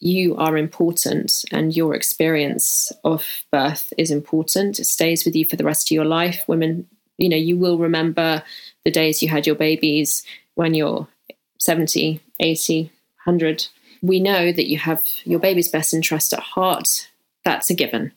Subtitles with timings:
[0.00, 4.78] you are important and your experience of birth is important.
[4.78, 6.44] It stays with you for the rest of your life.
[6.46, 6.86] Women,
[7.18, 8.42] you know, you will remember
[8.84, 11.08] the days you had your babies when you're
[11.58, 12.82] 70, 80,
[13.24, 13.68] 100.
[14.02, 17.08] We know that you have your baby's best interest at heart.
[17.44, 18.12] That's a given.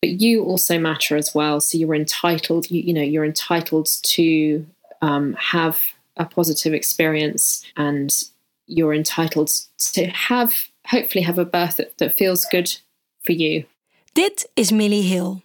[0.00, 1.60] But you also matter as well.
[1.60, 4.66] So you're entitled, you, you know, you're entitled to
[5.02, 5.80] um, have
[6.16, 8.14] a positive experience and
[8.66, 12.80] you're entitled to have hopefully have a birth that, feels good
[13.20, 13.64] for you.
[14.12, 15.40] Dit is Millie Hill,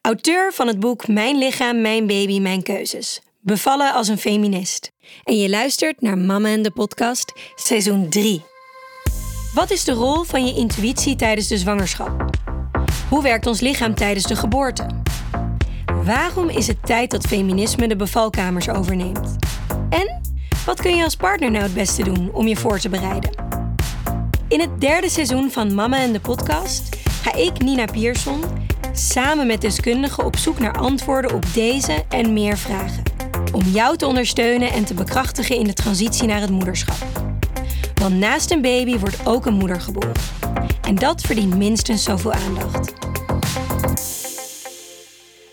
[0.00, 3.20] auteur van het boek Mijn lichaam, mijn baby, mijn keuzes.
[3.40, 4.92] Bevallen als een feminist.
[5.24, 8.42] En je luistert naar Mama en de podcast, seizoen 3.
[9.54, 12.30] Wat is de rol van je intuïtie tijdens de zwangerschap?
[13.08, 14.86] Hoe werkt ons lichaam tijdens de geboorte?
[16.04, 19.36] Waarom is het tijd dat feminisme de bevalkamers overneemt?
[19.90, 20.20] En
[20.66, 23.53] wat kun je als partner nou het beste doen om je voor te bereiden?
[24.48, 28.42] In het derde seizoen van Mama en de podcast ga ik, Nina Pierson,
[28.92, 33.02] samen met deskundigen op zoek naar antwoorden op deze en meer vragen.
[33.52, 37.06] Om jou te ondersteunen en te bekrachtigen in de transitie naar het moederschap.
[37.94, 40.12] Want naast een baby wordt ook een moeder geboren.
[40.82, 42.92] En dat verdient minstens zoveel aandacht.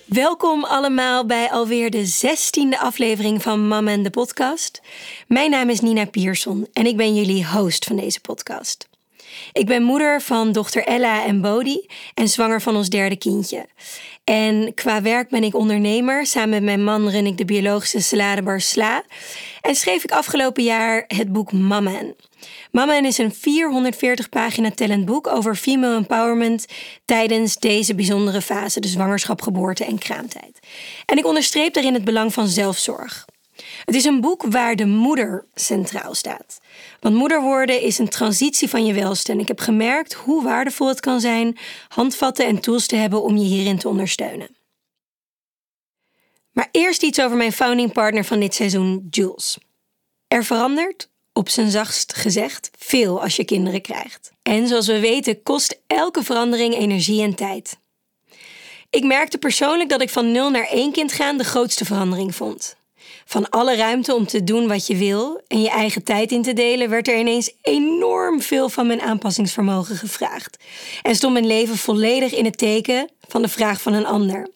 [0.06, 4.82] Welkom allemaal bij alweer de zestiende aflevering van Mama en de podcast.
[5.28, 8.90] Mijn naam is Nina Pierson en ik ben jullie host van deze podcast.
[9.52, 13.66] Ik ben moeder van dochter Ella en Bodhi en zwanger van ons derde kindje.
[14.24, 16.26] En qua werk ben ik ondernemer.
[16.26, 19.04] Samen met mijn man run ik de biologische saladebar Sla.
[19.62, 22.02] En schreef ik afgelopen jaar het boek Mama.
[22.72, 26.66] Mama is een 440 pagina tellend boek over female empowerment
[27.06, 30.60] tijdens deze bijzondere fase, de zwangerschap, geboorte en kraamtijd.
[31.06, 33.26] En ik onderstreep daarin het belang van zelfzorg.
[33.86, 36.62] Het is een boek waar de moeder centraal staat.
[37.00, 39.32] Want moeder worden is een transitie van je welste.
[39.32, 43.38] En ik heb gemerkt hoe waardevol het kan zijn handvatten en tools te hebben om
[43.38, 44.56] je hierin te ondersteunen.
[46.52, 49.58] Maar eerst iets over mijn founding partner van dit seizoen, Jules.
[50.28, 54.32] Er verandert, op zijn zachtst gezegd, veel als je kinderen krijgt.
[54.42, 57.78] En zoals we weten, kost elke verandering energie en tijd.
[58.90, 62.76] Ik merkte persoonlijk dat ik van nul naar één kind gaan de grootste verandering vond.
[63.32, 66.54] Van alle ruimte om te doen wat je wil en je eigen tijd in te
[66.54, 70.64] delen, werd er ineens enorm veel van mijn aanpassingsvermogen gevraagd.
[71.02, 74.48] En stond mijn leven volledig in het teken van de vraag van een ander.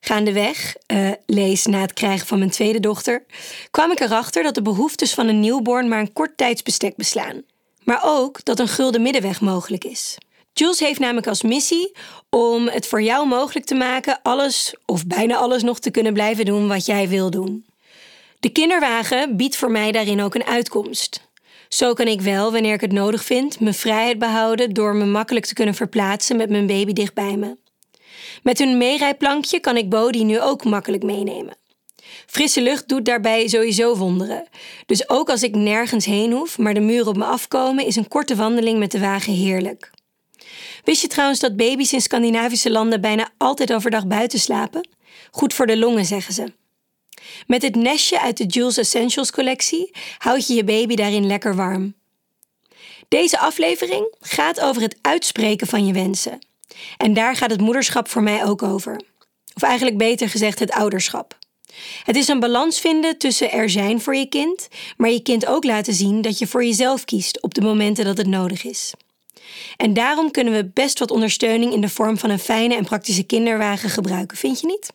[0.00, 3.24] Gaandeweg, uh, lees na het krijgen van mijn tweede dochter,
[3.70, 7.42] kwam ik erachter dat de behoeftes van een newborn maar een kort tijdsbestek beslaan.
[7.84, 10.18] Maar ook dat een gulden middenweg mogelijk is.
[10.52, 11.92] Jules heeft namelijk als missie
[12.30, 16.44] om het voor jou mogelijk te maken alles of bijna alles nog te kunnen blijven
[16.44, 17.66] doen wat jij wil doen.
[18.40, 21.28] De kinderwagen biedt voor mij daarin ook een uitkomst.
[21.68, 25.46] Zo kan ik wel, wanneer ik het nodig vind, mijn vrijheid behouden door me makkelijk
[25.46, 27.56] te kunnen verplaatsen met mijn baby dicht bij me.
[28.42, 31.56] Met hun meerijplankje kan ik Bodhi nu ook makkelijk meenemen.
[32.26, 34.48] Frisse lucht doet daarbij sowieso wonderen.
[34.86, 38.08] Dus ook als ik nergens heen hoef, maar de muren op me afkomen, is een
[38.08, 39.90] korte wandeling met de wagen heerlijk.
[40.84, 44.88] Wist je trouwens dat baby's in Scandinavische landen bijna altijd overdag buiten slapen?
[45.30, 46.52] Goed voor de longen, zeggen ze.
[47.46, 51.94] Met het nestje uit de Jules Essentials collectie houd je je baby daarin lekker warm.
[53.08, 56.38] Deze aflevering gaat over het uitspreken van je wensen.
[56.96, 59.00] En daar gaat het moederschap voor mij ook over.
[59.54, 61.38] Of eigenlijk beter gezegd het ouderschap.
[62.04, 65.64] Het is een balans vinden tussen er zijn voor je kind, maar je kind ook
[65.64, 68.92] laten zien dat je voor jezelf kiest op de momenten dat het nodig is.
[69.76, 73.22] En daarom kunnen we best wat ondersteuning in de vorm van een fijne en praktische
[73.22, 74.90] kinderwagen gebruiken, vind je niet?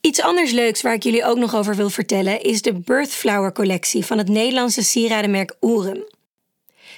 [0.00, 4.04] Iets anders leuks waar ik jullie ook nog over wil vertellen is de Birthflower collectie
[4.04, 6.04] van het Nederlandse sieradenmerk Oerum.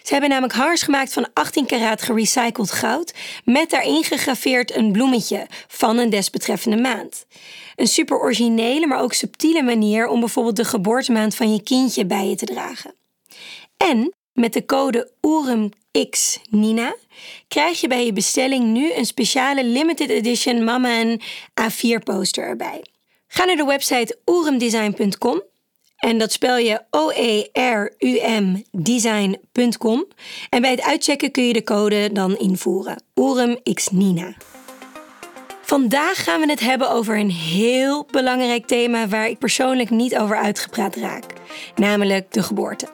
[0.02, 3.14] Ze hebben namelijk hangers gemaakt van 18 karaat gerecycled goud
[3.44, 7.26] met daarin gegraveerd een bloemetje van een desbetreffende maand.
[7.76, 12.28] Een super originele, maar ook subtiele manier om bijvoorbeeld de geboortemaand van je kindje bij
[12.28, 12.94] je te dragen.
[13.76, 16.96] En met de code OERUMXNINA
[17.48, 21.20] krijg je bij je bestelling nu een speciale limited edition mama en
[21.60, 22.82] A4 poster erbij.
[23.34, 25.42] Ga naar de website oerumdesign.com
[25.96, 30.06] en dat spel je O-E-R-U-M design.com.
[30.50, 33.02] En bij het uitchecken kun je de code dan invoeren.
[33.16, 34.34] Oerum X Nina.
[35.62, 40.36] Vandaag gaan we het hebben over een heel belangrijk thema waar ik persoonlijk niet over
[40.36, 41.24] uitgepraat raak,
[41.74, 42.86] namelijk de geboorte.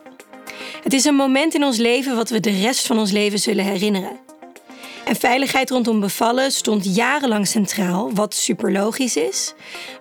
[0.83, 3.65] Het is een moment in ons leven wat we de rest van ons leven zullen
[3.65, 4.28] herinneren.
[5.09, 9.55] En veiligheid rondom bevallen stond jarenlang centraal, wat super logisch is.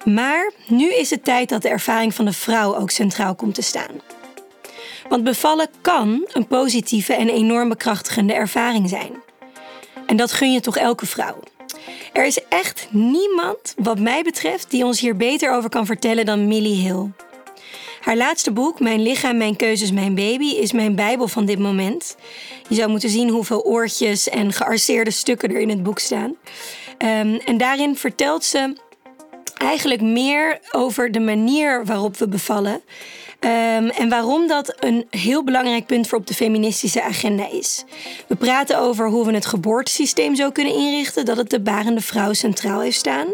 [0.06, 3.62] Maar nu is het tijd dat de ervaring van de vrouw ook centraal komt te
[3.62, 4.02] staan.
[5.10, 9.12] Want bevallen kan een positieve en enorm bekrachtigende ervaring zijn.
[10.06, 11.40] En dat gun je toch elke vrouw.
[12.14, 16.48] Er is echt niemand, wat mij betreft, die ons hier beter over kan vertellen dan
[16.48, 17.10] Millie Hill.
[18.02, 22.18] Haar laatste boek, Mijn lichaam, mijn keuzes, mijn baby, is mijn bijbel van dit moment.
[22.70, 26.36] Je zou moeten zien hoeveel oortjes en gearseerde stukken er in het boek staan.
[26.98, 28.76] Ehm, en daarin vertelt ze
[29.58, 32.82] eigenlijk meer over de manier waarop we bevallen.
[33.40, 37.84] Um, en waarom dat een heel belangrijk punt voor op de feministische agenda is.
[38.28, 42.34] We praten over hoe we het geboortesysteem zo kunnen inrichten dat het de barende vrouw
[42.34, 43.28] centraal heeft staan,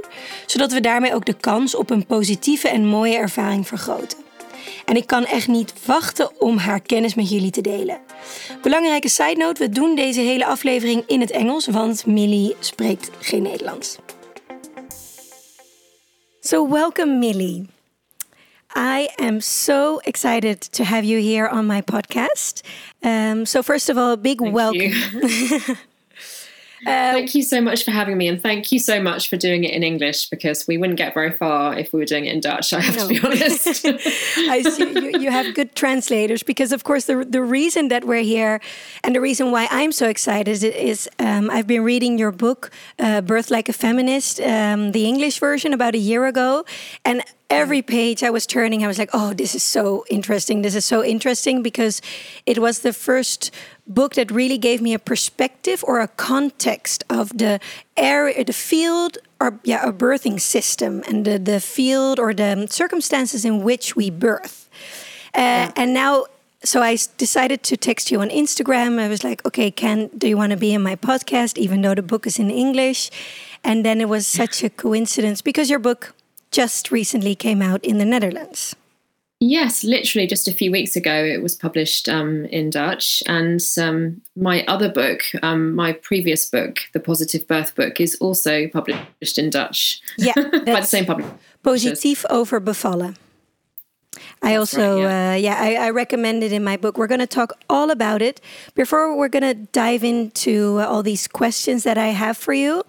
[0.45, 4.22] zodat we daarmee ook de kans op een positieve en mooie ervaring vergroten.
[4.86, 8.00] En ik kan echt niet wachten om haar kennis met jullie te delen.
[8.62, 13.42] Belangrijke side note: we doen deze hele aflevering in het Engels, want Millie spreekt geen
[13.42, 13.98] Nederlands.
[16.39, 17.68] So, welcome, Millie.
[18.75, 22.62] I am so excited to have you here on my podcast.
[23.01, 25.77] Um, so, first of all, a big Thank welcome.
[26.85, 29.63] Uh, thank you so much for having me, and thank you so much for doing
[29.63, 32.41] it in English because we wouldn't get very far if we were doing it in
[32.41, 32.74] Dutch.
[32.74, 33.07] I have no.
[33.07, 33.85] to be honest.
[33.85, 38.24] I see you, you, have good translators because, of course, the the reason that we're
[38.24, 38.59] here
[39.03, 43.21] and the reason why I'm so excited is um, I've been reading your book, uh,
[43.21, 46.65] "Birth Like a Feminist," um, the English version, about a year ago,
[47.06, 50.63] and every page I was turning, I was like, oh, this is so interesting.
[50.63, 52.01] This is so interesting because
[52.45, 53.51] it was the first
[53.88, 57.59] book that really gave me a perspective or a context of the
[57.97, 63.44] area, the field, or yeah, a birthing system and the, the field or the circumstances
[63.44, 64.69] in which we birth.
[65.35, 65.71] Uh, yeah.
[65.75, 66.25] And now
[66.63, 68.97] so I decided to text you on Instagram.
[68.97, 71.94] I was like, okay, Ken, do you want to be in my podcast, even though
[71.94, 73.12] the book is in English?
[73.63, 76.15] And then it was such a coincidence because your book
[76.51, 78.75] just recently came out in the Netherlands.
[79.45, 83.21] Yes, literally just a few weeks ago, it was published um, in Dutch.
[83.27, 88.69] And um, my other book, um, my previous book, the Positive Birth book, is also
[88.69, 90.01] published in Dutch.
[90.17, 91.35] Yeah, by the same publisher.
[91.61, 93.17] Positief over bevallen.
[94.41, 96.97] I also, right, yeah, uh, yeah I, I, recommend it in my book.
[96.97, 98.39] We're going to talk all about it.
[98.75, 102.83] Before we're going to dive into all these questions that I have for you,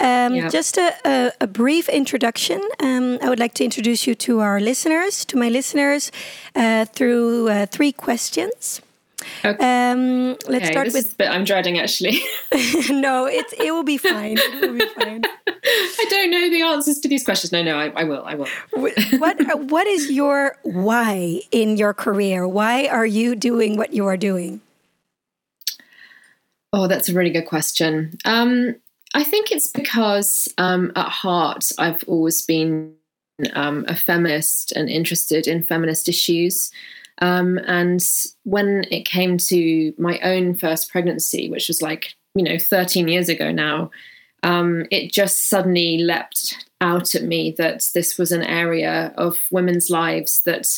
[0.00, 0.52] um, yep.
[0.52, 2.60] just a, a, a, brief introduction.
[2.80, 6.12] Um, I would like to introduce you to our listeners, to my listeners,
[6.54, 8.80] uh, through uh, three questions.
[9.44, 9.90] Okay.
[9.90, 11.18] Um, let's okay, start with.
[11.18, 12.20] But I'm dreading actually.
[12.90, 14.38] no, it it will be fine.
[14.38, 15.22] It will be fine.
[15.48, 17.50] I don't know the answers to these questions.
[17.52, 18.22] No, no, I, I will.
[18.24, 18.46] I will.
[19.18, 19.36] what
[19.70, 22.46] What is your why in your career?
[22.46, 24.60] Why are you doing what you are doing?
[26.72, 28.18] Oh, that's a really good question.
[28.24, 28.76] Um,
[29.14, 32.94] I think it's because um, at heart I've always been
[33.54, 36.70] um, a feminist and interested in feminist issues.
[37.20, 38.00] Um, and
[38.44, 43.28] when it came to my own first pregnancy, which was like, you know, 13 years
[43.28, 43.90] ago now,
[44.42, 49.90] um, it just suddenly leapt out at me that this was an area of women's
[49.90, 50.68] lives that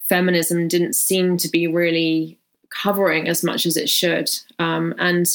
[0.00, 2.38] feminism didn't seem to be really
[2.70, 4.28] covering as much as it should.
[4.58, 5.26] Um, and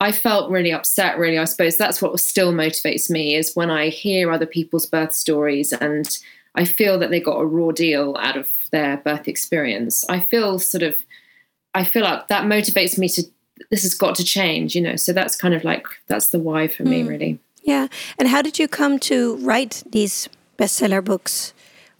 [0.00, 1.38] I felt really upset, really.
[1.38, 5.72] I suppose that's what still motivates me is when I hear other people's birth stories
[5.72, 6.08] and
[6.54, 10.04] I feel that they got a raw deal out of their birth experience.
[10.08, 10.96] I feel sort of,
[11.74, 13.22] I feel like that motivates me to,
[13.70, 14.96] this has got to change, you know.
[14.96, 17.08] So that's kind of like, that's the why for me, hmm.
[17.08, 17.38] really.
[17.62, 17.88] Yeah.
[18.18, 20.28] And how did you come to write these
[20.58, 21.52] bestseller books?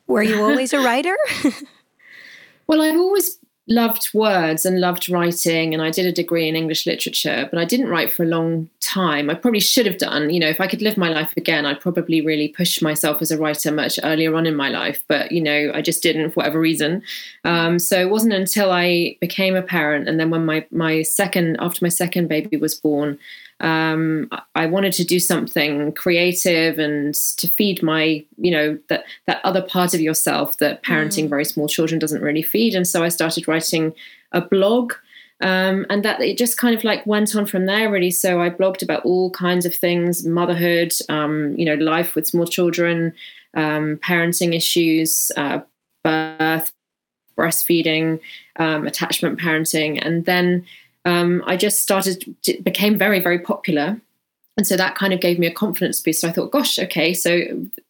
[0.06, 1.16] Were you always a writer?
[2.66, 3.37] well, I've always
[3.68, 7.64] loved words and loved writing and I did a degree in English literature but I
[7.64, 9.28] didn't write for a long time.
[9.28, 11.80] I probably should have done you know if I could live my life again I'd
[11.80, 15.42] probably really push myself as a writer much earlier on in my life but you
[15.42, 17.02] know I just didn't for whatever reason.
[17.44, 21.56] Um, so it wasn't until I became a parent and then when my my second
[21.60, 23.18] after my second baby was born
[23.60, 29.40] um, I wanted to do something creative and to feed my, you know, that that
[29.44, 31.28] other part of yourself that parenting mm.
[31.30, 32.74] very small children doesn't really feed.
[32.74, 33.94] And so I started writing
[34.32, 34.92] a blog.
[35.40, 38.50] Um, and that it just kind of like went on from there really so i
[38.50, 43.12] blogged about all kinds of things motherhood um, you know life with small children
[43.54, 45.60] um, parenting issues uh,
[46.02, 46.72] birth
[47.36, 48.18] breastfeeding
[48.56, 50.66] um, attachment parenting and then
[51.08, 52.24] um, I just started,
[52.62, 54.00] became very, very popular
[54.58, 56.20] and so that kind of gave me a confidence boost.
[56.20, 57.42] So I thought, gosh, okay, so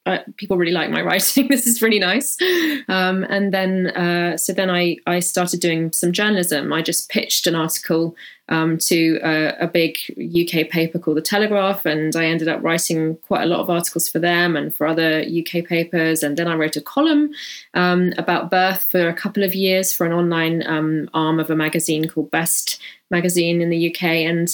[0.05, 1.49] uh, people really like my writing.
[1.49, 2.37] this is really nice.
[2.89, 6.71] Um, and then, uh, so then I I started doing some journalism.
[6.71, 8.15] I just pitched an article
[8.51, 13.17] um, to a, a, big UK paper called the Telegraph, and I ended up writing
[13.27, 16.23] quite a lot of articles for them and for other UK papers.
[16.23, 17.31] And then I wrote a column
[17.75, 21.57] um, about birth for a couple of years for an online um, arm of a
[21.57, 22.79] magazine called Best
[23.11, 24.49] Magazine in the UK, and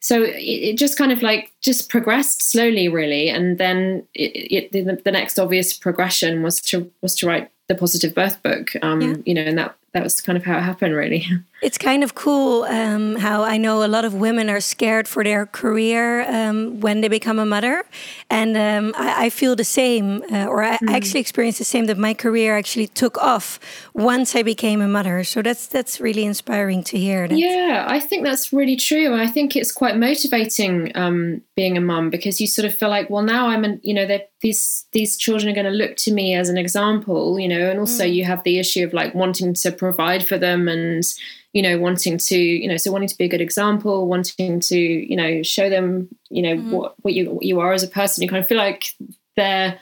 [0.00, 3.28] so it, it, just kind of like just progressed slowly really.
[3.28, 8.14] And then it, the, the, next obvious progression was to was to write the positive
[8.14, 9.14] birth book um, yeah.
[9.24, 11.24] you know and that that was kind of how it happened really
[11.62, 15.22] it's kind of cool um, how i know a lot of women are scared for
[15.24, 17.84] their career um, when they become a mother
[18.28, 20.90] and um, I, I, feel the same uh, or i mm.
[20.90, 23.58] actually experienced the same that my career actually took off
[23.94, 27.38] once i became a mother so that's that's really inspiring to hear that.
[27.38, 32.10] yeah i think that's really true i think it's quite motivating um, being a mum
[32.10, 34.06] because you sort of feel like well now i'm an, you know
[34.40, 37.78] these these children are going to look to me as an example you know and
[37.78, 38.14] also mm.
[38.14, 41.04] you have the issue of like wanting to provide for them and
[41.52, 44.78] you know wanting to you know so wanting to be a good example wanting to
[44.78, 46.70] you know show them you know mm-hmm.
[46.70, 48.94] what what you what you are as a person you kind of feel like
[49.36, 49.78] they're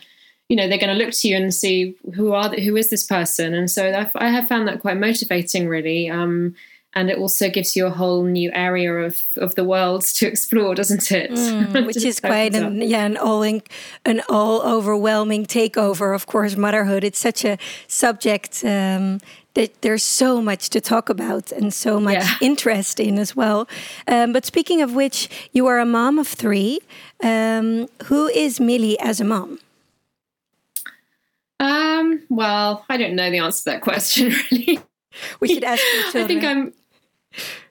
[0.48, 2.90] you know they're going to look to you and see who are the, who is
[2.90, 6.54] this person and so I have found that quite motivating really um,
[6.94, 10.74] and it also gives you a whole new area of, of the world to explore,
[10.74, 11.30] doesn't it?
[11.30, 13.62] Mm, which is quite an yeah an all in,
[14.04, 16.14] an all overwhelming takeover.
[16.14, 17.04] Of course, motherhood.
[17.04, 19.20] It's such a subject um,
[19.54, 22.34] that there's so much to talk about and so much yeah.
[22.40, 23.68] interest in as well.
[24.06, 26.80] Um, but speaking of which, you are a mom of three.
[27.22, 29.58] Um, who is Milli as a mom?
[31.60, 34.80] Um, well, I don't know the answer to that question really.
[35.40, 36.24] We should ask children.
[36.24, 36.72] I think I'm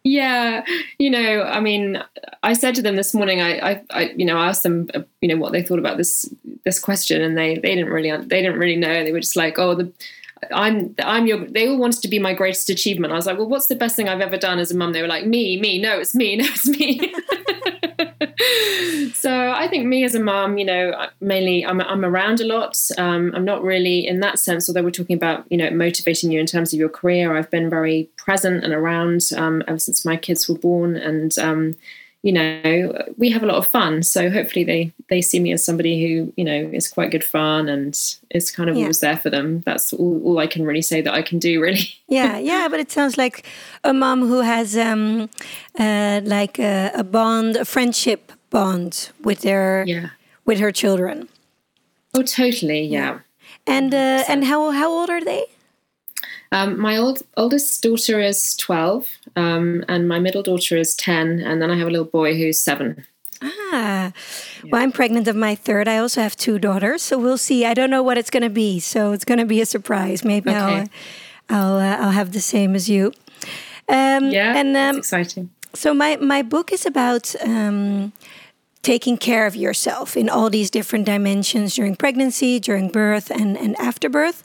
[0.04, 0.64] yeah,
[1.00, 2.02] you know, I mean,
[2.42, 3.42] I said to them this morning.
[3.42, 5.98] I, I, I, you know, I asked them, uh, you know, what they thought about
[5.98, 6.30] this
[6.64, 9.04] this question, and they they didn't really they didn't really know.
[9.04, 9.92] They were just like, oh, the
[10.51, 13.13] I'm I'm your they all wanted to be my greatest achievement.
[13.13, 14.94] I was like, well, what's the best thing I've ever done as a mum?
[14.94, 17.13] They were like, me, me, no, it's me, no, it's me.
[19.13, 22.77] so I think me as a mum, you know, mainly I'm I'm around a lot.
[22.98, 24.70] Um, I'm not really in that sense.
[24.70, 27.70] Although we're talking about you know motivating you in terms of your career, I've been
[27.70, 31.75] very present and around um, ever since my kids were born, and um,
[32.24, 34.04] you know we have a lot of fun.
[34.04, 37.70] So hopefully they they see me as somebody who you know is quite good fun
[37.70, 37.98] and
[38.32, 38.84] is kind of yeah.
[38.84, 39.62] always there for them.
[39.66, 41.94] That's all, all i can really say that i can do really.
[42.08, 43.46] Yeah yeah but it sounds like
[43.84, 45.30] a mom who has um
[45.78, 50.10] uh, like a, a bond a friendship bond with their yeah.
[50.46, 51.30] with her children.
[52.14, 53.20] Oh totally yeah, yeah.
[53.76, 55.46] and uh, and how how old are they
[56.51, 61.62] um, my old, oldest daughter is 12, um, and my middle daughter is 10, and
[61.62, 63.06] then I have a little boy who's seven.
[63.42, 64.13] Ah,
[64.72, 65.88] well, I'm pregnant of my third.
[65.88, 67.66] I also have two daughters, so we'll see.
[67.66, 70.24] I don't know what it's going to be, so it's going to be a surprise.
[70.24, 70.58] Maybe okay.
[70.58, 70.89] I'll
[71.50, 73.13] I'll uh, I'll have the same as you.
[73.88, 75.51] Um, yeah, and um, exciting.
[75.75, 78.12] So my my book is about um,
[78.88, 83.77] taking care of yourself in all these different dimensions during pregnancy, during birth, and, and
[83.79, 84.41] after birth.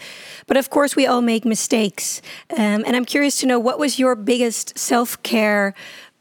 [0.48, 2.20] But of course, we all make mistakes.
[2.50, 5.74] Um, and I'm curious to know what was your biggest self care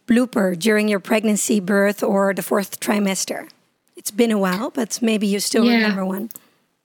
[0.05, 3.49] blooper during your pregnancy, birth, or the fourth trimester?
[3.95, 5.77] It's been a while, but maybe you still yeah.
[5.77, 6.29] remember one.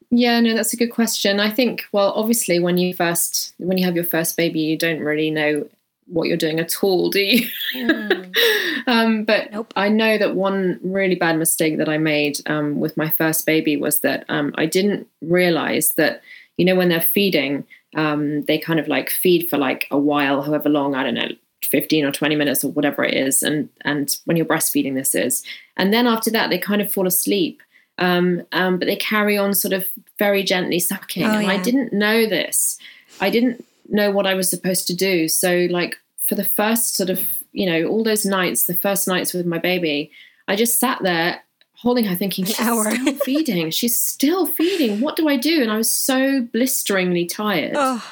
[0.09, 1.39] Yeah, no, that's a good question.
[1.39, 5.01] I think, well, obviously, when you first, when you have your first baby, you don't
[5.01, 5.69] really know
[6.07, 7.49] what you're doing at all, do you?
[7.75, 8.35] Mm.
[8.87, 9.73] um, but nope.
[9.77, 13.77] I know that one really bad mistake that I made um, with my first baby
[13.77, 16.23] was that um, I didn't realize that,
[16.57, 17.65] you know, when they're feeding,
[17.97, 21.29] um, they kind of like feed for like a while, however long, I don't know,
[21.65, 23.43] 15 or 20 minutes or whatever it is.
[23.43, 25.43] And, and when you're breastfeeding, this is.
[25.77, 27.63] And then after that, they kind of fall asleep.
[27.99, 29.87] Um, um, but they carry on sort of
[30.19, 31.25] very gently sucking.
[31.25, 31.53] Oh, and yeah.
[31.53, 32.79] I didn't know this.
[33.21, 35.29] I didn't know what I was supposed to do.
[35.29, 39.33] So, like, for the first sort of, you know, all those nights, the first nights
[39.33, 40.11] with my baby,
[40.49, 41.43] I just sat there
[41.77, 43.71] holding her thinking, she's still feeding.
[43.71, 45.01] She's still feeding.
[45.01, 45.63] What do I do?
[45.63, 47.75] And I was so blisteringly tired.
[47.77, 48.05] Oh.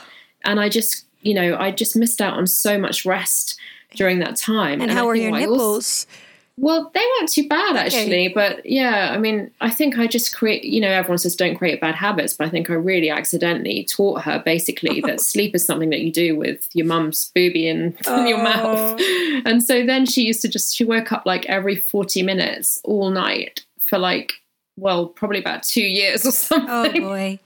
[0.44, 3.58] And I just, you know, I just missed out on so much rest
[3.94, 4.74] during that time.
[4.74, 6.06] And, and how are your nipples?
[6.06, 6.18] Also,
[6.56, 8.28] well, they weren't too bad actually, okay.
[8.28, 10.62] but yeah, I mean, I think I just create.
[10.62, 14.23] You know, everyone says don't create bad habits, but I think I really accidentally taught
[14.23, 18.25] her basically that sleep is something that you do with your mum's booby in, oh.
[18.26, 18.96] your mouth.
[19.00, 19.20] Oh.
[19.46, 23.11] And so then she used to just she woke up like every forty minutes all
[23.11, 24.34] night for like
[24.76, 26.68] well, probably about two years or something.
[26.70, 27.38] Oh boy.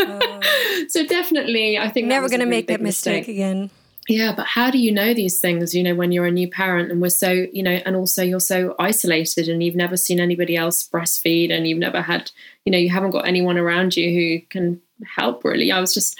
[0.00, 0.40] Oh.
[0.88, 3.70] so definitely, I think never going to make that mistake, mistake again.
[4.08, 6.90] Yeah but how do you know these things you know when you're a new parent
[6.90, 10.56] and we're so you know and also you're so isolated and you've never seen anybody
[10.56, 12.30] else breastfeed and you've never had
[12.64, 14.80] you know you haven't got anyone around you who can
[15.16, 16.18] help really i was just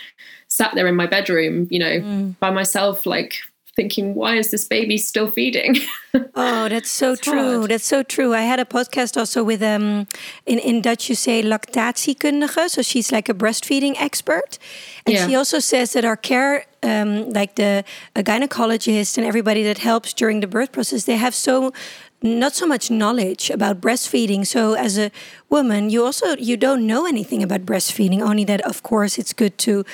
[0.48, 2.38] sat there in my bedroom you know mm.
[2.38, 3.38] by myself like
[3.78, 5.76] thinking, why is this baby still feeding?
[6.34, 7.58] oh, that's so true.
[7.58, 7.70] Hard.
[7.70, 8.34] That's so true.
[8.34, 10.08] I had a podcast also with um
[10.46, 12.70] in, in Dutch you say lactatiekundige.
[12.70, 14.58] So she's like a breastfeeding expert.
[15.06, 15.26] And yeah.
[15.26, 20.12] she also says that our care um, like the a gynecologist and everybody that helps
[20.12, 21.72] during the birth process, they have so
[22.20, 24.44] not so much knowledge about breastfeeding.
[24.46, 25.10] So as a
[25.50, 29.56] woman you also you don't know anything about breastfeeding only that of course it's good
[29.58, 29.84] to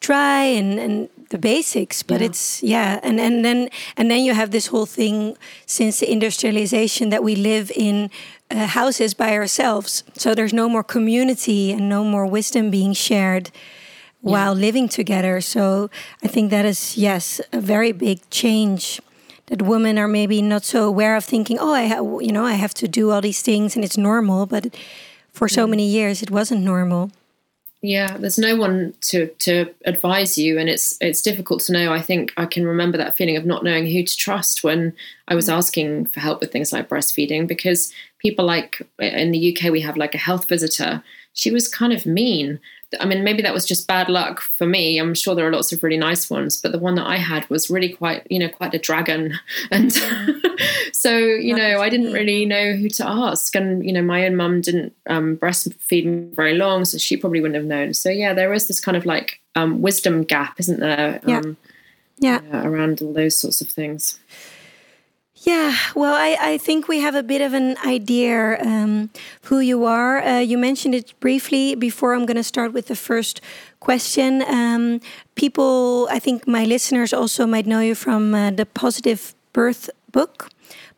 [0.00, 2.26] try and and the basics but yeah.
[2.26, 5.36] it's yeah and and then and then you have this whole thing
[5.66, 8.10] since the industrialization that we live in
[8.50, 10.04] uh, houses by ourselves.
[10.16, 13.50] So there's no more community and no more wisdom being shared
[14.24, 14.32] yeah.
[14.32, 15.90] while living together so
[16.22, 19.00] i think that is yes a very big change
[19.46, 21.84] that women are maybe not so aware of thinking oh i
[22.22, 24.74] you know i have to do all these things and it's normal but
[25.32, 27.10] for so many years it wasn't normal
[27.84, 31.92] yeah, there's no one to to advise you, and it's it's difficult to know.
[31.92, 34.94] I think I can remember that feeling of not knowing who to trust when
[35.28, 35.52] I was mm.
[35.52, 39.98] asking for help with things like breastfeeding, because people like in the UK we have
[39.98, 41.02] like a health visitor.
[41.34, 42.58] She was kind of mean,
[43.00, 44.98] I mean, maybe that was just bad luck for me.
[44.98, 47.48] I'm sure there are lots of really nice ones, but the one that I had
[47.50, 49.38] was really quite, you know, quite a dragon.
[49.70, 49.92] And
[50.92, 53.54] so, you know, I didn't really know who to ask.
[53.56, 57.40] And, you know, my own mum didn't um, breastfeed me very long, so she probably
[57.40, 57.94] wouldn't have known.
[57.94, 61.20] So, yeah, there is this kind of like um, wisdom gap, isn't there?
[61.26, 61.38] Yeah.
[61.38, 61.56] Um,
[62.18, 62.40] yeah.
[62.52, 64.18] around all those sorts of things.
[65.44, 69.10] Yeah, well, I, I think we have a bit of an idea um,
[69.42, 70.22] who you are.
[70.22, 72.14] Uh, you mentioned it briefly before.
[72.14, 73.42] I'm going to start with the first
[73.80, 74.42] question.
[74.48, 75.00] Um,
[75.34, 80.48] people, I think my listeners also might know you from uh, the Positive Birth book,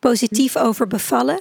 [0.01, 0.67] Positief mm-hmm.
[0.67, 1.41] over bevallen.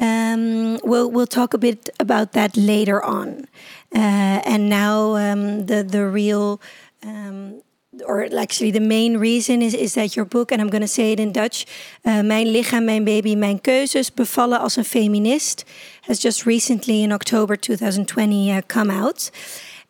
[0.00, 3.46] Um, we'll we'll talk a bit about that later on.
[3.94, 6.60] Uh, and now um, the the real
[7.04, 7.62] um,
[8.06, 11.12] or actually the main reason is, is that your book, and I'm going to say
[11.12, 11.66] it in Dutch,
[12.04, 15.64] uh, Mijn lichaam, mijn baby, mijn keuzes, bevallen als een feminist,
[16.02, 19.30] has just recently in October 2020 uh, come out.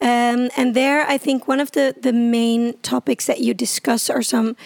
[0.01, 4.23] Um, and there, I think one of the, the main topics that you discuss are
[4.23, 4.57] some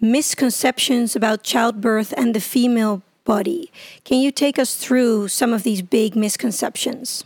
[0.00, 3.70] misconceptions about childbirth and the female body.
[4.04, 7.24] Can you take us through some of these big misconceptions?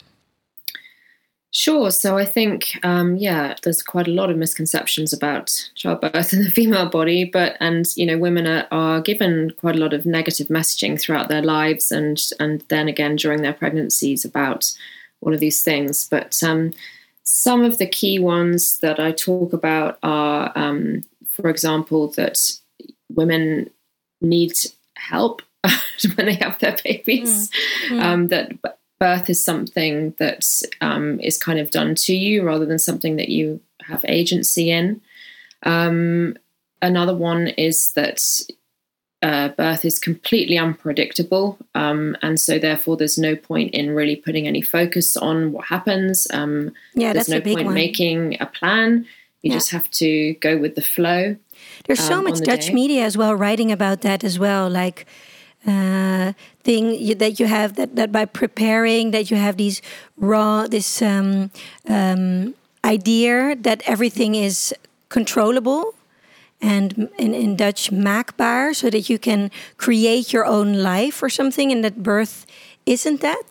[1.55, 1.91] Sure.
[1.91, 6.51] So I think, um, yeah, there's quite a lot of misconceptions about childbirth in the
[6.59, 10.49] female body, but and you know, women are, are given quite a lot of negative
[10.49, 14.73] messaging throughout their lives, and and then again during their pregnancies about
[15.21, 16.09] all of these things.
[16.09, 16.73] But um,
[17.25, 22.39] some of the key ones that I talk about are, um, for example, that
[23.11, 23.69] women
[24.23, 24.55] need
[24.97, 25.43] help
[26.17, 27.51] when they have their babies.
[27.89, 28.01] Mm.
[28.01, 28.29] Mm.
[28.31, 30.45] that birth is something that
[30.81, 35.01] um, is kind of done to you rather than something that you have agency in.
[35.65, 36.37] Um,
[36.81, 38.23] another one is that
[39.21, 44.47] uh, birth is completely unpredictable, um, and so therefore there's no point in really putting
[44.47, 46.29] any focus on what happens.
[46.33, 47.75] Um, yeah, there's no point one.
[47.75, 49.05] making a plan.
[49.43, 49.57] You yeah.
[49.57, 51.35] just have to go with the flow.
[51.87, 52.73] There's so um, much Dutch day.
[52.73, 55.07] media as well writing about that as well, like
[55.67, 56.33] uh,
[56.65, 59.81] thing you, that you have that, that by preparing that you have these
[60.17, 61.51] raw this um,
[61.89, 64.75] um, idea that everything is
[65.09, 65.95] controllable
[66.61, 71.73] and in, in Dutch maakbaar so that you can create your own life or something
[71.73, 72.47] and that birth
[72.87, 73.43] isn't that?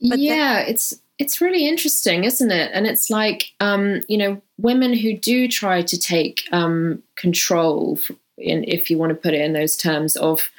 [0.00, 2.70] But yeah that it's it's really interesting isn't it?
[2.74, 7.98] And it's like um, you know women who do try to take um, control
[8.38, 10.50] in, if you want to put it in those terms of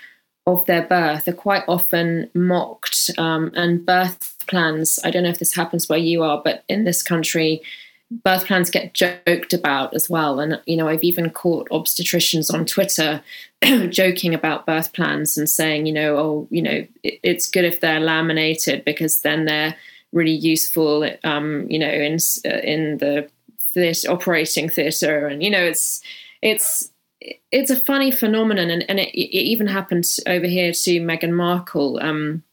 [0.48, 3.12] of their birth are quite often mocked.
[3.18, 6.86] Um, and birth plans, I don't know if this happens where you are, but in
[6.86, 7.62] this country,
[8.10, 10.40] birth plans get joked about as well.
[10.40, 13.22] And, you know, I've even caught obstetricians on Twitter
[13.90, 17.82] joking about birth plans and saying, you know, oh, you know, it, it's good if
[17.82, 19.76] they're laminated because then they're
[20.14, 23.30] really useful, um, you know, in, uh, in the
[23.74, 25.28] theatre, operating theatre.
[25.28, 26.02] And, you know, it's,
[26.42, 26.90] it's,
[27.22, 32.00] it's a funny phenomenon, and, and it, it, even happened over here to Meghan Markle,
[32.02, 32.44] um,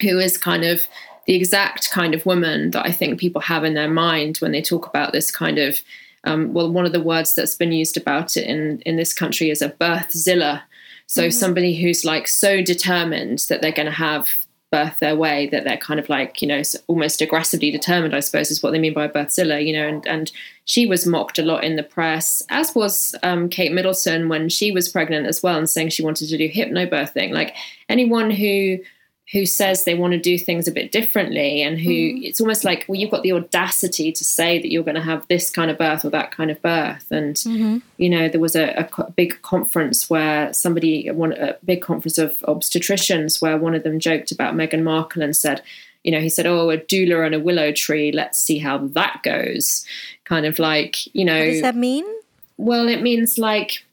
[0.00, 0.86] who is kind of
[1.26, 4.62] the exact kind of woman that I think people have in their mind when they
[4.62, 5.78] talk about this kind of.
[6.26, 9.50] Um, well, one of the words that's been used about it in in this country
[9.50, 10.62] is a birthzilla.
[11.06, 11.30] So mm-hmm.
[11.30, 14.30] somebody who's like so determined that they're going to have
[14.74, 18.50] birth their way, that they're kind of like, you know, almost aggressively determined, I suppose,
[18.50, 20.32] is what they mean by birthzilla, you know, and, and
[20.64, 24.72] she was mocked a lot in the press, as was um, Kate Middleton when she
[24.72, 27.30] was pregnant as well, and saying she wanted to do hypnobirthing.
[27.30, 27.54] Like
[27.88, 28.78] anyone who
[29.32, 32.22] who says they want to do things a bit differently and who mm.
[32.22, 35.26] it's almost like well you've got the audacity to say that you're going to have
[35.28, 37.78] this kind of birth or that kind of birth and mm-hmm.
[37.96, 42.38] you know there was a, a, big conference where somebody one a big conference of
[42.40, 45.62] obstetricians where one of them joked about Meghan Markle and said
[46.02, 49.22] you know he said oh a doula and a willow tree let's see how that
[49.22, 49.86] goes
[50.24, 52.04] kind of like you know what does that mean
[52.58, 53.84] well it means like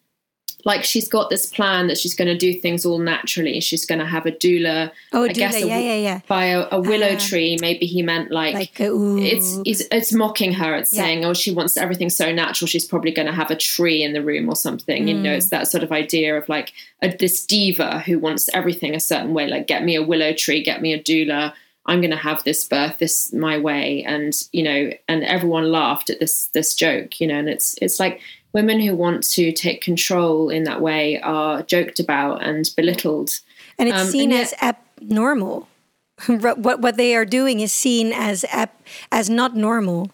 [0.64, 3.60] like she's got this plan that she's going to do things all naturally.
[3.62, 4.92] She's going to have a doula.
[5.14, 6.20] Oh, I doula, guess a, yeah, yeah, yeah.
[6.28, 10.54] By a, a willow uh, tree, maybe he meant like, like it's, it's, it's mocking
[10.54, 10.76] her.
[10.76, 11.04] It's yeah.
[11.04, 12.68] saying, oh, she wants everything so natural.
[12.68, 15.06] She's probably going to have a tree in the room or something.
[15.06, 15.08] Mm.
[15.08, 15.52] You know, it's mm.
[15.52, 19.48] that sort of idea of like a, this diva who wants everything a certain way.
[19.48, 21.54] Like, get me a willow tree, get me a doula.
[21.88, 26.12] I'm going to have this birth this my way, and you know, and everyone laughed
[26.12, 28.22] at this this joke, you know, and it's it's like
[28.54, 33.40] women who want to take control in that way are joked about and belittled.
[33.78, 35.68] And it's um, seen and yet, as abnormal.
[36.28, 38.70] what what they are doing is seen as ab,
[39.12, 40.12] as not normal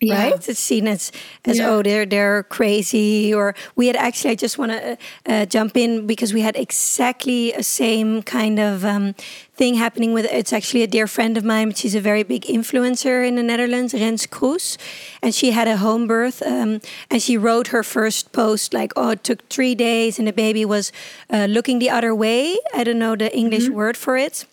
[0.00, 0.30] yeah.
[0.30, 1.10] right it's seen as
[1.44, 1.68] as yeah.
[1.68, 5.76] oh they're they're crazy or we had actually i just want to uh, uh, jump
[5.76, 9.14] in because we had exactly a same kind of um,
[9.54, 13.26] thing happening with it's actually a dear friend of mine she's a very big influencer
[13.26, 14.76] in the netherlands rens kroes
[15.20, 16.80] and she had a home birth um,
[17.10, 20.64] and she wrote her first post like oh it took three days and the baby
[20.64, 20.92] was
[21.30, 23.76] uh, looking the other way i don't know the english mm -hmm.
[23.76, 24.46] word for it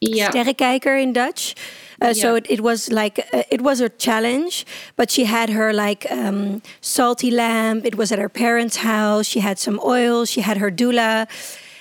[0.00, 0.30] yeah.
[0.30, 1.54] sterrenkijker in dutch
[2.02, 2.12] uh, yeah.
[2.12, 6.10] So it, it was like uh, it was a challenge, but she had her like
[6.10, 7.84] um, salty lamp.
[7.84, 9.26] It was at her parents' house.
[9.26, 10.24] She had some oil.
[10.24, 11.28] She had her doula,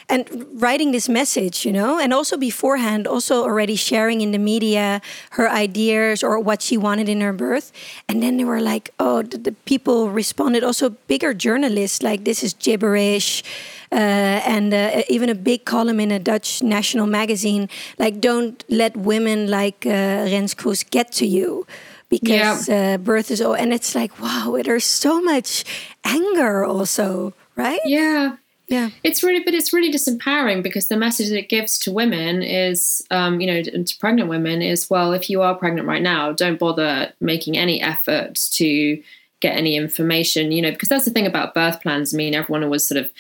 [0.09, 5.01] and writing this message, you know, and also beforehand, also already sharing in the media
[5.31, 7.71] her ideas or what she wanted in her birth.
[8.07, 10.63] And then they were like, oh, the, the people responded.
[10.63, 13.43] Also, bigger journalists like this is gibberish.
[13.91, 18.97] Uh, and uh, even a big column in a Dutch national magazine, like don't let
[18.97, 21.67] women like uh, Rens Kroes get to you
[22.09, 22.93] because yeah.
[22.93, 25.63] Uh, birth is all, and it's like wow, there's so much
[26.03, 27.81] anger also, right?
[27.85, 28.37] Yeah,
[28.73, 28.89] yeah.
[29.03, 33.03] It's really but it's really disempowering because the message that it gives to women is
[33.11, 36.57] um, you know to pregnant women is well if you are pregnant right now don't
[36.59, 39.01] bother making any effort to
[39.41, 42.15] get any information you know because that's the thing about birth plans.
[42.15, 43.11] I mean everyone always sort of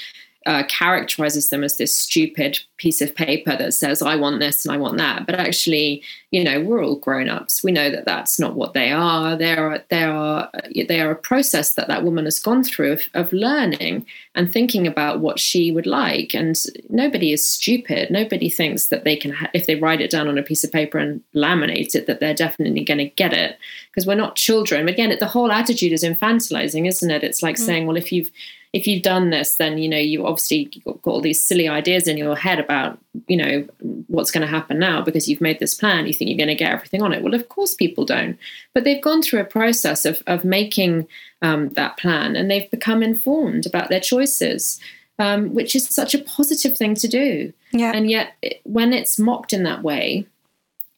[0.45, 4.73] uh, characterizes them as this stupid piece of paper that says I want this and
[4.73, 5.25] I want that.
[5.25, 7.63] But actually, you know, we're all grown ups.
[7.63, 9.37] We know that that's not what they are.
[9.37, 13.03] They are they are they are a process that that woman has gone through of,
[13.13, 16.33] of learning and thinking about what she would like.
[16.33, 16.55] And
[16.89, 18.11] nobody is stupid.
[18.11, 20.71] Nobody thinks that they can ha- if they write it down on a piece of
[20.71, 23.57] paper and laminate it that they're definitely going to get it
[23.91, 24.89] because we're not children.
[24.89, 27.23] Again, the whole attitude is infantilizing, isn't it?
[27.23, 27.65] It's like mm.
[27.65, 28.31] saying, well, if you've
[28.73, 32.07] if you've done this, then you know you obviously got, got all these silly ideas
[32.07, 33.67] in your head about you know
[34.07, 36.07] what's going to happen now because you've made this plan.
[36.07, 37.21] You think you're going to get everything on it.
[37.21, 38.37] Well, of course people don't,
[38.73, 41.07] but they've gone through a process of of making
[41.43, 44.79] um, that plan and they've become informed about their choices.
[45.19, 47.53] Um, which is such a positive thing to do.
[47.71, 47.91] Yeah.
[47.93, 48.33] And yet,
[48.63, 50.25] when it's mocked in that way,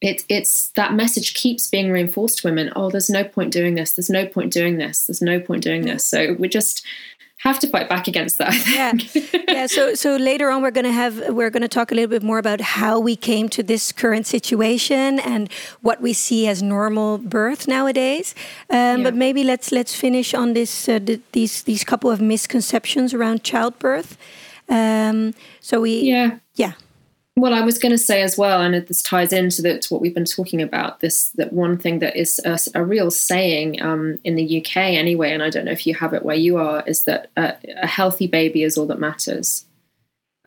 [0.00, 2.72] it, it's that message keeps being reinforced to women.
[2.74, 3.92] Oh, there's no point doing this.
[3.92, 5.06] There's no point doing this.
[5.06, 6.02] There's no point doing this.
[6.06, 6.84] So we're just
[7.46, 8.52] have to fight back against that.
[8.66, 8.92] Yeah,
[9.48, 9.66] yeah.
[9.66, 12.60] So so later on, we're gonna have we're gonna talk a little bit more about
[12.60, 18.34] how we came to this current situation and what we see as normal birth nowadays.
[18.70, 18.96] Um, yeah.
[19.04, 23.42] But maybe let's let's finish on this uh, the, these these couple of misconceptions around
[23.42, 24.16] childbirth.
[24.68, 26.72] Um, so we yeah yeah
[27.38, 30.00] well, I was going to say as well, and this ties into the, to what
[30.00, 31.00] we've been talking about.
[31.00, 35.32] This that one thing that is a, a real saying um, in the UK anyway,
[35.32, 37.86] and I don't know if you have it where you are, is that a, a
[37.86, 39.66] healthy baby is all that matters.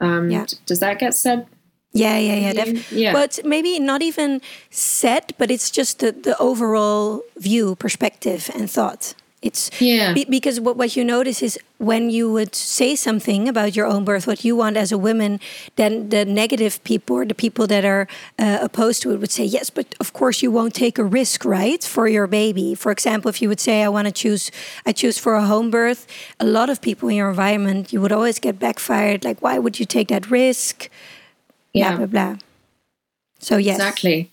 [0.01, 0.47] Um, yeah.
[0.65, 1.45] Does that get said?
[1.91, 3.13] Yeah, yeah, yeah, def- yeah.
[3.13, 9.15] But maybe not even said, but it's just the, the overall view, perspective, and thought.
[9.41, 13.73] It's yeah be, because what what you notice is when you would say something about
[13.73, 15.39] your own birth, what you want as a woman,
[15.77, 18.05] then the negative people or the people that are
[18.37, 21.45] uh, opposed to it would say yes, but of course you won't take a risk,
[21.45, 22.75] right, for your baby.
[22.75, 24.51] For example, if you would say I want to choose,
[24.85, 26.05] I choose for a home birth,
[26.41, 29.23] a lot of people in your environment, you would always get backfired.
[29.23, 30.89] Like, why would you take that risk?
[31.73, 32.37] Yeah, blah blah blah.
[33.39, 34.31] So yes, exactly.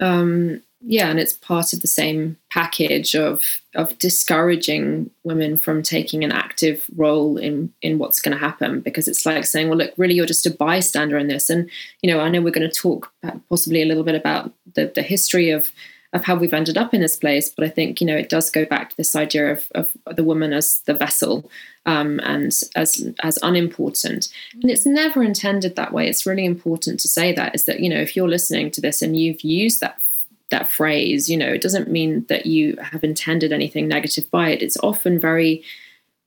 [0.00, 6.24] Um, yeah, and it's part of the same package of of discouraging women from taking
[6.24, 9.92] an active role in in what's going to happen because it's like saying, well, look,
[9.96, 11.50] really, you're just a bystander in this.
[11.50, 11.68] And
[12.02, 13.12] you know, I know we're going to talk
[13.48, 15.70] possibly a little bit about the the history of
[16.12, 17.50] of how we've ended up in this place.
[17.50, 20.24] But I think you know it does go back to this idea of, of the
[20.24, 21.50] woman as the vessel
[21.86, 24.28] um, and as as unimportant.
[24.62, 26.08] And it's never intended that way.
[26.08, 29.02] It's really important to say that is that you know if you're listening to this
[29.02, 30.00] and you've used that
[30.50, 34.62] that phrase, you know, it doesn't mean that you have intended anything negative by it.
[34.62, 35.62] It's often very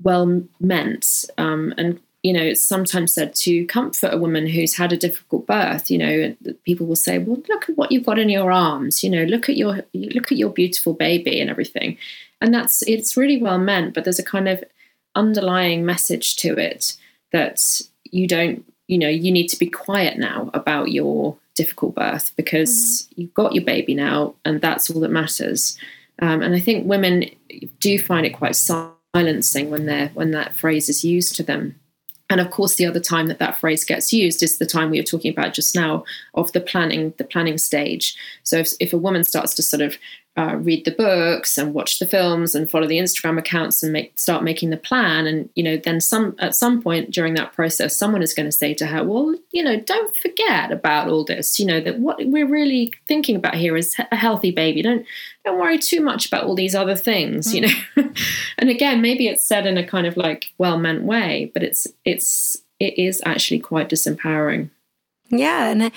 [0.02, 4.92] well meant um, and you know, it's sometimes said to comfort a woman who's had
[4.92, 5.90] a difficult birth.
[5.90, 9.02] You know, people will say, "Well, look at what you've got in your arms.
[9.02, 11.98] You know, look at your look at your beautiful baby and everything."
[12.42, 14.64] And that's it's really well meant, but there's a kind of
[15.16, 16.98] underlying message to it
[17.32, 17.60] that
[18.04, 23.08] you don't, you know, you need to be quiet now about your difficult birth because
[23.10, 23.14] mm.
[23.18, 25.78] you've got your baby now, and that's all that matters.
[26.22, 27.26] Um, and I think women
[27.80, 31.76] do find it quite silencing when they're when that phrase is used to them.
[32.30, 35.00] And of course, the other time that that phrase gets used is the time we
[35.00, 38.18] were talking about just now of the planning, the planning stage.
[38.44, 39.98] So if, if a woman starts to sort of
[40.38, 44.18] uh, read the books and watch the films and follow the Instagram accounts and make
[44.20, 45.26] start making the plan.
[45.26, 48.52] And you know, then some at some point during that process, someone is going to
[48.52, 51.60] say to her, "Well, you know, don't forget about all this.
[51.60, 54.84] You know that what we're really thinking about here is a healthy baby.
[54.84, 55.06] Don't
[55.44, 57.52] don't worry too much about all these other things.
[57.52, 57.56] Mm.
[57.56, 58.14] You know."
[58.60, 61.88] and again, maybe it's said in a kind of like well meant way, but it's
[62.06, 64.70] it's it is actually quite disempowering.
[65.30, 65.92] Yeah, and I,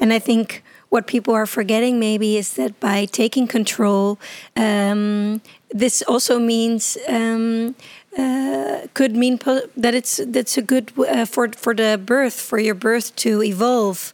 [0.00, 4.18] and I think what people are forgetting maybe is that by taking control,
[4.56, 7.74] um, this also means um,
[8.18, 9.38] uh, could mean
[9.74, 14.12] that it's that's a good uh, for for the birth for your birth to evolve.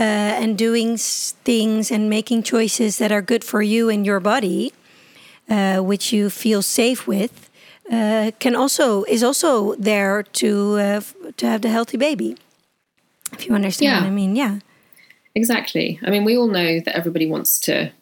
[0.00, 4.72] Uh, and doing things and making choices that are good for you and your body,
[5.50, 7.50] uh, which you feel safe with,
[7.90, 11.00] uh, can also is also there to uh,
[11.36, 12.36] to have the healthy baby.
[13.32, 14.00] If you understand yeah.
[14.00, 14.60] what I mean, yeah.
[15.38, 16.00] Exactly.
[16.02, 17.92] I mean, we all know that everybody wants to,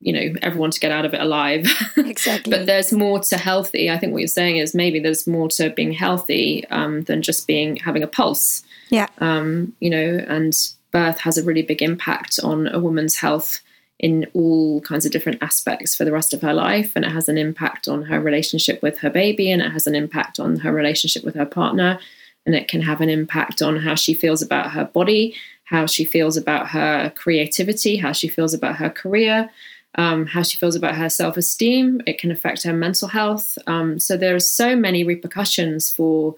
[0.00, 1.66] you know, everyone to get out of it alive.
[1.98, 2.50] Exactly.
[2.50, 3.90] but there's more to healthy.
[3.90, 7.46] I think what you're saying is maybe there's more to being healthy um, than just
[7.46, 8.62] being having a pulse.
[8.88, 9.08] Yeah.
[9.18, 10.54] Um, you know, and
[10.90, 13.60] birth has a really big impact on a woman's health
[13.98, 16.92] in all kinds of different aspects for the rest of her life.
[16.96, 19.94] And it has an impact on her relationship with her baby, and it has an
[19.94, 21.98] impact on her relationship with her partner.
[22.46, 25.34] And it can have an impact on how she feels about her body
[25.66, 29.50] how she feels about her creativity, how she feels about her career,
[29.96, 32.00] um, how she feels about her self esteem.
[32.06, 33.58] It can affect her mental health.
[33.66, 36.36] Um, so there are so many repercussions for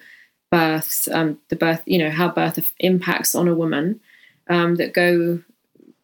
[0.50, 4.00] birth, um, the birth, you know, how birth impacts on a woman
[4.48, 5.40] um, that go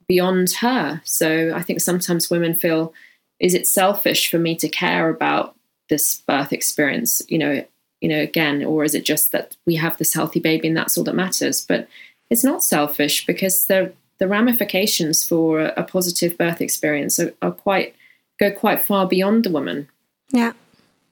[0.07, 1.01] beyond her.
[1.05, 2.93] So I think sometimes women feel,
[3.41, 5.57] is it selfish for me to care about
[5.89, 7.23] this birth experience?
[7.29, 7.65] You know,
[8.03, 10.99] you know, again, or is it just that we have this healthy baby and that's
[10.99, 11.65] all that matters?
[11.65, 11.89] But
[12.31, 17.51] it's not selfish because the the ramifications for a, a positive birth experience are, are,
[17.51, 17.95] quite
[18.39, 19.89] go quite far beyond the woman.
[20.31, 20.53] Yeah,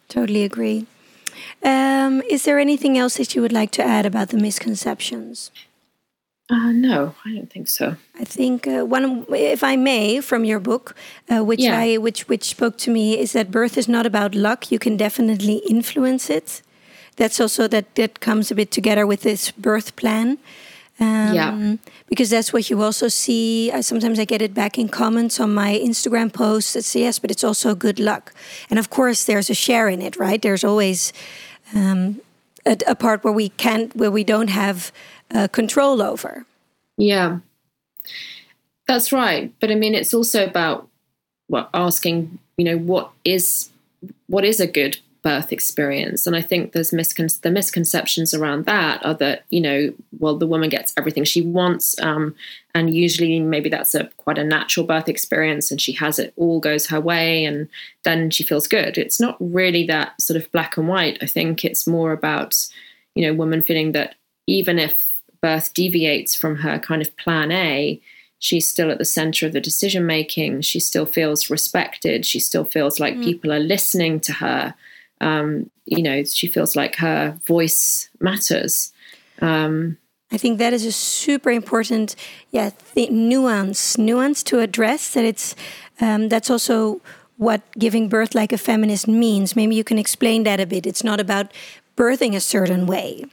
[0.08, 0.86] totally agree.
[1.62, 5.50] Um, is there anything else that you would like to add about the misconceptions?
[6.50, 7.96] Uh, no, I don't think so.
[8.20, 10.94] I think uh, one, if I may, from your book,
[11.30, 11.78] uh, which yeah.
[11.78, 14.70] I which which spoke to me, is that birth is not about luck.
[14.70, 16.62] You can definitely influence it.
[17.16, 20.38] That's also that that comes a bit together with this birth plan.
[21.00, 21.76] Um, yeah.
[22.06, 23.70] Because that's what you also see.
[23.72, 27.18] I, sometimes I get it back in comments on my Instagram posts that say, yes,
[27.18, 28.32] but it's also good luck.
[28.70, 30.40] And of course, there's a share in it, right?
[30.40, 31.12] There's always
[31.74, 32.20] um,
[32.66, 34.92] a, a, part where we can't, where we don't have
[35.30, 36.44] uh, control over.
[36.96, 37.38] Yeah.
[38.86, 39.52] That's right.
[39.60, 40.88] But I mean, it's also about
[41.48, 43.70] well, asking, you know, what is
[44.26, 46.26] what is a good birth experience.
[46.26, 50.46] And I think there's miscon- the misconceptions around that are that you know, well, the
[50.46, 52.34] woman gets everything she wants, um,
[52.74, 56.60] and usually maybe that's a quite a natural birth experience, and she has it all
[56.60, 57.68] goes her way, and
[58.02, 58.98] then she feels good.
[58.98, 61.18] It's not really that sort of black and white.
[61.22, 62.54] I think it's more about
[63.14, 64.14] you know, woman feeling that
[64.46, 68.00] even if birth deviates from her kind of plan A,
[68.38, 70.62] she's still at the center of the decision making.
[70.62, 72.24] She still feels respected.
[72.24, 73.24] She still feels like mm.
[73.24, 74.74] people are listening to her
[75.22, 78.92] um, you know, she feels like her voice matters.
[79.40, 79.98] Um,
[80.30, 82.16] I think that is a super important,
[82.50, 85.12] yeah, nuance, nuance to address.
[85.14, 85.54] That it's
[86.00, 87.00] um, that's also
[87.36, 89.54] what giving birth like a feminist means.
[89.54, 90.86] Maybe you can explain that a bit.
[90.86, 91.52] It's not about
[91.96, 93.24] birthing a certain way.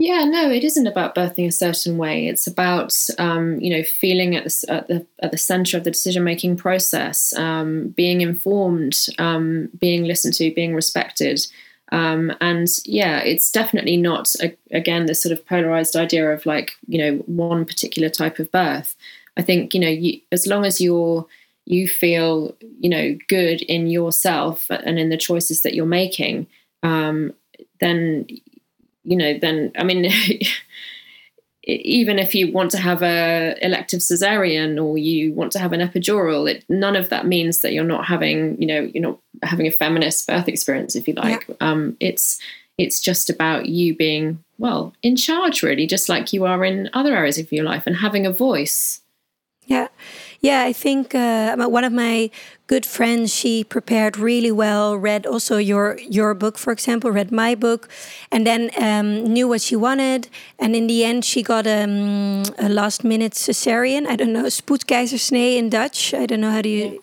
[0.00, 2.28] Yeah, no, it isn't about birthing a certain way.
[2.28, 5.90] It's about um, you know feeling at the at the at the center of the
[5.90, 11.40] decision making process, um, being informed, um, being listened to, being respected,
[11.90, 16.72] um, and yeah, it's definitely not a, again this sort of polarized idea of like
[16.86, 18.94] you know one particular type of birth.
[19.36, 21.26] I think you know you, as long as you're
[21.66, 26.46] you feel you know good in yourself and in the choices that you're making,
[26.84, 27.32] um,
[27.80, 28.26] then
[29.08, 30.10] you know, then I mean,
[31.64, 35.80] even if you want to have a elective cesarean or you want to have an
[35.80, 39.66] epidural, it, none of that means that you're not having, you know, you're not having
[39.66, 41.46] a feminist birth experience, if you like.
[41.48, 41.54] Yeah.
[41.60, 42.40] Um, it's
[42.76, 47.16] it's just about you being well in charge, really, just like you are in other
[47.16, 49.00] areas of your life, and having a voice.
[49.66, 49.88] Yeah.
[50.40, 52.30] Yeah, I think uh, one of my
[52.68, 57.56] good friends, she prepared really well, read also your your book, for example, read my
[57.56, 57.88] book,
[58.30, 60.28] and then um, knew what she wanted.
[60.58, 64.06] And in the end, she got um, a last minute cesarean.
[64.06, 66.14] I don't know, spoedkeizersnee in Dutch.
[66.14, 67.02] I don't know how do you.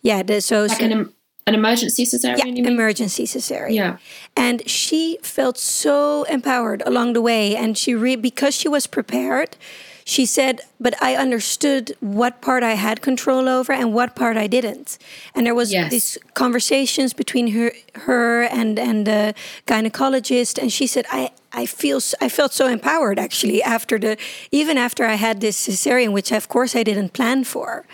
[0.00, 0.64] Yeah, the, so.
[0.64, 1.12] Like an,
[1.46, 2.56] an emergency cesarean?
[2.56, 3.74] Yeah, emergency cesarean.
[3.74, 3.98] Yeah.
[4.36, 7.56] And she felt so empowered along the way.
[7.56, 9.56] And she, re- because she was prepared,
[10.04, 14.46] she said, but I understood what part I had control over and what part I
[14.46, 14.98] didn't.
[15.34, 15.90] And there was yes.
[15.90, 19.34] these conversations between her, her and and the
[19.66, 21.30] gynecologist, and she said, I.
[21.54, 24.16] I feel I felt so empowered actually after the
[24.50, 27.84] even after I had this cesarean, which of course I didn't plan for.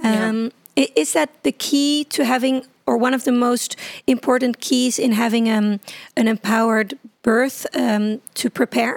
[0.00, 0.86] Um, yeah.
[0.94, 5.50] Is that the key to having, or one of the most important keys in having
[5.50, 5.80] um,
[6.16, 8.96] an empowered birth um, to prepare?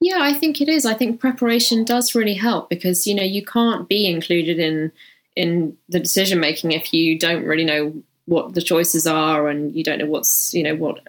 [0.00, 0.84] Yeah, I think it is.
[0.84, 4.92] I think preparation does really help because you know you can't be included in
[5.34, 7.94] in the decision making if you don't really know
[8.26, 11.00] what the choices are and you don't know what's you know what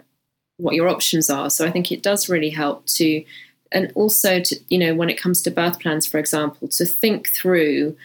[0.57, 1.49] what your options are.
[1.49, 3.23] So I think it does really help to
[3.71, 7.29] and also to you know when it comes to birth plans, for example, to think
[7.29, 7.95] through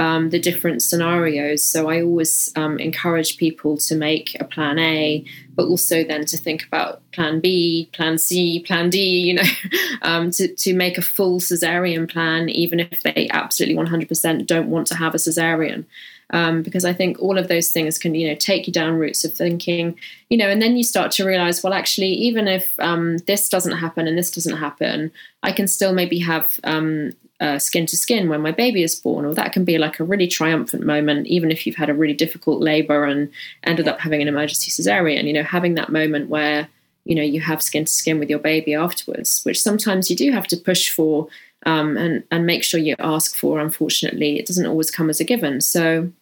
[0.00, 1.62] um, the different scenarios.
[1.62, 5.22] So I always um, encourage people to make a plan A,
[5.54, 9.42] but also then to think about plan B, plan C, plan D, you know,
[10.02, 14.86] um, to, to make a full cesarean plan, even if they absolutely 100% don't want
[14.86, 15.84] to have a cesarean.
[16.32, 19.24] Um, because I think all of those things can, you know, take you down routes
[19.24, 19.98] of thinking,
[20.30, 23.78] you know, and then you start to realize, well, actually, even if um, this doesn't
[23.78, 25.10] happen and this doesn't happen,
[25.42, 29.24] I can still maybe have um, uh, skin to skin when my baby is born,
[29.24, 32.14] or that can be like a really triumphant moment, even if you've had a really
[32.14, 33.30] difficult labor and
[33.64, 35.24] ended up having an emergency cesarean.
[35.24, 36.68] You know, having that moment where
[37.04, 40.30] you know you have skin to skin with your baby afterwards, which sometimes you do
[40.32, 41.28] have to push for
[41.64, 43.58] um, and and make sure you ask for.
[43.58, 45.60] Unfortunately, it doesn't always come as a given.
[45.60, 46.12] So,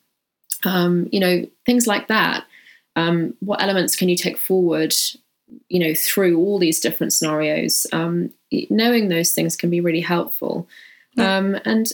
[0.64, 2.44] um, you know, things like that.
[2.94, 4.94] Um, what elements can you take forward?
[5.68, 8.30] You know, through all these different scenarios, um,
[8.70, 10.68] knowing those things can be really helpful.
[11.18, 11.36] Yeah.
[11.36, 11.86] Um, and,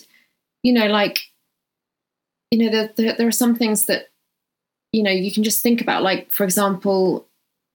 [0.62, 1.20] you know, like,
[2.50, 4.10] you know, there, there, there, are some things that,
[4.92, 6.02] you know, you can just think about.
[6.02, 7.26] Like, for example,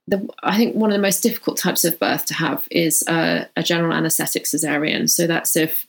[0.08, 3.48] the, I think one of the most difficult types of birth to have is a
[3.64, 5.10] general anesthetic cesarean.
[5.10, 5.86] So that's if,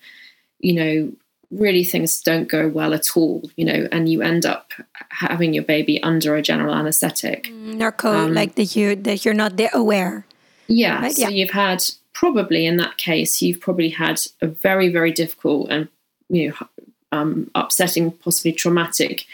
[0.59, 1.13] you know,
[1.51, 4.73] really things don't go well at all, you know, and you end up
[5.11, 7.45] having your baby under a general anesthetic.
[7.45, 10.25] Mm, narco, um, like that you that you're not there aware.
[10.69, 11.01] Yeah.
[11.01, 11.13] Right?
[11.13, 11.29] So yeah.
[11.29, 11.83] you've had
[12.21, 15.89] probably in that case, you've probably had a very, very difficult and
[16.29, 16.55] you know
[17.13, 19.25] um, upsetting, possibly traumatic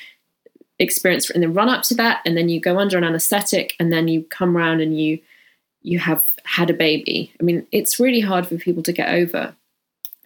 [0.79, 3.93] experience in the run up to that, and then you go under an anesthetic, and
[3.93, 5.19] then you come around and you
[5.83, 7.33] you have had a baby.
[7.41, 9.53] I mean, it's really hard for people to get over.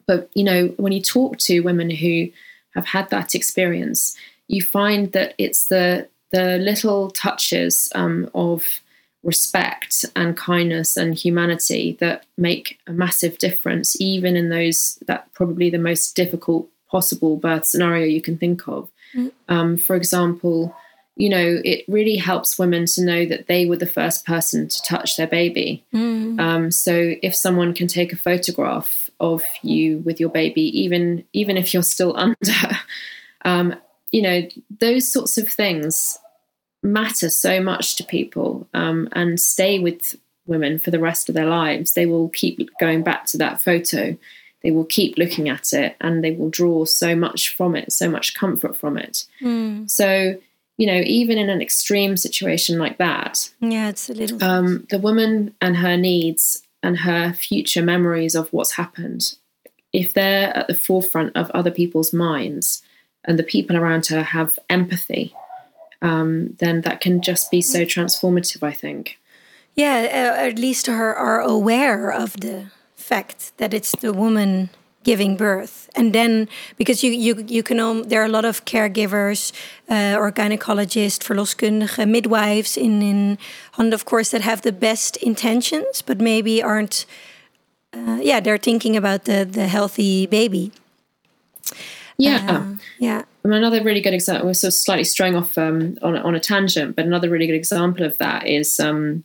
[0.06, 2.28] But you know, when you talk to women who
[2.74, 4.14] have had that experience,
[4.48, 8.80] you find that it's the the little touches um, of
[9.22, 15.70] respect and kindness and humanity that make a massive difference, even in those that probably
[15.70, 18.90] the most difficult possible birth scenario you can think of.
[19.14, 19.32] Mm.
[19.48, 20.74] Um, for example,
[21.16, 24.82] you know, it really helps women to know that they were the first person to
[24.82, 25.84] touch their baby.
[25.92, 26.40] Mm.
[26.40, 31.58] Um, so if someone can take a photograph of you with your baby, even even
[31.58, 32.78] if you're still under,
[33.44, 33.74] um,
[34.10, 34.48] you know,
[34.80, 36.18] those sorts of things
[36.82, 40.16] matter so much to people um, and stay with
[40.46, 41.92] women for the rest of their lives.
[41.92, 44.16] They will keep going back to that photo.
[44.62, 48.10] They will keep looking at it and they will draw so much from it, so
[48.10, 49.24] much comfort from it.
[49.40, 49.88] Mm.
[49.88, 50.38] So,
[50.76, 54.42] you know, even in an extreme situation like that, yeah, it's a little.
[54.42, 59.34] Um, the woman and her needs and her future memories of what's happened,
[59.92, 62.82] if they're at the forefront of other people's minds
[63.24, 65.34] and the people around her have empathy
[66.02, 69.18] um, then that can just be so transformative, I think.
[69.74, 74.70] Yeah, uh, at least are, are aware of the fact that it's the woman
[75.02, 75.88] giving birth.
[75.94, 79.52] And then because you you you can um, there are a lot of caregivers
[79.88, 83.38] uh, or gynecologists verloskundige midwives in in
[83.72, 87.06] Holland of course that have the best intentions but maybe aren't
[87.94, 90.70] uh, yeah they're thinking about the the healthy baby.
[92.18, 92.46] Yeah.
[92.48, 92.64] Uh,
[92.98, 96.40] yeah Another really good example we're sort of slightly straying off um, on, on a
[96.40, 99.24] tangent but another really good example of that is um,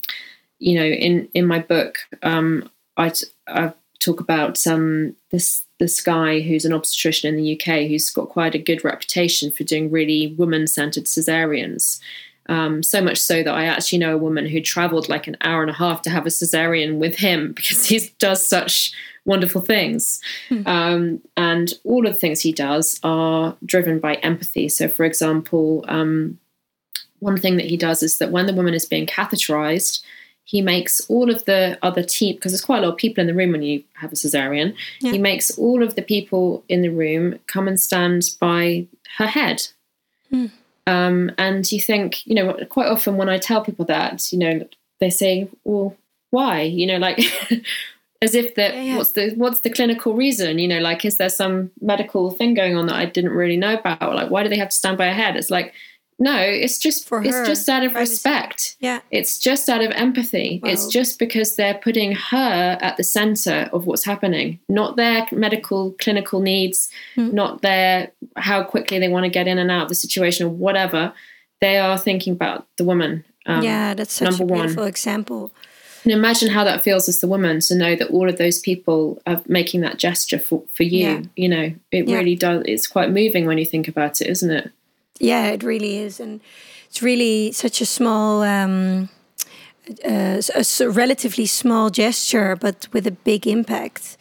[0.60, 3.12] you know in in my book um, I,
[3.48, 8.30] I talk about um, this this guy who's an obstetrician in the UK who's got
[8.30, 12.00] quite a good reputation for doing really woman centered cesareans.
[12.48, 15.62] Um, so much so that I actually know a woman who traveled like an hour
[15.62, 18.94] and a half to have a cesarean with him because he does such
[19.26, 20.22] wonderful things.
[20.50, 20.62] Hmm.
[20.66, 24.70] Um, and all of the things he does are driven by empathy.
[24.70, 26.40] So, for example, um,
[27.20, 30.04] one thing that he does is that when the woman is being catheterized,
[30.44, 33.28] he makes all of the other team because there's quite a lot of people in
[33.28, 34.76] the room when you have a cesarean.
[35.02, 35.14] Yeah.
[35.14, 38.86] He makes all of the people in the room come and stand by
[39.18, 39.68] her head.
[40.30, 40.48] Hmm.
[40.88, 44.68] Um, and you think, you know, quite often when I tell people that, you know,
[45.00, 45.96] they say, "Well,
[46.30, 47.20] why?" You know, like
[48.22, 48.98] as if that yeah, yeah.
[48.98, 50.60] what's the what's the clinical reason?
[50.60, 53.76] You know, like is there some medical thing going on that I didn't really know
[53.76, 54.16] about?
[54.16, 55.36] Like, why do they have to stand by a head?
[55.36, 55.74] It's like
[56.18, 58.12] no, it's just for it's just out of privacy.
[58.12, 58.78] respect.
[58.80, 59.02] Yeah.
[59.12, 60.62] It's just out of empathy.
[60.64, 60.72] Wow.
[60.72, 65.92] It's just because they're putting her at the center of what's happening, not their medical
[66.00, 67.34] clinical needs, mm.
[67.34, 70.50] not their how quickly they want to get in and out of the situation or
[70.50, 71.14] whatever.
[71.60, 73.26] They are thinking about the woman.
[73.46, 74.90] Um, yeah, that's such number a beautiful one.
[74.90, 75.52] example.
[76.06, 79.22] And imagine how that feels as the woman to know that all of those people
[79.26, 81.08] are making that gesture for, for you.
[81.08, 81.22] Yeah.
[81.36, 82.18] You know, it yeah.
[82.18, 82.64] really does.
[82.68, 84.72] It's quite moving when you think about it, isn't it?
[85.20, 86.42] Yeah, it really is, and
[86.88, 89.10] it's really such a small, um,
[90.04, 94.18] uh, a relatively small gesture, but with a big impact.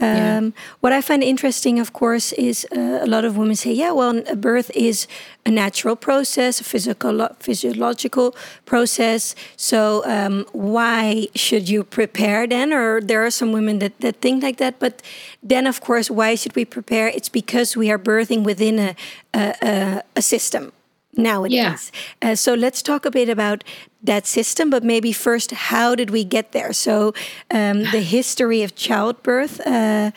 [0.00, 0.50] Um, yeah.
[0.80, 4.22] What I find interesting, of course, is uh, a lot of women say, "Yeah, well,
[4.36, 5.06] birth is
[5.44, 8.34] a natural process, a physical, physiological
[8.64, 9.34] process.
[9.56, 14.42] So um, why should you prepare then?" Or there are some women that that think
[14.42, 14.78] like that.
[14.78, 15.02] But
[15.42, 17.08] then, of course, why should we prepare?
[17.08, 18.94] It's because we are birthing within a
[19.34, 20.72] a, a, a system
[21.16, 21.92] nowadays.
[22.22, 22.30] Yeah.
[22.30, 23.64] Uh, so let's talk a bit about
[24.02, 26.72] that system, but maybe first, how did we get there?
[26.72, 27.14] So
[27.50, 29.60] um, the history of childbirth.
[29.66, 30.10] Uh,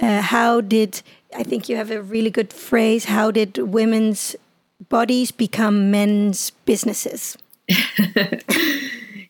[0.00, 1.02] uh, how did
[1.36, 3.06] I think you have a really good phrase?
[3.06, 4.36] How did women's
[4.88, 7.36] bodies become men's businesses?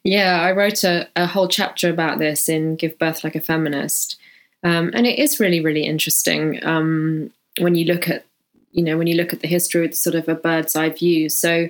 [0.04, 4.16] yeah, I wrote a, a, whole chapter about this in Give Birth Like a Feminist.
[4.64, 8.24] Um, and it is really, really interesting um, when you look at
[8.72, 11.28] you know, when you look at the history it's sort of a bird's eye view.
[11.28, 11.68] So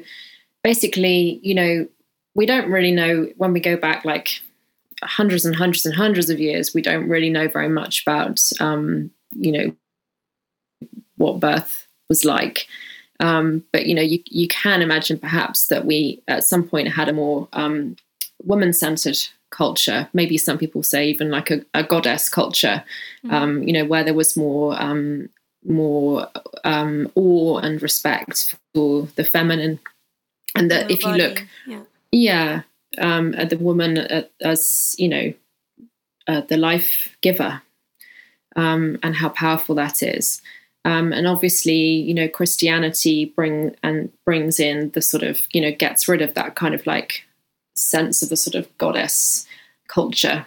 [0.62, 1.86] basically, you know,
[2.34, 4.40] we don't really know when we go back like
[5.02, 9.10] hundreds and hundreds and hundreds of years, we don't really know very much about, um,
[9.32, 9.76] you know,
[11.16, 12.66] what birth was like.
[13.20, 17.08] Um, but you know, you you can imagine perhaps that we at some point had
[17.08, 17.96] a more um,
[18.42, 19.18] woman-centered
[19.50, 20.08] culture.
[20.12, 22.82] Maybe some people say even like a, a goddess culture.
[23.24, 23.34] Mm-hmm.
[23.34, 25.28] Um, you know, where there was more um,
[25.64, 26.28] more
[26.64, 29.80] um, awe and respect for the feminine,
[30.54, 31.20] and that if body.
[31.22, 31.82] you look, yeah,
[32.12, 32.62] yeah
[32.98, 35.32] um, at the woman as you know,
[36.26, 37.62] uh, the life giver,
[38.56, 40.42] um, and how powerful that is.
[40.84, 45.72] Um, and obviously, you know, Christianity bring and brings in the sort of you know
[45.72, 47.24] gets rid of that kind of like
[47.74, 49.46] sense of the sort of goddess
[49.88, 50.46] culture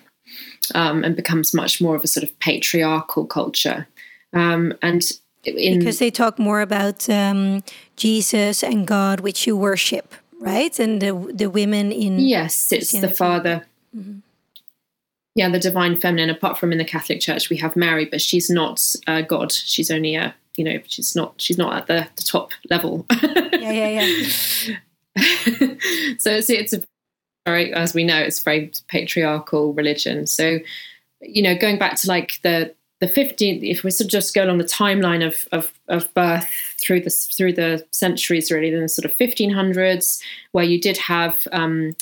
[0.74, 3.88] um, and becomes much more of a sort of patriarchal culture.
[4.36, 5.02] Um, and
[5.46, 7.64] in, because they talk more about um,
[7.96, 10.78] Jesus and God, which you worship, right?
[10.80, 13.66] And the the women in yes, it's the Father.
[13.96, 14.20] Mm-hmm.
[15.36, 16.30] Yeah, the divine feminine.
[16.30, 19.52] Apart from in the Catholic Church, we have Mary, but she's not uh, God.
[19.52, 23.06] She's only a you know she's not she's not at the, the top level.
[23.22, 24.30] yeah, yeah, yeah.
[26.18, 26.84] so it's it's a
[27.46, 30.28] very as we know it's a very patriarchal religion.
[30.28, 30.60] So
[31.22, 34.44] you know going back to like the the 15 if we sort of just go
[34.46, 36.50] along the timeline of, of, of birth
[36.82, 40.22] through the through the centuries really then the sort of 1500s
[40.54, 41.96] where you did have um,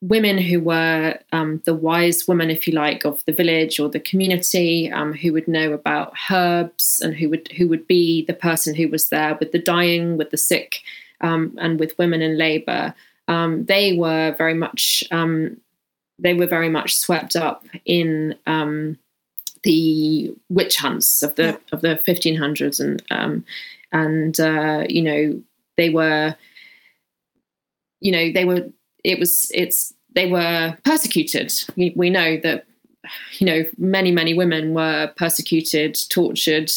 [0.00, 4.00] women who were um, the wise women if you like of the village or the
[4.00, 8.74] community um, who would know about herbs and who would who would be the person
[8.74, 10.82] who was there with the dying with the sick
[11.20, 12.94] um, and with women in labor.
[13.28, 15.58] Um, they were very much um,
[16.18, 18.34] they were very much swept up in
[19.62, 21.56] the witch hunts of the yeah.
[21.72, 23.44] of the 1500s and um,
[23.92, 25.42] and uh, you know
[25.76, 26.34] they were
[28.00, 28.68] you know they were
[29.04, 32.66] it was it's they were persecuted we, we know that
[33.38, 36.70] you know, many, many women were persecuted, tortured,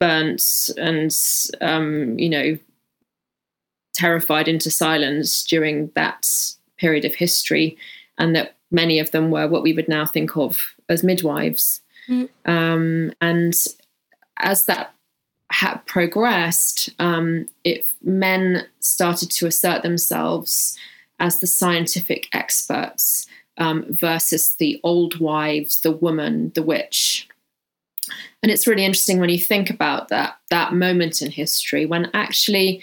[0.00, 1.12] burnt, and,
[1.60, 2.58] um, you know,
[3.94, 6.26] terrified into silence during that
[6.78, 7.76] period of history,
[8.18, 11.80] and that many of them were what we would now think of as midwives.
[12.08, 12.28] Mm.
[12.44, 13.54] Um, and
[14.38, 14.94] as that
[15.50, 20.76] had progressed, um, if men started to assert themselves
[21.20, 23.26] as the scientific experts
[23.58, 27.28] um, versus the old wives, the woman, the witch.
[28.42, 32.82] And it's really interesting when you think about that that moment in history when actually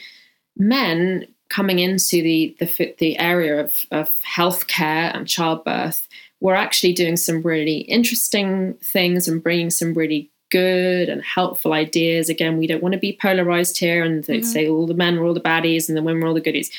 [0.57, 6.07] men coming into the the, the area of, of healthcare and childbirth
[6.41, 12.27] were actually doing some really interesting things and bringing some really good and helpful ideas.
[12.27, 14.43] Again, we don't want to be polarized here and mm-hmm.
[14.43, 16.69] say all the men were all the baddies and the women were all the goodies.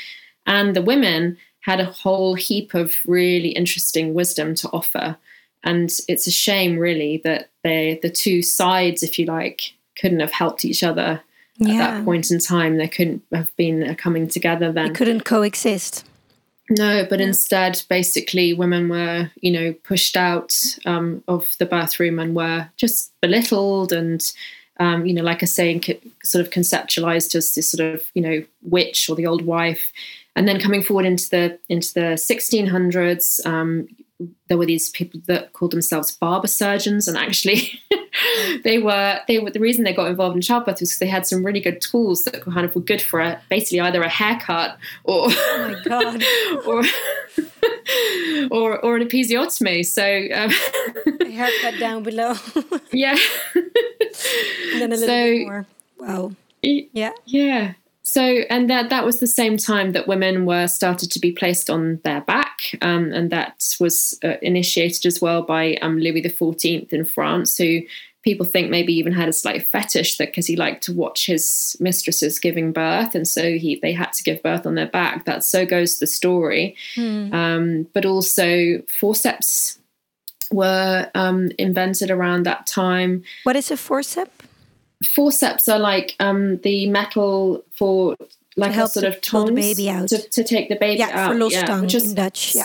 [0.46, 5.16] And the women had a whole heap of really interesting wisdom to offer.
[5.64, 10.32] And it's a shame, really, that they, the two sides, if you like, couldn't have
[10.32, 11.22] helped each other
[11.58, 11.74] yeah.
[11.74, 12.78] at that point in time.
[12.78, 14.88] There couldn't have been coming together then.
[14.88, 16.04] They couldn't coexist.
[16.74, 17.26] No, but yeah.
[17.26, 20.54] instead, basically, women were, you know, pushed out
[20.86, 24.24] um, of the bathroom and were just belittled and,
[24.80, 25.78] um, you know, like I say,
[26.24, 29.92] sort of conceptualized as this sort of, you know, witch or the old wife.
[30.34, 33.86] And then coming forward into the into the 1600s, um,
[34.48, 37.80] there were these people that called themselves barber surgeons, and actually,
[38.64, 41.26] they were they were the reason they got involved in childbirth was because they had
[41.26, 44.76] some really good tools that kind of were good for a, basically either a haircut
[45.04, 46.24] or oh my god
[46.66, 46.82] or
[48.50, 49.84] or or an episiotomy.
[49.84, 50.04] So
[50.34, 52.34] um, haircut down below.
[52.92, 53.16] yeah.
[53.54, 55.66] and then a little so, bit more.
[55.98, 56.32] Wow.
[56.62, 57.12] Yeah.
[57.26, 57.74] Yeah.
[58.04, 61.70] So, and that that was the same time that women were started to be placed
[61.70, 66.92] on their back, um, and that was uh, initiated as well by um, Louis XIV
[66.92, 67.80] in France, who
[68.22, 71.76] people think maybe even had a slight fetish that because he liked to watch his
[71.78, 75.24] mistresses giving birth, and so he they had to give birth on their back.
[75.24, 76.76] That so goes the story.
[76.96, 77.32] Hmm.
[77.32, 79.78] Um, but also forceps
[80.50, 83.22] were um, invented around that time.
[83.44, 84.46] What is a forceps?
[85.06, 88.16] Forceps are like um, the metal for
[88.56, 90.08] like a sort of tongs the baby out.
[90.08, 91.32] To, to, take the baby yeah, out.
[91.32, 92.54] For yeah, which is, in Dutch.
[92.54, 92.64] Yeah.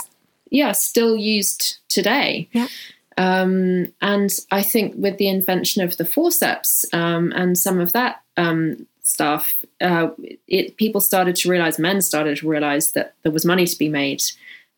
[0.50, 2.48] Yeah, still used today.
[2.52, 2.68] Yeah.
[3.16, 8.22] Um, and I think with the invention of the forceps um, and some of that
[8.36, 10.10] um, stuff, uh,
[10.46, 13.88] it, people started to realize, men started to realize that there was money to be
[13.88, 14.22] made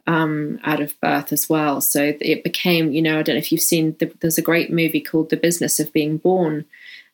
[0.07, 1.81] um, out of birth as well.
[1.81, 4.73] So it became, you know, I don't know if you've seen, the, there's a great
[4.73, 6.65] movie called The Business of Being Born,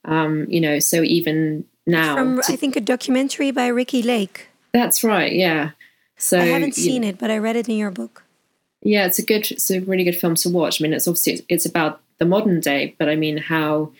[0.06, 4.48] um, you know, so even now, from to, I think a documentary by Ricki Lake.
[4.72, 5.32] That's right.
[5.32, 5.70] Yeah.
[6.16, 8.24] So I haven't seen it, but I read it in your book.
[8.82, 10.80] Yeah, it's a good, it's a really good film to watch.
[10.80, 13.92] I mean, it's obviously it's about the modern day, but I mean how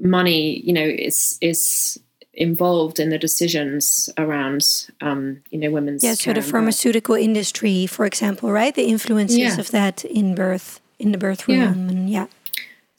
[0.00, 1.98] money, you know, is is
[2.32, 4.62] involved in the decisions around,
[5.00, 6.02] um, you know, women's.
[6.02, 8.74] Yeah, so the pharmaceutical industry, for example, right?
[8.74, 9.58] The influences yeah.
[9.58, 11.72] of that in birth, in the birth room, yeah.
[11.72, 12.26] and yeah.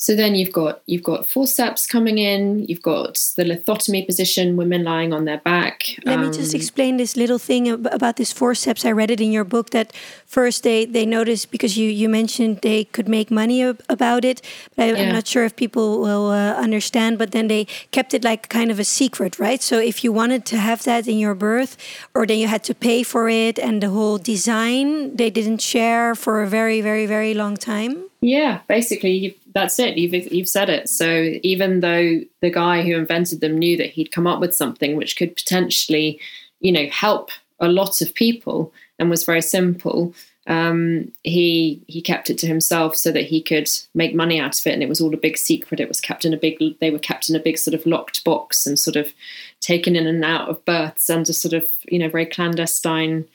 [0.02, 4.84] So then you've got you've got forceps coming in, you've got the lithotomy position, women
[4.84, 5.96] lying on their back.
[6.06, 8.84] Let um, me just um, explain this little thing about this forceps.
[8.84, 9.94] I read it in your book that
[10.26, 14.42] first they they noticed because you you mentioned they could make money about it,
[14.76, 17.20] but I, am not sure if people will uh, understand.
[17.20, 19.62] But then they kept it like kind of a secret, right?
[19.62, 21.78] So if you wanted to have that in your birth,
[22.16, 26.16] or then you had to pay for it, and the whole design they didn't share
[26.16, 28.06] for a very very very long time.
[28.22, 29.98] Yeah, basically, that's it.
[29.98, 30.90] You've you've said it.
[30.90, 34.96] So even though the guy who invented them knew that he'd come up with something
[34.96, 36.20] which could potentially,
[36.60, 40.14] you know, help a lot of people and was very simple,
[40.48, 44.66] um, he he kept it to himself so that he could make money out of
[44.66, 45.80] it, and it was all a big secret.
[45.80, 46.58] It was kept in a big.
[46.80, 49.14] They were kept in a big sort of locked box and sort of
[49.62, 53.26] taken in and out of births under sort of you know very clandestine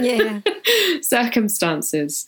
[0.00, 0.40] yeah.
[1.02, 2.26] circumstances.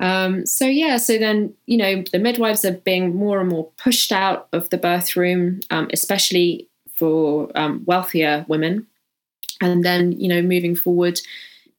[0.00, 4.12] Um, so yeah, so then you know the midwives are being more and more pushed
[4.12, 8.86] out of the birth room, um, especially for um, wealthier women,
[9.60, 11.20] and then you know moving forward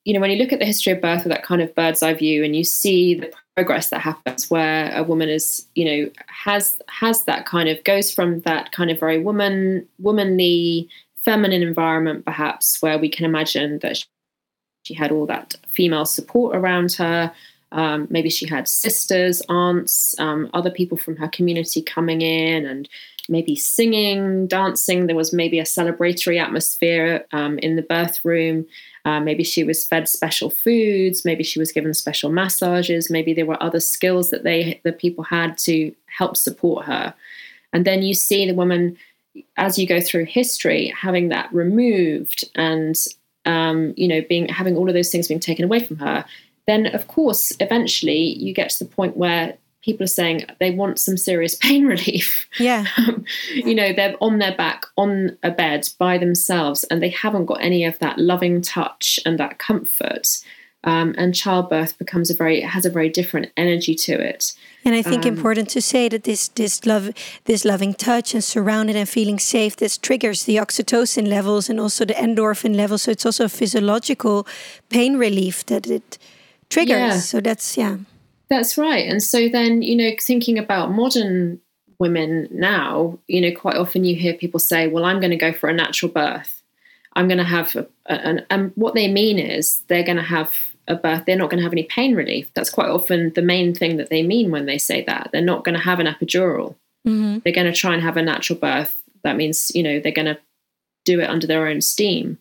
[0.08, 2.02] you know, when you look at the history of birth with that kind of bird's
[2.02, 6.12] eye view and you see the progress that happens where a woman is, you know,
[6.28, 10.88] has has that kind of goes from that kind of very woman womanly
[11.26, 14.06] feminine environment perhaps where we can imagine that
[14.84, 17.34] she had all that female support around her.
[17.72, 22.88] Um, maybe she had sisters, aunts, um, other people from her community coming in and
[23.28, 25.08] maybe singing, dancing.
[25.08, 28.68] There was maybe a celebratory atmosphere um, in the birth room.
[29.08, 31.24] Uh, maybe she was fed special foods.
[31.24, 33.10] Maybe she was given special massages.
[33.10, 37.14] Maybe there were other skills that they the people had to help support her.
[37.72, 38.98] And then you see the woman
[39.56, 42.96] as you go through history having that removed and
[43.46, 46.26] um, you know being having all of those things being taken away from her.
[46.66, 49.56] Then of course eventually you get to the point where
[49.88, 52.48] people are saying they want some serious pain relief.
[52.60, 52.86] Yeah.
[52.98, 53.24] Um,
[53.54, 57.64] you know, they're on their back on a bed by themselves and they haven't got
[57.64, 60.28] any of that loving touch and that comfort.
[60.84, 64.54] Um, and childbirth becomes a very has a very different energy to it.
[64.86, 67.10] And I think um, important to say that this this love
[67.46, 72.06] this loving touch and surrounded and feeling safe this triggers the oxytocin levels and also
[72.06, 73.02] the endorphin levels.
[73.02, 74.48] So it's also a physiological
[74.90, 76.18] pain relief that it
[76.70, 77.16] triggers.
[77.16, 77.20] Yeah.
[77.20, 77.98] So that's yeah.
[78.50, 79.06] That's right.
[79.08, 81.60] And so then, you know, thinking about modern
[82.00, 85.52] women now, you know, quite often you hear people say, well, I'm going to go
[85.52, 86.62] for a natural birth.
[87.14, 90.54] I'm going to have, a, an, and what they mean is they're going to have
[90.88, 91.26] a birth.
[91.26, 92.54] They're not going to have any pain relief.
[92.54, 95.30] That's quite often the main thing that they mean when they say that.
[95.32, 96.76] They're not going to have an epidural.
[97.08, 97.40] Mm-hmm.
[97.44, 98.98] They're going to try and have a natural birth.
[99.24, 100.40] That means, you know, they're going to
[101.04, 102.38] do it under their own steam.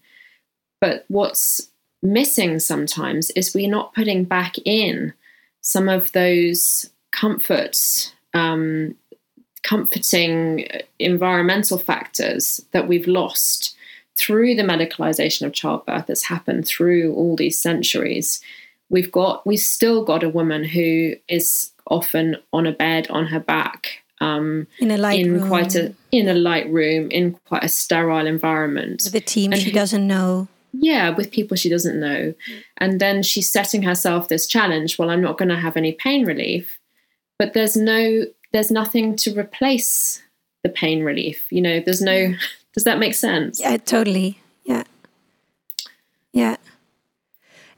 [0.81, 1.71] But what's
[2.03, 5.15] missing sometimes is we're not putting back in
[5.67, 8.95] some of those comforts, um,
[9.65, 10.69] comforting
[11.01, 13.75] environmental factors that we've lost
[14.17, 18.41] through the medicalization of childbirth that's happened through all these centuries.
[18.91, 23.41] We've got, we've still got a woman who is often on a bed on her
[23.41, 25.49] back um, in a light in room.
[25.49, 29.61] quite a in a light room in quite a sterile environment with a team and
[29.61, 30.49] she doesn't know
[30.81, 32.35] yeah, with people she doesn't know.
[32.79, 36.25] And then she's setting herself this challenge, well, I'm not going to have any pain
[36.25, 36.79] relief.
[37.39, 40.23] But there's no there's nothing to replace
[40.63, 41.47] the pain relief.
[41.51, 42.35] You know, there's no
[42.75, 43.61] does that make sense?
[43.61, 44.41] Yeah, totally.
[44.65, 44.85] Yeah.
[46.33, 46.57] Yeah.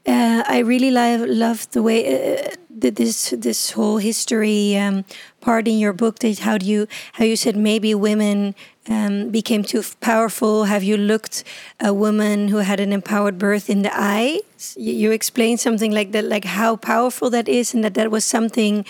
[0.05, 5.03] Uh, I really love love the way uh, this this whole history um,
[5.41, 6.19] part in your book.
[6.19, 8.55] That how do you how you said maybe women
[8.87, 10.63] um, became too powerful?
[10.65, 11.43] Have you looked
[11.79, 14.39] a woman who had an empowered birth in the eye?
[14.75, 18.25] You, you explained something like that, like how powerful that is, and that that was
[18.25, 18.85] something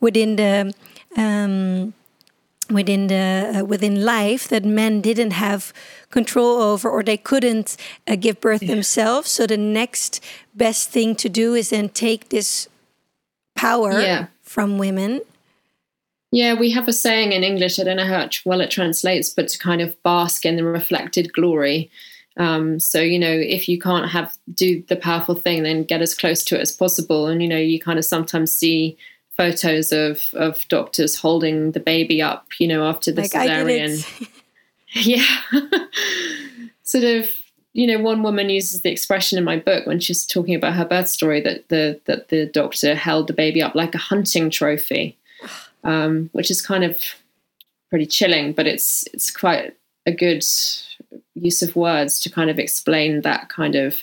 [0.00, 0.72] within the
[1.16, 1.94] um,
[2.70, 5.72] within the uh, within life that men didn't have
[6.10, 8.74] control over, or they couldn't uh, give birth yeah.
[8.74, 9.30] themselves.
[9.30, 10.22] So the next
[10.54, 12.68] best thing to do is then take this
[13.54, 14.26] power yeah.
[14.42, 15.20] from women
[16.32, 19.48] yeah, we have a saying in English, I don't know how well it translates, but
[19.48, 21.90] to kind of bask in the reflected glory.
[22.36, 26.14] Um, so, you know, if you can't have do the powerful thing, then get as
[26.14, 27.26] close to it as possible.
[27.26, 28.96] And, you know, you kind of sometimes see
[29.40, 34.28] photos of, of doctors holding the baby up, you know, after the like cesarean.
[34.92, 35.24] yeah.
[36.82, 37.26] sort of,
[37.72, 40.84] you know, one woman uses the expression in my book when she's talking about her
[40.84, 45.16] birth story that the that the doctor held the baby up like a hunting trophy
[45.84, 47.00] um, which is kind of
[47.88, 49.74] pretty chilling, but it's it's quite
[50.04, 50.44] a good
[51.34, 54.02] use of words to kind of explain that kind of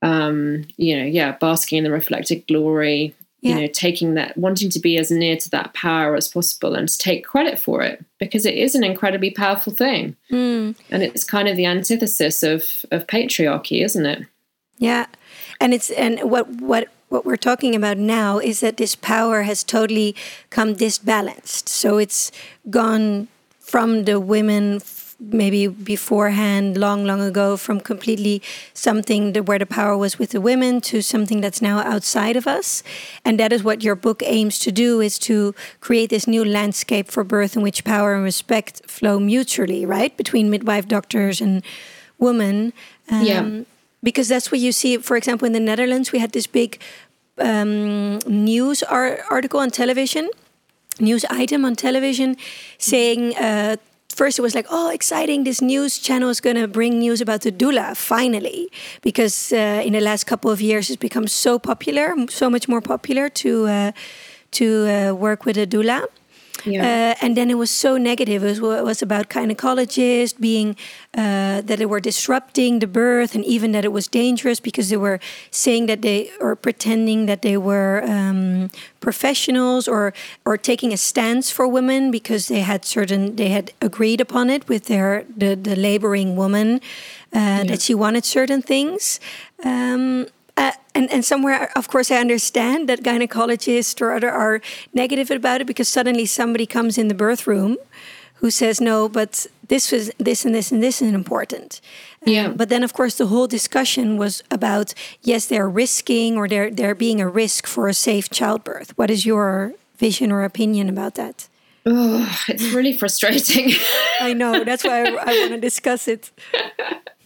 [0.00, 3.54] um, you know, yeah, basking in the reflected glory, yeah.
[3.54, 6.88] you know, taking that, wanting to be as near to that power as possible and
[6.88, 10.16] to take credit for it because it is an incredibly powerful thing.
[10.30, 10.74] Mm.
[10.90, 14.26] And it's kind of the antithesis of, of patriarchy, isn't it?
[14.78, 15.06] Yeah.
[15.60, 19.64] And it's, and what, what, what we're talking about now is that this power has
[19.64, 20.14] totally
[20.50, 21.68] come disbalanced.
[21.68, 22.30] So it's
[22.68, 23.28] gone
[23.58, 24.80] from the women
[25.20, 28.42] maybe beforehand, long, long ago, from completely
[28.74, 32.46] something that, where the power was with the women to something that's now outside of
[32.46, 32.82] us.
[33.24, 37.10] And that is what your book aims to do: is to create this new landscape
[37.10, 41.62] for birth in which power and respect flow mutually, right, between midwife, doctors, and
[42.18, 42.72] women.
[43.10, 43.60] Um, yeah
[44.02, 44.96] because that's what you see.
[44.96, 46.80] For example, in the Netherlands, we had this big
[47.38, 50.28] um, news ar article on television,
[50.98, 52.36] news item on television,
[52.78, 53.36] saying.
[53.36, 53.76] Uh,
[54.20, 57.40] first it was like oh exciting this news channel is going to bring news about
[57.40, 58.68] the doula finally.
[59.00, 62.82] Because uh, in the last couple of years it's become so popular so much more
[62.82, 63.92] popular to uh,
[64.58, 65.98] to uh, work with a doula
[66.64, 67.14] yeah.
[67.20, 68.42] Uh, and then it was so negative.
[68.44, 70.76] It was, it was about gynecologists being
[71.14, 74.96] uh, that they were disrupting the birth, and even that it was dangerous because they
[74.96, 80.12] were saying that they or pretending that they were um, professionals or
[80.44, 84.68] or taking a stance for women because they had certain they had agreed upon it
[84.68, 86.80] with their the the laboring woman
[87.34, 87.64] uh, yeah.
[87.64, 89.20] that she wanted certain things.
[89.64, 90.26] Um,
[90.60, 94.60] uh, and, and somewhere, of course, I understand that gynecologists or other are
[94.92, 97.76] negative about it because suddenly somebody comes in the birth room
[98.40, 101.80] who says no, but this was this and this and this is important.
[102.26, 102.48] Um, Yeah.
[102.60, 104.94] but then, of course, the whole discussion was about
[105.30, 108.90] yes, they're risking or they're they're being a risk for a safe childbirth.
[108.98, 111.48] What is your vision or opinion about that?
[111.86, 113.72] Oh, it's really frustrating.
[114.20, 116.30] I know that's why I, I want to discuss it.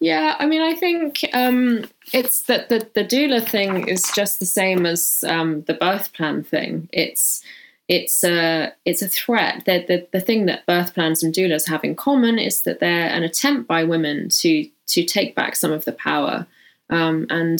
[0.00, 4.46] yeah, I mean, I think um, it's that the, the doula thing is just the
[4.46, 6.88] same as um, the birth plan thing.
[6.92, 7.42] It's
[7.88, 9.64] it's a it's a threat.
[9.66, 13.08] The, the the thing that birth plans and doulas have in common is that they're
[13.08, 16.46] an attempt by women to to take back some of the power,
[16.88, 17.58] um, and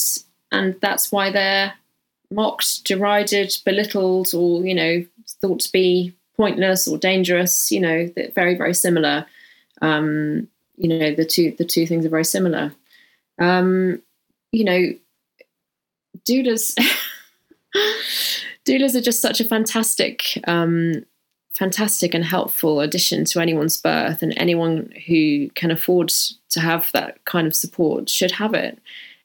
[0.53, 1.75] and that's why they're
[2.31, 5.05] mocked, derided, belittled, or you know
[5.41, 7.71] thought to be pointless or dangerous.
[7.71, 9.27] You know, very very similar.
[9.83, 10.49] Um,
[10.81, 12.73] you know, the two the two things are very similar.
[13.39, 14.01] Um,
[14.51, 14.93] you know,
[16.29, 16.75] doulas
[18.65, 21.05] doulas are just such a fantastic um,
[21.53, 26.11] fantastic and helpful addition to anyone's birth and anyone who can afford
[26.49, 28.79] to have that kind of support should have it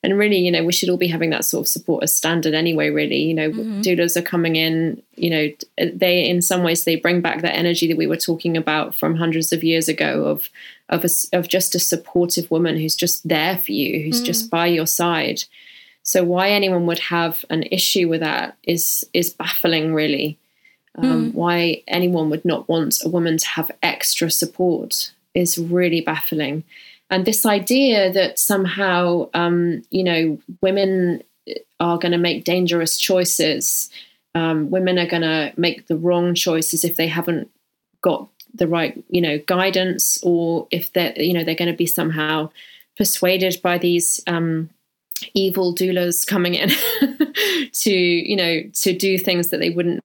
[0.05, 2.53] and really you know we should all be having that sort of support as standard
[2.53, 3.81] anyway really you know mm-hmm.
[3.81, 5.49] doulas are coming in you know
[5.93, 9.15] they in some ways they bring back that energy that we were talking about from
[9.15, 10.49] hundreds of years ago of
[10.89, 14.25] of a, of just a supportive woman who's just there for you who's mm-hmm.
[14.25, 15.43] just by your side
[16.03, 20.37] so why anyone would have an issue with that is is baffling really
[20.97, 21.33] um, mm.
[21.33, 26.63] why anyone would not want a woman to have extra support is really baffling
[27.09, 31.23] and this idea that somehow um, you know women
[31.79, 33.89] are going to make dangerous choices
[34.35, 37.49] um, women are going to make the wrong choices if they haven't
[38.01, 41.85] got the right you know guidance or if they're you know they're going to be
[41.85, 42.49] somehow
[42.97, 44.69] persuaded by these um,
[45.33, 46.69] evil doulas coming in
[47.71, 50.01] to you know to do things that they wouldn't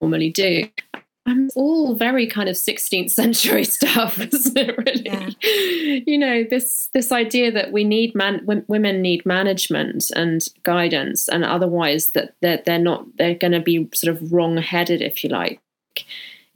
[0.00, 0.68] normally do
[1.26, 4.78] it's all very kind of 16th century stuff, isn't it?
[4.78, 6.00] Really, yeah.
[6.06, 11.28] you know this this idea that we need man, w- women need management and guidance,
[11.28, 15.24] and otherwise that they're, they're not they're going to be sort of wrong headed, if
[15.24, 15.60] you like,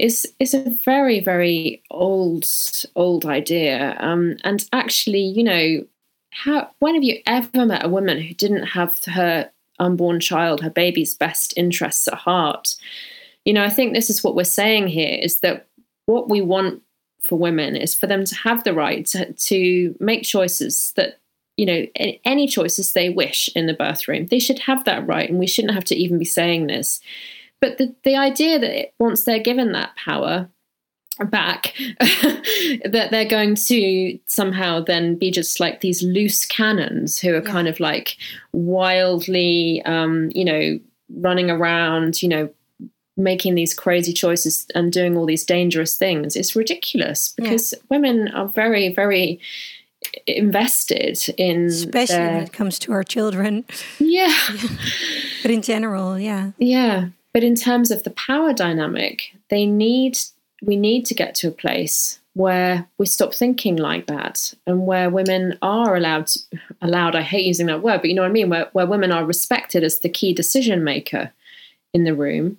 [0.01, 2.46] is is a very very old
[2.96, 3.96] old idea.
[4.01, 5.84] Um, and actually, you know,
[6.32, 10.70] how when have you ever met a woman who didn't have her unborn child, her
[10.70, 12.76] baby's best interests at heart?
[13.44, 15.66] you know, I think this is what we're saying here is that
[16.07, 16.82] what we want
[17.22, 21.18] for women is for them to have the right to, to make choices that,
[21.57, 21.86] you know,
[22.24, 24.26] any choices they wish in the birth room.
[24.26, 27.01] They should have that right, and we shouldn't have to even be saying this.
[27.61, 30.48] But the, the idea that once they're given that power,
[31.30, 37.42] back that they're going to somehow then be just like these loose cannons who are
[37.42, 37.50] yeah.
[37.50, 38.16] kind of like
[38.54, 40.80] wildly um you know
[41.11, 42.48] running around you know
[43.20, 46.36] making these crazy choices and doing all these dangerous things.
[46.36, 47.78] Is ridiculous because yeah.
[47.90, 49.40] women are very, very
[50.26, 52.32] invested in especially their...
[52.32, 53.64] when it comes to our children.
[53.98, 54.34] Yeah.
[55.42, 56.50] But in general yeah.
[56.58, 60.18] Yeah but in terms of the power dynamic they need
[60.62, 65.10] we need to get to a place where we stop thinking like that and where
[65.10, 66.38] women are allowed to,
[66.80, 69.12] allowed i hate using that word but you know what i mean where, where women
[69.12, 71.32] are respected as the key decision maker
[71.92, 72.56] in the room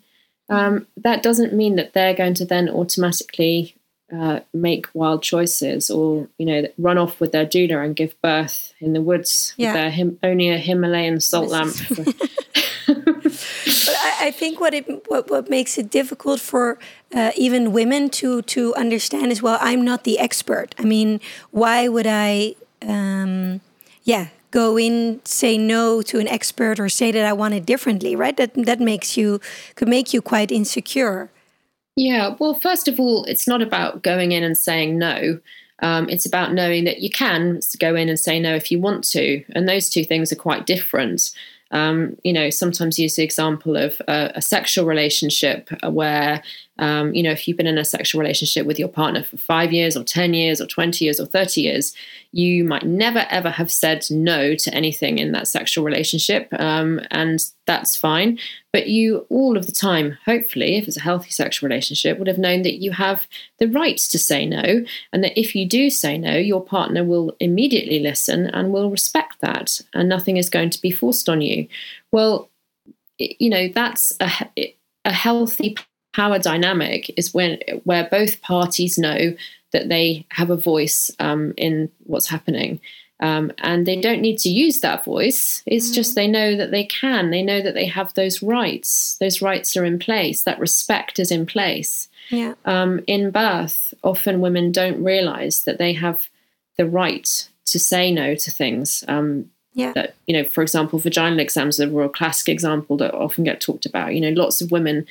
[0.50, 3.74] um, that doesn't mean that they're going to then automatically
[4.14, 8.74] uh, make wild choices or you know run off with their doula and give birth
[8.82, 9.68] in the woods yeah.
[9.68, 11.74] with their him- only a Himalayan salt lamp.
[11.96, 12.08] but
[14.28, 16.78] I, think what it what, what makes it difficult for
[17.14, 20.76] uh, even women to to understand is well I'm not the expert.
[20.78, 21.20] I mean,
[21.52, 22.56] why would I?
[22.82, 23.62] Um,
[24.04, 28.16] yeah, go in, say no to an expert, or say that I want it differently,
[28.16, 28.36] right?
[28.38, 29.40] That that makes you
[29.76, 31.30] could make you quite insecure.
[31.96, 32.36] Yeah.
[32.40, 35.40] Well, first of all, it's not about going in and saying no.
[35.84, 39.04] Um, it's about knowing that you can go in and say no if you want
[39.10, 41.32] to, and those two things are quite different.
[41.72, 46.44] Um, you know, sometimes use the example of a, a sexual relationship where
[46.80, 49.72] um, you know, if you've been in a sexual relationship with your partner for five
[49.72, 51.94] years or 10 years or 20 years or 30 years,
[52.32, 56.48] you might never ever have said no to anything in that sexual relationship.
[56.54, 58.40] Um, and that's fine.
[58.74, 62.38] But you, all of the time, hopefully, if it's a healthy sexual relationship, would have
[62.38, 63.28] known that you have
[63.60, 64.84] the right to say no.
[65.12, 69.42] And that if you do say no, your partner will immediately listen and will respect
[69.42, 69.82] that.
[69.94, 71.68] And nothing is going to be forced on you.
[72.12, 72.50] Well,
[73.20, 74.74] you know, that's a,
[75.06, 75.76] a healthy
[76.14, 79.36] power dynamic is when where both parties know
[79.72, 82.80] that they have a voice um, in what's happening.
[83.22, 85.62] Um, and they don't need to use that voice.
[85.68, 85.94] It's mm-hmm.
[85.94, 87.30] just they know that they can.
[87.30, 89.16] They know that they have those rights.
[89.20, 90.42] Those rights are in place.
[90.42, 92.10] That respect is in place.
[92.32, 92.56] Yeah.
[92.66, 96.30] Um, in birth, often women don't realize that they have
[96.78, 99.04] the right to say no to things.
[99.08, 99.94] Um, yeah.
[99.94, 103.62] That you know, for example, vaginal exams are a real classic example that often get
[103.62, 104.16] talked about.
[104.16, 105.06] You know, lots of women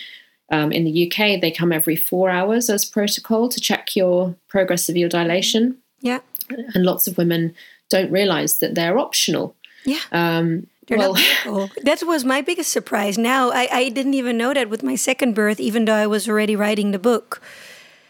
[0.51, 4.89] um, in the UK they come every four hours as protocol to check your progress
[4.89, 5.79] of your dilation.
[6.01, 6.21] Yeah.
[6.49, 7.55] And lots of women
[7.89, 9.55] don't realize that they're optional.
[9.85, 10.01] Yeah.
[10.13, 11.15] Um, well,
[11.83, 13.17] that was my biggest surprise.
[13.17, 16.29] Now I, I didn't even know that with my second birth, even though I was
[16.29, 17.41] already writing the book.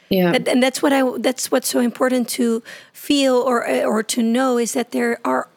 [0.09, 1.09] Yeah, and that's what I.
[1.19, 5.49] That's what's so important to feel or or to know is that there are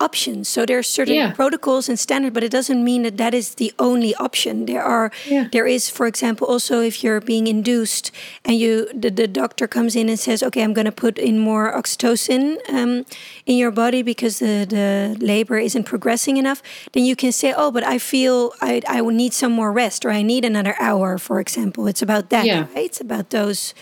[0.00, 0.48] options.
[0.48, 1.32] So there are certain yeah.
[1.32, 4.66] protocols and standards, but it doesn't mean that that is the only option.
[4.66, 5.48] There are yeah.
[5.52, 8.10] there is, for example, also if you're being induced
[8.44, 11.38] and you the, the doctor comes in and says, "Okay, I'm going to put in
[11.38, 13.06] more oxytocin um,
[13.46, 17.70] in your body because the the labor isn't progressing enough," then you can say, "Oh,
[17.70, 21.18] but I feel I I will need some more rest, or I need another hour."
[21.18, 22.44] For example, it's about that.
[22.44, 22.66] Yeah.
[22.74, 22.86] Right?
[22.86, 23.74] It's about those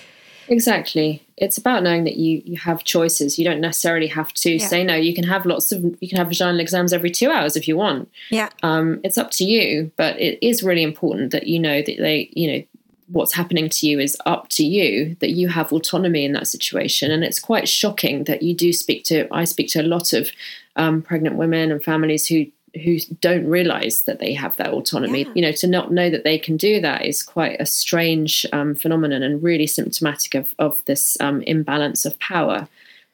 [0.49, 1.23] Exactly.
[1.43, 3.39] It's about knowing that you you have choices.
[3.39, 4.67] You don't necessarily have to yeah.
[4.67, 4.95] say no.
[4.95, 7.77] You can have lots of you can have vaginal exams every two hours if you
[7.77, 8.09] want.
[8.31, 8.49] Yeah.
[8.63, 12.31] Um, it's up to you, but it is really important that you know that they
[12.33, 12.63] you know
[13.09, 17.11] what's happening to you is up to you that you have autonomy in that situation
[17.11, 20.31] and it's quite shocking that you do speak to i speak to a lot of
[20.77, 22.47] um, pregnant women and families who
[22.83, 25.33] who don't realize that they have that autonomy yeah.
[25.35, 28.75] you know to not know that they can do that is quite a strange um,
[28.75, 32.67] phenomenon and really symptomatic of, of this um, imbalance of power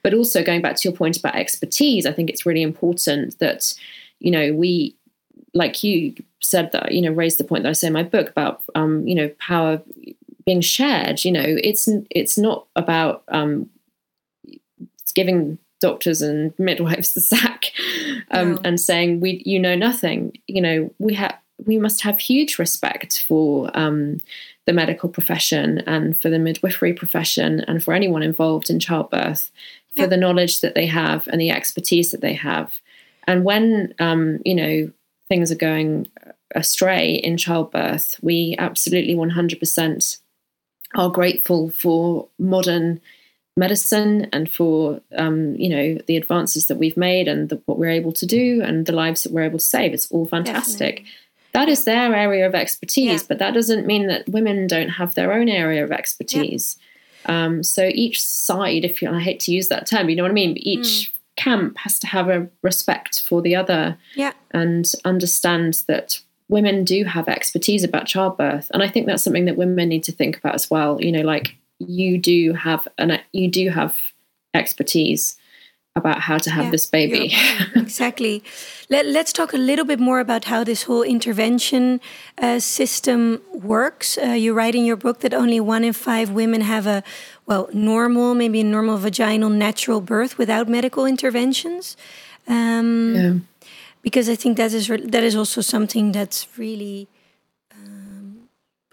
[0.03, 3.75] but also going back to your point about expertise i think it's really important that
[4.21, 4.95] you know we
[5.55, 8.31] like you said that you know raised the point that i say in my book
[8.31, 9.83] about um, you know power
[10.47, 13.69] being shared you know it's it's not about um,
[15.15, 17.73] giving doctors and midwives the sack
[18.31, 20.33] um, and saying we you know nothing.
[20.47, 24.19] You know we have we must have huge respect for um,
[24.67, 29.51] the medical profession and for the midwifery profession and for anyone involved in childbirth
[29.97, 32.81] for the knowledge that they have and the expertise that they have.
[33.27, 34.93] And when um, you know
[35.29, 36.07] things are going
[36.55, 40.19] astray in childbirth we absolutely 100%
[40.95, 43.01] are grateful for modern
[43.59, 47.91] medicine and for um, you know the advances that we've made and the, what we're
[47.91, 49.93] able to do and the lives that we're able to save.
[49.93, 50.97] It's all fantastic.
[50.97, 51.13] Definitely.
[51.53, 53.27] That is their area of expertise, yeah.
[53.27, 56.77] but that doesn't mean that women don't have their own area of expertise.
[57.27, 57.45] Yeah.
[57.45, 60.31] Um, so each side, if you, I hate to use that term, you know what
[60.31, 60.55] I mean.
[60.55, 61.19] But each mm.
[61.37, 64.33] camp has to have a respect for the other, yeah.
[64.53, 69.57] and understand that women do have expertise about childbirth, and I think that's something that
[69.57, 71.03] women need to think about as well.
[71.03, 73.97] You know, like you do have an you do have
[74.55, 75.37] expertise
[75.99, 77.35] about how to have yeah, this baby.
[77.75, 78.43] exactly.
[78.89, 82.01] Let, us talk a little bit more about how this whole intervention
[82.39, 84.17] uh, system works.
[84.17, 87.03] Uh, you write in your book that only one in five women have a,
[87.47, 91.97] well, normal, maybe a normal vaginal natural birth without medical interventions.
[92.47, 93.35] Um, yeah.
[94.01, 97.09] Because I think that is that is also something that's really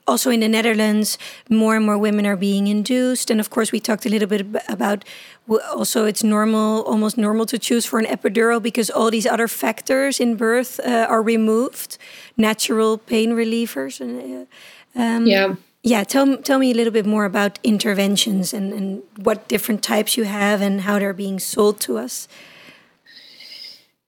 [0.08, 1.18] also in the Netherlands,
[1.50, 3.32] more and more women are being induced.
[3.32, 5.04] And of course, we talked a little bit about
[5.50, 10.20] also it's normal, almost normal to choose for an epidural because all these other factors
[10.20, 11.98] in birth uh, are removed,
[12.38, 14.00] natural pain relievers.
[14.00, 14.48] And,
[14.96, 15.56] uh, um, yeah.
[15.88, 20.18] Yeah, tell, tell me a little bit more about interventions and, and what different types
[20.18, 22.28] you have and how they're being sold to us.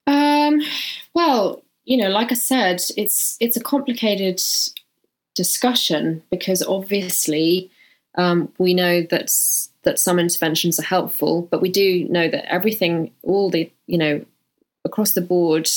[0.07, 0.59] Um,
[1.13, 4.41] well, you know, like I said, it's it's a complicated
[5.37, 7.69] discussion because obviously
[8.15, 9.31] um, we know that
[9.83, 14.25] that some interventions are helpful, but we do know that everything, all the you know,
[14.83, 15.69] across the board,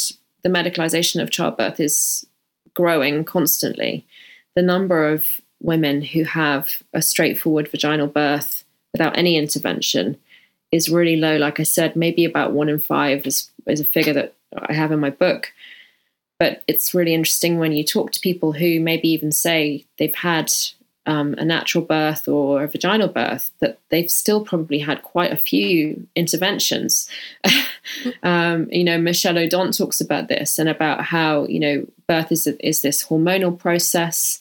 [0.43, 2.27] the medicalization of childbirth is
[2.75, 4.07] growing constantly.
[4.57, 10.17] The number of women who have a straightforward vaginal birth without any intervention
[10.73, 11.37] is really low.
[11.37, 14.91] Like I said, maybe about one in five is, is a figure that I have
[14.91, 15.53] in my book.
[16.41, 20.51] But it's really interesting when you talk to people who maybe even say they've had
[21.05, 25.37] um, a natural birth or a vaginal birth, that they've still probably had quite a
[25.37, 27.11] few interventions.
[28.23, 32.47] um, you know, Michel Odent talks about this and about how you know birth is
[32.47, 34.41] is this hormonal process.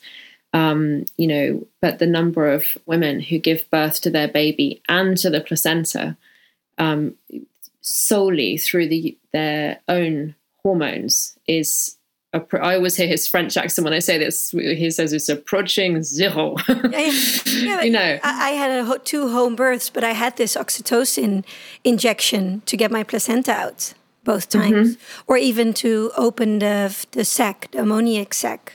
[0.54, 5.18] Um, you know, but the number of women who give birth to their baby and
[5.18, 6.16] to the placenta
[6.78, 7.16] um,
[7.82, 11.98] solely through the their own hormones is
[12.32, 14.52] I always hear his French accent when I say this.
[14.52, 16.56] He says it's approaching zero.
[16.68, 17.12] yeah,
[17.48, 21.44] yeah, you know, I, had a, two home births, but I had this oxytocin
[21.84, 25.24] injection to get my placenta out both times, mm -hmm.
[25.26, 28.74] or even to open the the sac, the ammoniac sac.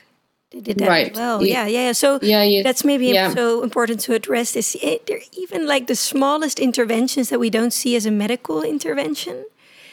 [0.51, 1.11] They did that right.
[1.11, 1.43] as well.
[1.43, 1.95] Yeah, yeah, yeah.
[1.95, 4.53] So yeah, that's maybe so important to address.
[4.53, 4.76] This
[5.07, 9.45] there even like the smallest interventions that we don't see as a medical intervention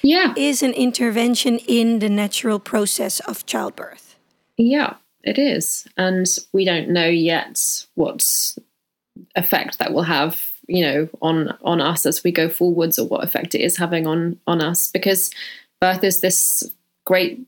[0.04, 0.34] yeah.
[0.36, 4.16] is an intervention in the natural process of childbirth.
[4.58, 5.88] Yeah, it is.
[5.98, 7.60] And we don't know yet
[7.96, 8.24] what
[9.36, 13.24] effect that will have you know on on us as we go forwards or what
[13.24, 15.32] effect it is having on on us because
[15.80, 16.64] birth is this
[17.06, 17.46] great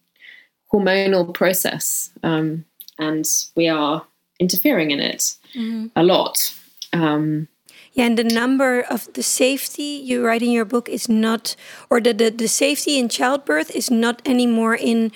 [0.71, 2.65] hormonal process um,
[2.99, 3.25] and
[3.55, 4.05] we are
[4.39, 5.87] interfering in it mm-hmm.
[5.95, 6.53] a lot
[6.91, 7.47] um,
[7.93, 11.55] yeah, and the number of the safety you write in your book is not,
[11.89, 15.11] or the, the, the safety in childbirth is not anymore in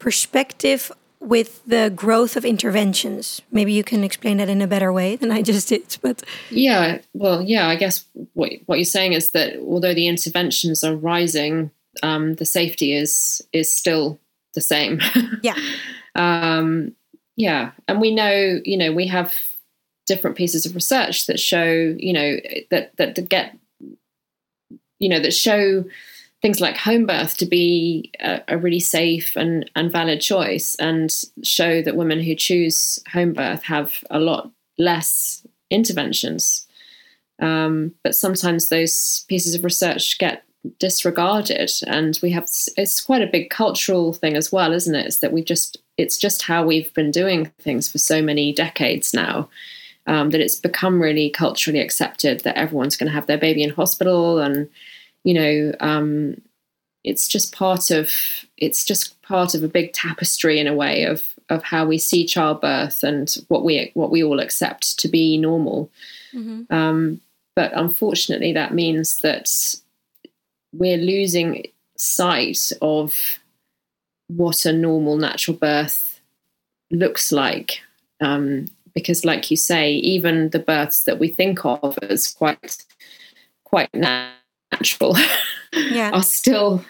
[0.00, 3.40] perspective with the growth of interventions.
[3.50, 5.96] Maybe you can explain that in a better way than I just did.
[6.02, 8.04] But yeah, well, yeah, I guess
[8.34, 11.70] what what you're saying is that although the interventions are rising,
[12.02, 14.18] um, the safety is is still
[14.54, 15.00] the same.
[15.42, 15.56] Yeah.
[16.14, 16.92] um,
[17.36, 19.34] yeah, and we know, you know, we have
[20.06, 22.36] different pieces of research that show, you know,
[22.70, 23.56] that that get,
[24.98, 25.84] you know, that show
[26.42, 31.12] things like home birth to be a, a, really safe and, and valid choice and
[31.42, 36.66] show that women who choose home birth have a lot less interventions.
[37.40, 40.44] Um, but sometimes those pieces of research get
[40.78, 45.18] disregarded and we have it's quite a big cultural thing as well isn't it it's
[45.18, 49.48] that we just it's just how we've been doing things for so many decades now
[50.06, 53.70] um, that it's become really culturally accepted that everyone's going to have their baby in
[53.70, 54.68] hospital and
[55.24, 56.40] you know um,
[57.04, 58.10] it's just part of
[58.56, 62.26] it's just part of a big tapestry in a way of of how we see
[62.26, 65.90] childbirth and what we what we all accept to be normal
[66.34, 66.72] mm-hmm.
[66.74, 67.20] um,
[67.54, 69.48] but unfortunately that means that
[70.72, 71.64] we're losing
[71.96, 73.38] sight of
[74.28, 76.20] what a normal natural birth
[76.90, 77.80] looks like
[78.20, 78.66] um,
[78.96, 82.82] because like you say even the births that we think of as quite
[83.64, 85.14] quite natural
[85.74, 86.10] yeah.
[86.12, 86.82] are still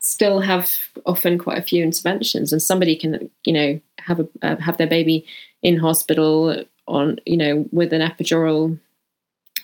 [0.00, 0.72] still have
[1.04, 4.86] often quite a few interventions and somebody can you know have a uh, have their
[4.86, 5.24] baby
[5.62, 8.76] in hospital on you know with an epidural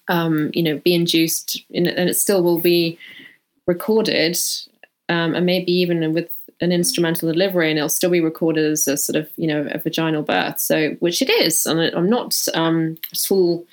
[0.08, 2.98] um you know be induced in, and it still will be
[3.66, 4.38] recorded
[5.08, 6.30] um, and maybe even with
[6.60, 9.78] an instrumental delivery and it'll still be recorded as a sort of you know a
[9.78, 10.58] vaginal birth.
[10.60, 13.66] So which it is and i'm not um at all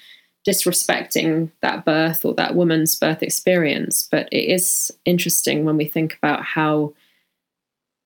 [0.47, 6.15] disrespecting that birth or that woman's birth experience but it is interesting when we think
[6.21, 6.93] about how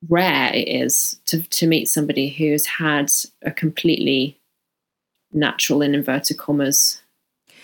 [0.08, 3.12] rare it is to, to meet somebody who's had
[3.42, 4.40] a completely
[5.34, 7.02] natural in inverted commas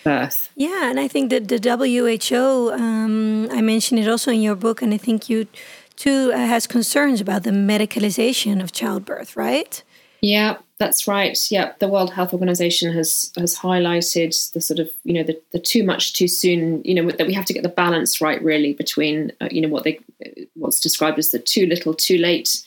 [0.04, 0.50] birth.
[0.54, 4.82] Yeah and i think that the who um, i mentioned it also in your book
[4.82, 5.48] and i think you
[5.96, 9.82] too uh, has concerns about the medicalization of childbirth, right?
[10.20, 11.38] Yeah, that's right.
[11.50, 15.58] Yeah, the World Health Organization has has highlighted the sort of you know the, the
[15.58, 16.82] too much too soon.
[16.84, 19.68] You know that we have to get the balance right really between uh, you know
[19.68, 20.00] what they
[20.54, 22.64] what's described as the too little too late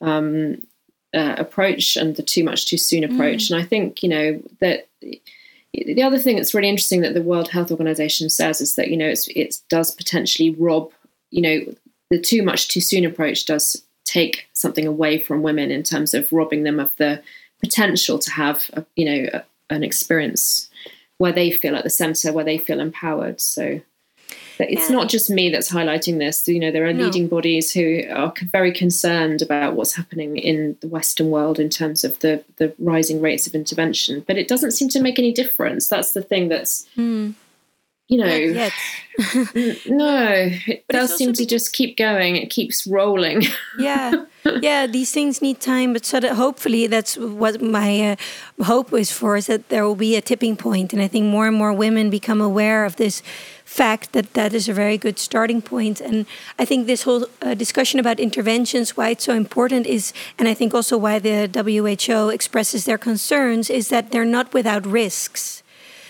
[0.00, 0.62] um,
[1.14, 3.48] uh, approach and the too much too soon approach.
[3.48, 3.52] Mm.
[3.52, 4.88] And I think you know that
[5.72, 8.96] the other thing that's really interesting that the World Health Organization says is that you
[8.96, 10.90] know it does potentially rob
[11.30, 11.74] you know
[12.10, 16.32] the too much too soon approach does take something away from women in terms of
[16.32, 17.22] robbing them of the
[17.60, 19.44] potential to have a, you know a,
[19.74, 20.70] an experience
[21.18, 23.80] where they feel at the center where they feel empowered so
[24.60, 24.96] it's yeah.
[24.96, 27.04] not just me that's highlighting this you know there are no.
[27.04, 32.04] leading bodies who are very concerned about what's happening in the western world in terms
[32.04, 35.88] of the the rising rates of intervention but it doesn't seem to make any difference
[35.88, 37.34] that's the thing that's mm
[38.08, 38.26] you know,
[39.86, 42.36] no, it but does seem to just keep going.
[42.36, 43.42] It keeps rolling.
[43.78, 44.24] yeah,
[44.60, 44.86] yeah.
[44.86, 49.36] These things need time, but so that hopefully that's what my uh, hope is for
[49.36, 52.10] is that there will be a tipping point, and I think more and more women
[52.10, 53.22] become aware of this
[53.64, 56.00] fact that that is a very good starting point.
[56.00, 56.24] And
[56.58, 60.54] I think this whole uh, discussion about interventions, why it's so important is, and I
[60.54, 65.62] think also why the WHO expresses their concerns, is that they're not without risks.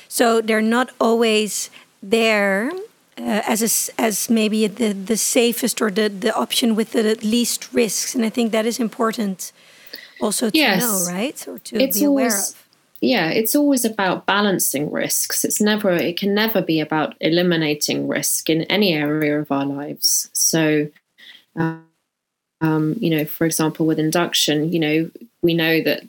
[0.09, 1.70] So they're not always
[2.03, 2.70] there
[3.18, 7.72] uh, as a, as maybe the the safest or the the option with the least
[7.72, 9.53] risks, and I think that is important
[10.20, 10.80] also to yes.
[10.80, 12.66] know, right, or to it's be aware always, of.
[13.01, 15.44] Yeah, it's always about balancing risks.
[15.44, 20.30] It's never it can never be about eliminating risk in any area of our lives.
[20.32, 20.88] So.
[21.57, 21.84] Um,
[22.61, 25.11] Um, you know, for example, with induction, you know,
[25.42, 26.03] we know that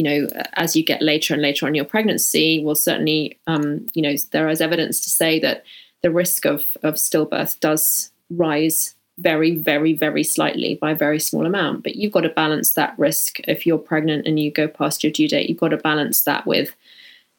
[0.00, 4.00] you know, as you get later and later on your pregnancy, well, certainly, um, you
[4.00, 5.62] know, there is evidence to say that
[6.02, 11.44] the risk of of stillbirth does rise very, very, very slightly by a very small
[11.44, 11.82] amount.
[11.82, 15.12] But you've got to balance that risk if you're pregnant and you go past your
[15.12, 15.50] due date.
[15.50, 16.74] You've got to balance that with,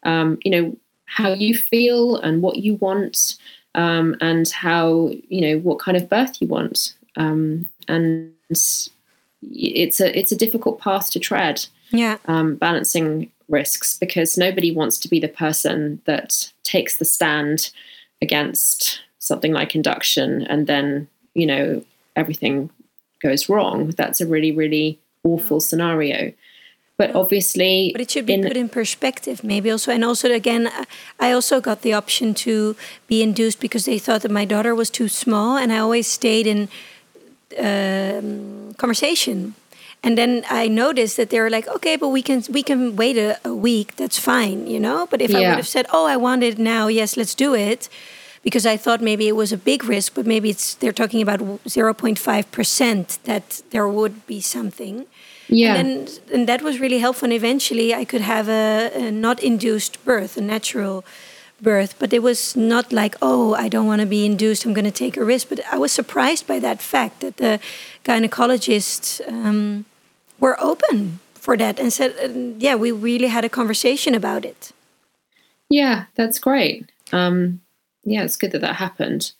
[0.03, 3.37] um, you know, how you feel and what you want,
[3.73, 6.93] um, and how you know what kind of birth you want.
[7.15, 11.65] Um, and it's a it's a difficult path to tread.
[11.91, 17.71] Yeah, um, balancing risks because nobody wants to be the person that takes the stand
[18.21, 21.83] against something like induction and then you know
[22.15, 22.69] everything
[23.21, 23.89] goes wrong.
[23.89, 26.33] That's a really really awful scenario.
[26.97, 29.91] But obviously but it should be in, put in perspective maybe also.
[29.91, 30.69] And also again
[31.19, 32.75] i also got the option to
[33.07, 36.45] be induced because they thought that my daughter was too small and i always stayed
[36.45, 36.69] in
[37.57, 39.55] um, conversation
[40.03, 43.17] and then i noticed that they were like okay but we can we can wait
[43.17, 45.37] a, a week that's fine you know but if yeah.
[45.37, 47.89] i would have said oh i want it now yes let's do it
[48.43, 51.39] because I thought maybe it was a big risk, but maybe it's they're talking about
[51.39, 55.05] 0.5% that there would be something.
[55.47, 55.75] Yeah.
[55.75, 57.27] And, then, and that was really helpful.
[57.27, 61.03] And eventually I could have a, a not induced birth, a natural
[61.61, 61.95] birth.
[61.99, 64.91] But it was not like, oh, I don't want to be induced, I'm going to
[64.91, 65.49] take a risk.
[65.49, 67.59] But I was surprised by that fact that the
[68.05, 69.85] gynecologists um,
[70.41, 72.27] were open for that and said, uh,
[72.57, 74.73] yeah, we really had a conversation about it.
[75.69, 76.91] Yeah, that's great.
[77.13, 77.61] Um,
[78.03, 79.31] yeah, it's good that that happened.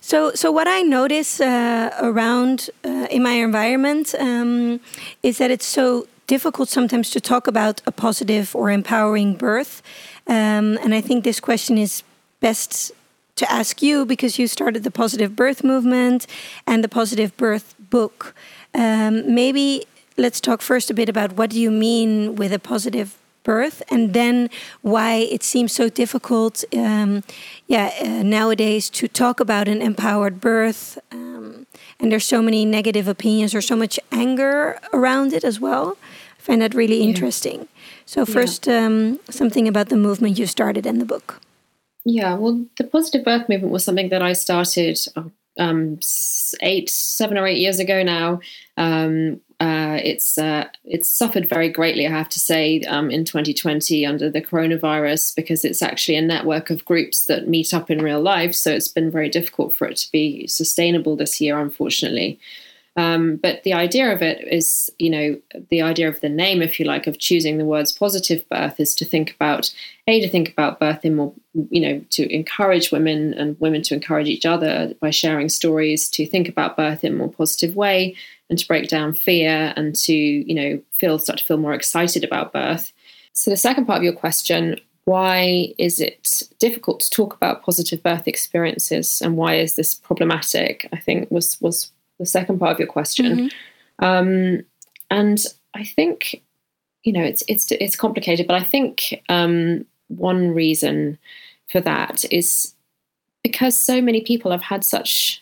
[0.00, 4.80] So, so what I notice uh, around uh, in my environment um,
[5.22, 9.82] is that it's so difficult sometimes to talk about a positive or empowering birth,
[10.28, 12.04] um, and I think this question is
[12.40, 12.92] best
[13.34, 16.26] to ask you because you started the positive birth movement
[16.66, 18.34] and the positive birth book.
[18.74, 19.86] Um, maybe
[20.20, 24.12] let's talk first a bit about what do you mean with a positive birth and
[24.12, 24.50] then
[24.82, 27.22] why it seems so difficult um,
[27.66, 31.66] yeah uh, nowadays to talk about an empowered birth um,
[31.98, 35.96] and there's so many negative opinions or so much anger around it as well
[36.38, 37.08] i find that really yeah.
[37.08, 37.66] interesting
[38.04, 38.84] so first yeah.
[38.84, 41.40] um, something about the movement you started in the book
[42.04, 45.98] yeah well the positive birth movement was something that i started oh, um,
[46.62, 48.40] eight, seven or eight years ago now,
[48.76, 54.06] um, uh, it's uh, it's suffered very greatly, I have to say, um, in 2020
[54.06, 58.22] under the coronavirus because it's actually a network of groups that meet up in real
[58.22, 58.54] life.
[58.54, 62.40] So it's been very difficult for it to be sustainable this year, unfortunately.
[62.96, 65.38] Um, but the idea of it is, you know,
[65.68, 68.94] the idea of the name, if you like, of choosing the words positive birth is
[68.96, 69.72] to think about,
[70.08, 71.32] A, to think about birth in more,
[71.70, 76.26] you know, to encourage women and women to encourage each other by sharing stories, to
[76.26, 78.16] think about birth in a more positive way
[78.50, 82.24] and to break down fear and to, you know, feel, start to feel more excited
[82.24, 82.92] about birth.
[83.32, 88.02] So the second part of your question, why is it difficult to talk about positive
[88.02, 90.88] birth experiences and why is this problematic?
[90.92, 93.26] I think was was the second part of your question.
[93.26, 94.04] Mm-hmm.
[94.04, 94.62] Um,
[95.10, 95.38] and
[95.74, 96.42] I think,
[97.02, 101.18] you know, it's it's it's complicated, but I think um, one reason
[101.70, 102.74] for that is
[103.42, 105.39] because so many people have had such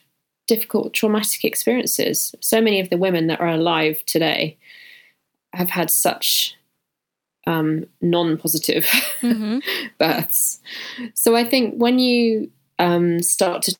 [0.48, 2.34] difficult, traumatic experiences.
[2.40, 4.58] So many of the women that are alive today
[5.52, 6.56] have had such
[7.46, 8.84] um, non-positive
[9.20, 9.60] mm-hmm.
[9.98, 10.58] births.
[11.14, 13.76] So I think when you um, start to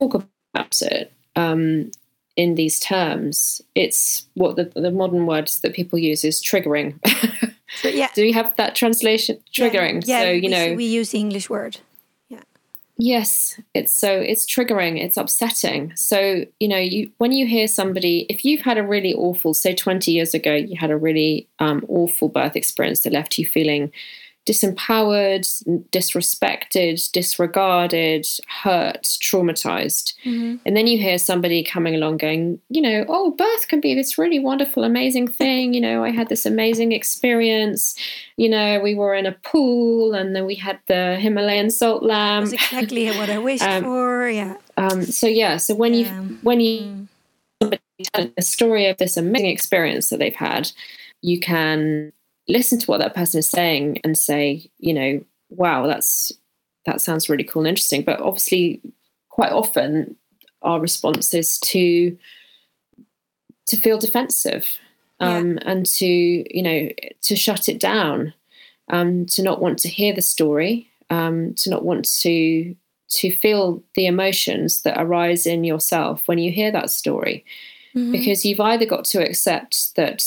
[0.00, 1.90] talk about it, um,
[2.36, 6.98] in these terms, it's what the, the modern words that people use is triggering.
[7.82, 8.08] yeah.
[8.14, 9.40] Do you have that translation?
[9.54, 10.02] Triggering.
[10.06, 11.78] Yeah, yeah so, you we, know, we use the English word.
[12.98, 14.98] Yes, it's so it's triggering.
[14.98, 15.92] It's upsetting.
[15.96, 19.74] So you know, you when you hear somebody, if you've had a really awful, say,
[19.74, 23.92] twenty years ago, you had a really um, awful birth experience that left you feeling
[24.46, 25.44] disempowered,
[25.90, 28.26] disrespected, disregarded,
[28.62, 30.14] hurt, traumatized.
[30.24, 30.56] Mm-hmm.
[30.64, 34.16] And then you hear somebody coming along going, you know, oh, birth can be this
[34.16, 35.74] really wonderful, amazing thing.
[35.74, 37.96] You know, I had this amazing experience.
[38.36, 42.50] You know, we were in a pool and then we had the Himalayan salt lamp.
[42.50, 44.28] That's exactly what I wished um, for.
[44.28, 44.56] Yeah.
[44.76, 46.22] Um, so yeah, so when yeah.
[46.22, 47.08] you when you mm.
[47.60, 47.82] somebody
[48.14, 50.70] tell a story of this amazing experience that they've had,
[51.22, 52.12] you can
[52.48, 56.32] listen to what that person is saying and say, you know, wow, that's
[56.84, 58.02] that sounds really cool and interesting.
[58.02, 58.80] But obviously,
[59.28, 60.16] quite often
[60.62, 62.16] our response is to
[63.68, 64.78] to feel defensive
[65.18, 65.62] um, yeah.
[65.66, 66.88] and to you know
[67.22, 68.32] to shut it down,
[68.90, 72.74] um, to not want to hear the story, um, to not want to
[73.08, 77.44] to feel the emotions that arise in yourself when you hear that story.
[77.96, 78.12] mm-hmm.
[78.12, 80.22] because you've either got to accept that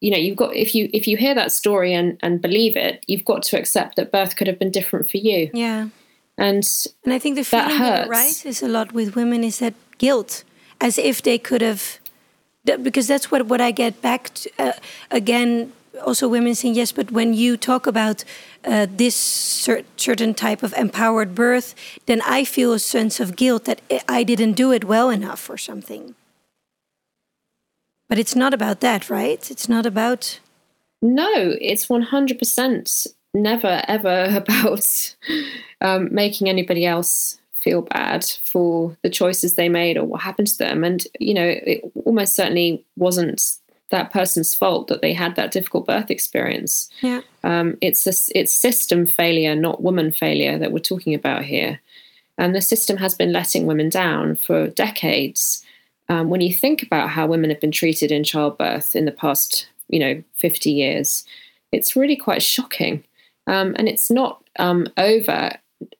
[0.00, 3.04] you know you've got if you if you hear that story and and believe it
[3.06, 5.50] you've got to accept that birth could have been different for you.
[5.52, 5.88] Yeah.
[6.38, 6.64] And
[7.04, 10.44] and i think the feeling that, that arises a lot with women is that guilt
[10.80, 11.98] as if they could have
[12.64, 14.72] because that's what what i get back to, uh,
[15.10, 15.72] again
[16.06, 18.24] also women saying yes but when you talk about
[18.64, 21.74] uh, this cer certain type of empowered birth
[22.06, 25.58] then i feel a sense of guilt that i didn't do it well enough or
[25.58, 26.14] something
[28.12, 29.50] but it's not about that, right?
[29.50, 30.38] It's not about.
[31.00, 35.16] No, it's 100% never ever about
[35.80, 40.58] um, making anybody else feel bad for the choices they made or what happened to
[40.58, 40.84] them.
[40.84, 43.42] And, you know, it almost certainly wasn't
[43.88, 46.90] that person's fault that they had that difficult birth experience.
[47.00, 47.22] Yeah.
[47.44, 51.80] Um, it's a, it's system failure, not woman failure that we're talking about here.
[52.36, 55.64] And the system has been letting women down for decades
[56.08, 59.68] um, when you think about how women have been treated in childbirth in the past,
[59.88, 61.24] you know, 50 years,
[61.70, 63.04] it's really quite shocking.
[63.46, 65.52] Um, and it's not um, over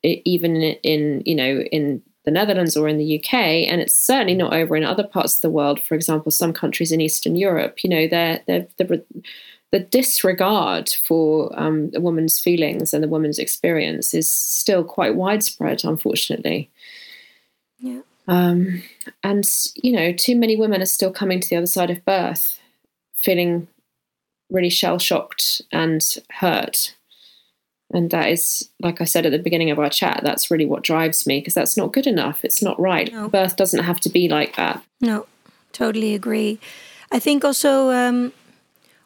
[0.03, 4.53] even in, you know, in the Netherlands or in the UK, and it's certainly not
[4.53, 5.81] over in other parts of the world.
[5.81, 9.03] For example, some countries in Eastern Europe, you know, they're, they're, the
[9.71, 15.83] the disregard for um, a woman's feelings and the woman's experience is still quite widespread,
[15.83, 16.69] unfortunately.
[17.79, 18.01] Yeah.
[18.27, 18.83] Um,
[19.23, 19.43] and,
[19.75, 22.59] you know, too many women are still coming to the other side of birth
[23.15, 23.67] feeling
[24.49, 26.01] really shell shocked and
[26.31, 26.95] hurt.
[27.91, 30.83] And that is, like I said at the beginning of our chat, that's really what
[30.83, 32.43] drives me because that's not good enough.
[32.43, 33.11] It's not right.
[33.11, 33.29] No.
[33.29, 34.83] Birth doesn't have to be like that.
[34.99, 35.27] No,
[35.73, 36.59] totally agree.
[37.11, 38.33] I think also um,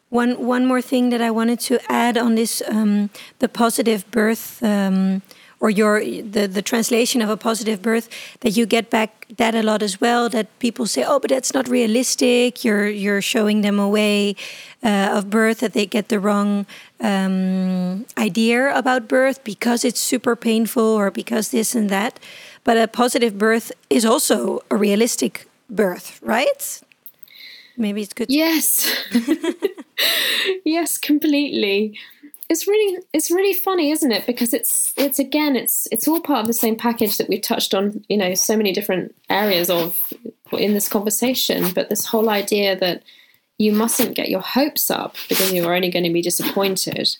[0.08, 4.62] one one more thing that I wanted to add on this um, the positive birth
[4.62, 5.20] um,
[5.60, 8.08] or your the the translation of a positive birth
[8.40, 11.52] that you get back that a lot as well that people say oh but that's
[11.54, 12.64] not realistic.
[12.64, 14.36] You're you're showing them a way
[14.84, 16.66] uh, of birth that they get the wrong
[17.00, 22.20] um, idea about birth because it's super painful or because this and that.
[22.64, 26.82] But a positive birth is also a realistic birth right?
[27.76, 28.86] Maybe it's good yes.
[30.64, 31.98] Yes completely
[32.48, 34.26] it's really it's really funny isn't it?
[34.26, 37.74] Because it's it's again it's it's all part of the same package that we've touched
[37.74, 40.12] on you know so many different areas of
[40.52, 41.72] in this conversation.
[41.74, 43.02] But this whole idea that
[43.58, 47.16] you mustn't get your hopes up because you're only going to be disappointed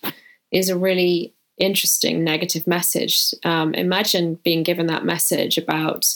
[0.51, 3.35] is a really interesting negative message.
[3.45, 6.07] Um, imagine being given that message about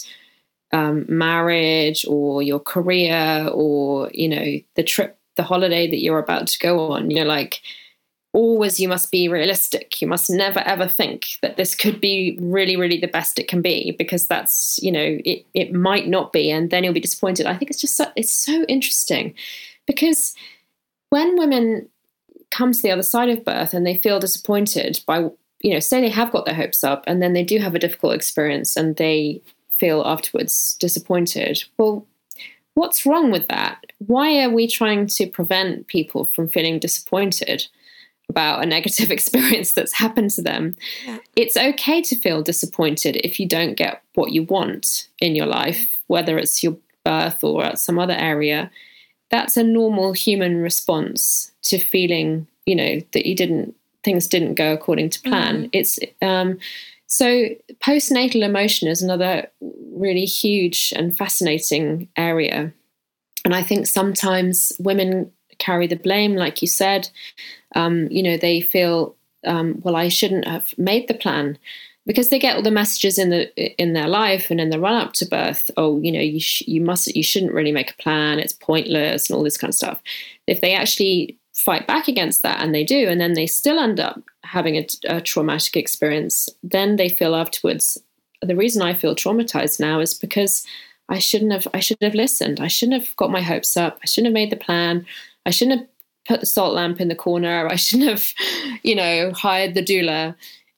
[0.71, 6.47] um, marriage or your career or you know the trip the holiday that you're about
[6.47, 7.11] to go on.
[7.11, 7.61] You're like
[8.33, 10.01] always you must be realistic.
[10.01, 13.61] You must never ever think that this could be really really the best it can
[13.61, 17.45] be because that's you know it, it might not be and then you'll be disappointed.
[17.45, 19.33] I think it's just so, it's so interesting
[19.85, 20.35] because
[21.09, 21.87] when women
[22.51, 25.29] come to the other side of birth and they feel disappointed by
[25.61, 27.79] you know say they have got their hopes up and then they do have a
[27.79, 32.05] difficult experience and they feel afterwards disappointed well
[32.75, 33.83] what's wrong with that?
[33.99, 37.67] Why are we trying to prevent people from feeling disappointed
[38.33, 40.75] about a negative experience that's happened to them.
[41.05, 41.19] Yeah.
[41.35, 45.99] It's okay to feel disappointed if you don't get what you want in your life,
[46.07, 48.71] whether it's your birth or at some other area.
[49.29, 54.73] That's a normal human response to feeling, you know, that you didn't things didn't go
[54.73, 55.55] according to plan.
[55.55, 55.69] Mm-hmm.
[55.71, 56.57] It's um,
[57.07, 57.49] so
[57.79, 59.47] postnatal emotion is another
[59.95, 62.73] really huge and fascinating area.
[63.45, 67.09] And I think sometimes women carry the blame, like you said.
[67.75, 71.57] Um, you know, they feel, um, well, I shouldn't have made the plan
[72.05, 74.95] because they get all the messages in the in their life and in the run
[74.95, 75.69] up to birth.
[75.77, 78.39] Oh, you know, you sh- you must you shouldn't really make a plan.
[78.39, 80.01] It's pointless and all this kind of stuff.
[80.47, 83.99] If they actually fight back against that and they do and then they still end
[83.99, 87.95] up having a, a, traumatic experience then they feel afterwards
[88.41, 90.65] the reason i feel traumatized now is because
[91.09, 94.07] i shouldn't have i should have listened i shouldn't have got my hopes up i
[94.07, 95.05] shouldn't have made the plan
[95.45, 95.87] I shouldn't have
[96.27, 97.67] put the salt lamp in the corner.
[97.69, 98.33] I shouldn't have,
[98.83, 100.35] you know, hired the doula.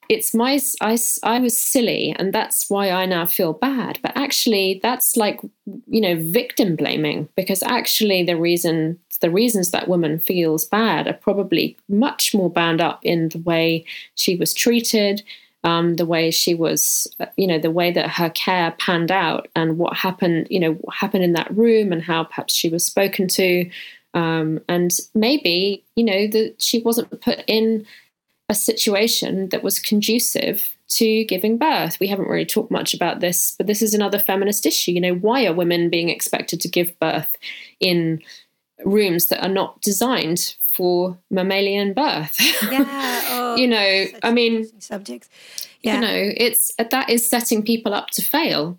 [0.08, 3.98] It's my, I, I was silly, and that's why I now feel bad.
[4.02, 5.40] But actually, that's like,
[5.88, 11.12] you know, victim blaming because actually, the reason, the reasons that woman feels bad are
[11.12, 15.24] probably much more bound up in the way she was treated,
[15.64, 19.76] um, the way she was, you know, the way that her care panned out, and
[19.76, 23.26] what happened, you know, what happened in that room, and how perhaps she was spoken
[23.26, 23.68] to,
[24.16, 27.86] um, and maybe, you know, that she wasn't put in
[28.48, 32.00] a situation that was conducive to giving birth.
[32.00, 34.92] We haven't really talked much about this, but this is another feminist issue.
[34.92, 37.36] You know, why are women being expected to give birth
[37.78, 38.22] in
[38.86, 42.40] rooms that are not designed for mammalian birth?
[42.70, 45.28] Yeah, oh, you know, I mean, subjects.
[45.82, 45.96] Yeah.
[45.96, 48.78] You know, it's that is setting people up to fail.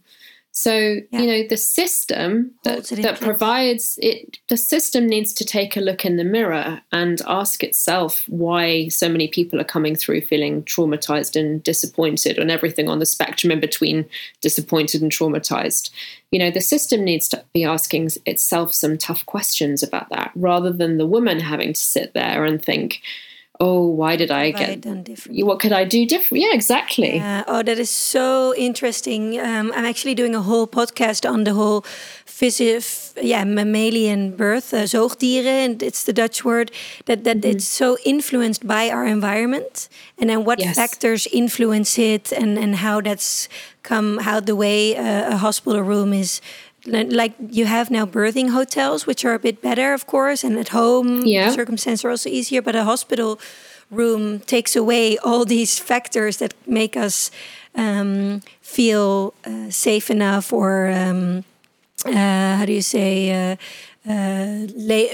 [0.59, 1.21] So, yeah.
[1.21, 6.03] you know, the system that, that provides it, the system needs to take a look
[6.03, 11.39] in the mirror and ask itself why so many people are coming through feeling traumatized
[11.39, 14.09] and disappointed and everything on the spectrum in between
[14.41, 15.91] disappointed and traumatized.
[16.31, 20.73] You know, the system needs to be asking itself some tough questions about that rather
[20.73, 23.01] than the woman having to sit there and think,
[23.59, 25.45] oh, why did I get done different?
[25.45, 26.43] What could I do different?
[26.43, 27.15] Yeah, exactly.
[27.15, 27.43] Yeah.
[27.47, 29.39] Oh, that is so interesting.
[29.39, 31.81] Um, I'm actually doing a whole podcast on the whole
[32.25, 36.71] phys- yeah, mammalian birth, uh, zoogdieren, and it's the Dutch word
[37.05, 37.57] that that mm-hmm.
[37.57, 40.75] it's so influenced by our environment, and then what yes.
[40.75, 43.49] factors influence it, and and how that's
[43.87, 46.41] come, how the way uh, a hospital room is
[46.87, 50.69] like you have now birthing hotels, which are a bit better, of course, and at
[50.69, 51.51] home yeah.
[51.51, 52.61] circumstances are also easier.
[52.61, 53.39] But a hospital
[53.91, 57.31] room takes away all these factors that make us
[57.75, 61.43] um, feel uh, safe enough, or um,
[62.05, 63.55] uh, how do you say, uh,
[64.09, 64.67] uh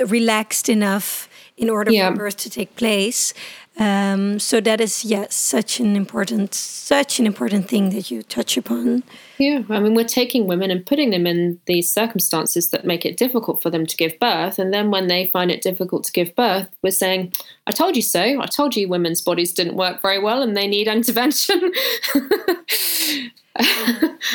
[0.06, 1.28] relaxed enough
[1.58, 2.10] in order yeah.
[2.10, 3.34] for birth to take place.
[3.80, 8.58] Um, so that is yes, such an important, such an important thing that you touch
[8.58, 9.04] upon.
[9.38, 13.18] Yeah, I mean, we're taking women and putting them in these circumstances that make it
[13.18, 16.36] difficult for them to give birth, and then when they find it difficult to give
[16.36, 17.34] birth, we're saying,
[17.66, 18.42] "I told you so.
[18.42, 21.72] I told you women's bodies didn't work very well, and they need intervention."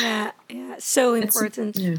[0.01, 1.77] yeah, yeah, so important.
[1.77, 1.97] Yeah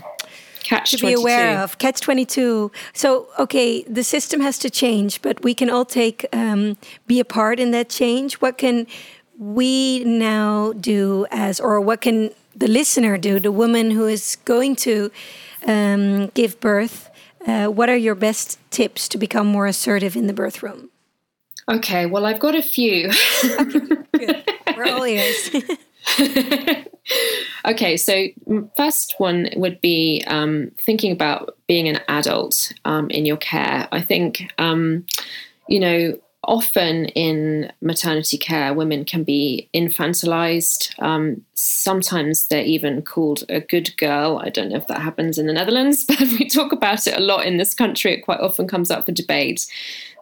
[0.63, 5.43] catch to be aware of catch 22 so okay the system has to change but
[5.43, 8.87] we can all take um, be a part in that change what can
[9.39, 14.77] we now do as or what can the listener do the woman who is going
[14.77, 15.11] to
[15.67, 17.11] um, give birth
[17.47, 20.91] uh, what are your best tips to become more assertive in the birth room
[21.69, 23.11] okay well i've got a few
[23.59, 23.81] okay,
[24.13, 24.45] good.
[24.77, 25.51] we're all ears
[27.65, 28.27] okay, so
[28.77, 33.89] first one would be um, thinking about being an adult um, in your care.
[33.93, 35.05] I think, um,
[35.69, 36.19] you know,
[36.51, 41.01] often in maternity care, women can be infantilized.
[41.01, 44.41] Um, sometimes they're even called a good girl.
[44.45, 47.21] I don't know if that happens in the Netherlands, but we talk about it a
[47.21, 48.15] lot in this country.
[48.15, 49.65] It quite often comes up for debate.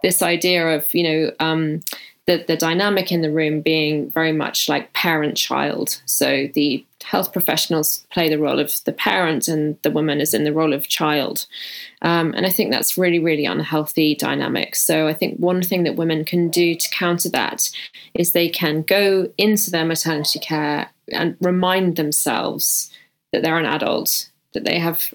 [0.02, 1.80] This idea of, you know, um,
[2.28, 6.02] the, the dynamic in the room being very much like parent child.
[6.04, 10.44] So the health professionals play the role of the parent, and the woman is in
[10.44, 11.46] the role of child.
[12.02, 14.76] Um, and I think that's really, really unhealthy dynamic.
[14.76, 17.70] So I think one thing that women can do to counter that
[18.12, 22.90] is they can go into their maternity care and remind themselves
[23.32, 25.14] that they're an adult, that they have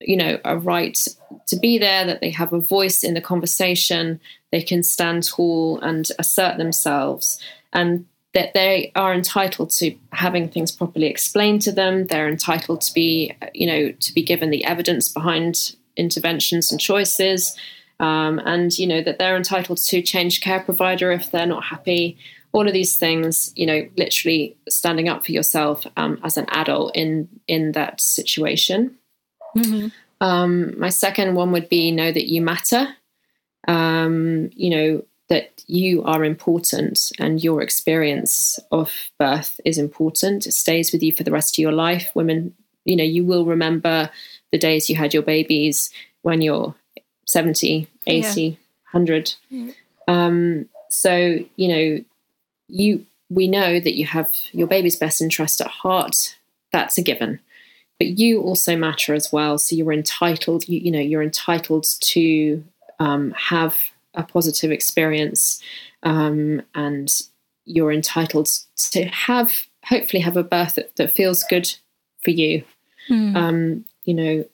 [0.00, 0.98] you know a right
[1.46, 5.78] to be there that they have a voice in the conversation they can stand tall
[5.80, 7.40] and assert themselves
[7.72, 12.06] and that they are entitled to having things properly explained to them.
[12.06, 17.56] They're entitled to be you know to be given the evidence behind interventions and choices
[18.00, 22.18] um, and you know that they're entitled to change care provider if they're not happy.
[22.52, 26.94] All of these things you know literally standing up for yourself um, as an adult
[26.94, 28.96] in in that situation
[29.56, 29.88] Mm-hmm.
[30.20, 32.96] Um, my second one would be know that you matter.
[33.66, 40.46] Um, you know, that you are important and your experience of birth is important.
[40.46, 42.10] It stays with you for the rest of your life.
[42.14, 42.54] Women,
[42.84, 44.10] you know, you will remember
[44.52, 45.90] the days you had your babies
[46.22, 46.74] when you're
[47.26, 48.50] 70, 80, yeah.
[48.90, 49.34] 100.
[49.48, 49.72] Yeah.
[50.06, 52.04] Um, so, you know,
[52.68, 56.36] you we know that you have your baby's best interest at heart.
[56.72, 57.40] That's a given
[58.04, 59.56] but you also matter as well.
[59.56, 62.62] So you're entitled, you, you know, you're entitled to
[62.98, 63.78] um, have
[64.14, 65.62] a positive experience,
[66.02, 67.10] um, and
[67.64, 71.74] you're entitled to have, hopefully, have a birth that, that feels good
[72.20, 72.62] for you.
[73.08, 73.36] Mm.
[73.36, 74.44] Um, you know,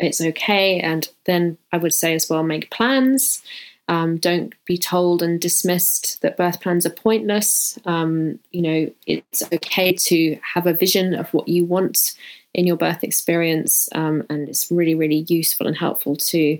[0.00, 3.42] it's okay, and then I would say as well, make plans.
[3.86, 7.78] Um, don't be told and dismissed that birth plans are pointless.
[7.86, 12.14] Um, you know, it's okay to have a vision of what you want
[12.58, 13.88] in your birth experience.
[13.94, 16.58] Um, and it's really, really useful and helpful to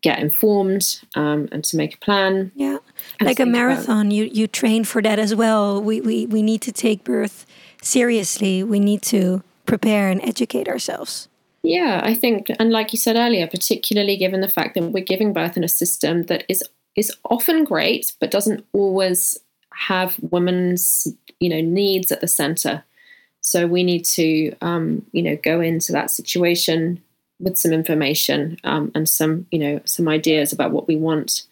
[0.00, 2.50] get informed um, and to make a plan.
[2.54, 2.78] Yeah,
[3.20, 4.14] like a marathon, about.
[4.14, 5.82] you you train for that as well.
[5.82, 7.44] We, we we need to take birth
[7.82, 8.62] seriously.
[8.62, 11.28] We need to prepare and educate ourselves.
[11.62, 15.34] Yeah, I think, and like you said earlier, particularly given the fact that we're giving
[15.34, 16.62] birth in a system that is
[16.96, 19.38] is often great, but doesn't always
[19.74, 21.06] have women's
[21.38, 22.82] you know needs at the center.
[23.42, 27.02] So we need to um, you know go into that situation
[27.38, 31.42] with some information um, and some you know some ideas about what we want.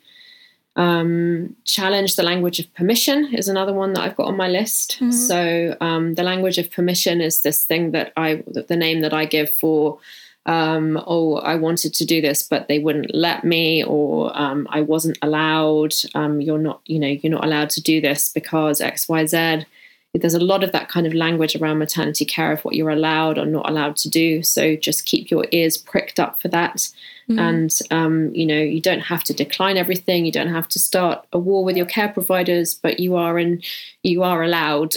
[0.77, 4.93] Um, challenge the language of permission is another one that I've got on my list.
[5.01, 5.11] Mm-hmm.
[5.11, 9.25] So um, the language of permission is this thing that I the name that I
[9.25, 9.99] give for
[10.47, 14.81] um, oh, I wanted to do this, but they wouldn't let me, or um, I
[14.81, 15.95] wasn't allowed.
[16.15, 19.67] Um, you're not, you know, you're not allowed to do this because X, Y, Z.
[20.12, 23.39] There's a lot of that kind of language around maternity care of what you're allowed
[23.39, 24.43] or not allowed to do.
[24.43, 26.89] So just keep your ears pricked up for that.
[27.28, 27.39] Mm-hmm.
[27.39, 30.27] And, um, you know, you don't have to decline everything.
[30.27, 33.62] You don't have to start a war with your care providers, but you are in,
[34.03, 34.95] you are allowed.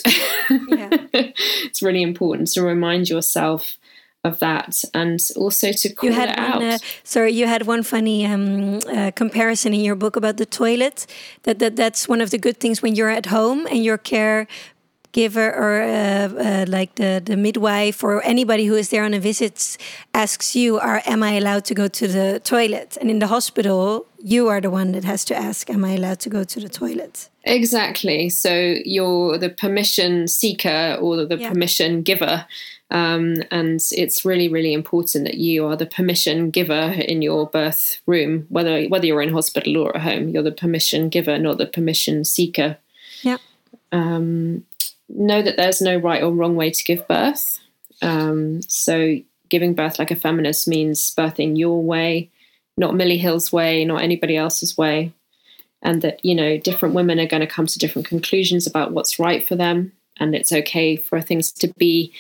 [0.49, 0.90] Yeah.
[1.14, 3.77] it's really important to remind yourself
[4.23, 6.64] of that and also to call you had it one, out.
[6.64, 11.06] Uh, sorry, you had one funny um, uh, comparison in your book about the toilet.
[11.44, 14.48] That, that that's one of the good things when you're at home and your care
[15.14, 19.19] giver or uh, uh, like the, the midwife or anybody who is there on a
[19.19, 19.77] visit
[20.14, 24.06] asks you are am i allowed to go to the toilet and in the hospital
[24.18, 26.69] you are the one that has to ask am i allowed to go to the
[26.69, 31.49] toilet exactly so you're the permission seeker or the yeah.
[31.49, 32.45] permission giver
[32.94, 37.99] um, and it's really, really important that you are the permission giver in your birth
[38.06, 40.30] room, whether whether you're in hospital or at home.
[40.30, 42.77] You're the permission giver, not the permission seeker.
[43.23, 43.38] Yeah.
[43.91, 44.64] Um,
[45.15, 47.60] know that there's no right or wrong way to give birth.
[48.02, 49.18] Um, so
[49.49, 52.31] giving birth like a feminist means birthing your way,
[52.77, 55.14] not Milli Hill's way, not anybody else's way.
[55.81, 59.19] And that, you know, different women are going to come to different conclusions about what's
[59.19, 59.91] right for them.
[60.18, 62.14] And it's okay for things to be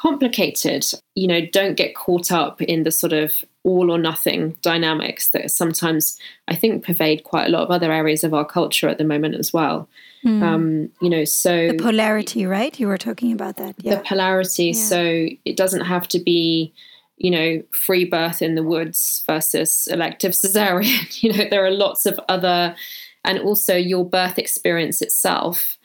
[0.00, 0.86] complicated.
[1.16, 3.34] You know, don't get caught up in the sort of
[3.64, 8.22] all or nothing dynamics that sometimes I think pervade quite a lot of other areas
[8.22, 9.88] of our culture at the moment as well.
[10.24, 10.42] Mm.
[10.42, 12.78] Um, you know, so the polarity, right?
[12.78, 13.74] You were talking about that.
[13.78, 13.96] Yeah.
[13.96, 14.66] The polarity.
[14.66, 14.84] Yeah.
[14.84, 16.72] So it doesn't have to be,
[17.16, 21.22] you know, free birth in the woods versus elective cesarean.
[21.22, 22.76] you know, there are lots of other,
[23.24, 25.77] and also your birth experience itself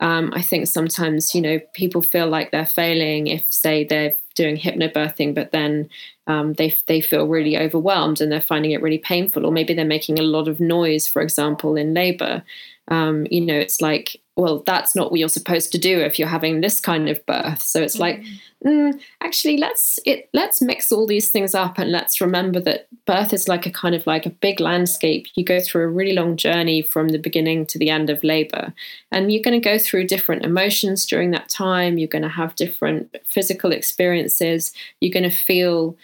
[0.00, 4.56] um, I think sometimes, you know, people feel like they're failing if, say, they're doing
[4.56, 5.88] hypnobirthing, but then
[6.26, 9.84] um, they they feel really overwhelmed and they're finding it really painful, or maybe they're
[9.84, 12.42] making a lot of noise, for example, in labour.
[12.88, 16.28] Um, you know, it's like well, that's not what you're supposed to do if you're
[16.28, 17.62] having this kind of birth.
[17.62, 18.00] So it's mm.
[18.00, 18.22] like,
[18.64, 23.32] mm, actually, let's it let's mix all these things up and let's remember that birth
[23.32, 25.26] is like a kind of like a big landscape.
[25.36, 28.74] You go through a really long journey from the beginning to the end of labor,
[29.10, 31.96] and you're going to go through different emotions during that time.
[31.96, 34.74] You're going to have different physical experiences.
[35.00, 35.96] You're going to feel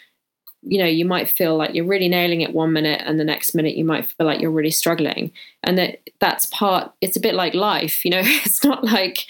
[0.62, 3.54] you know you might feel like you're really nailing it one minute and the next
[3.54, 5.32] minute you might feel like you're really struggling.
[5.64, 9.26] And that that's part it's a bit like life you know it's not like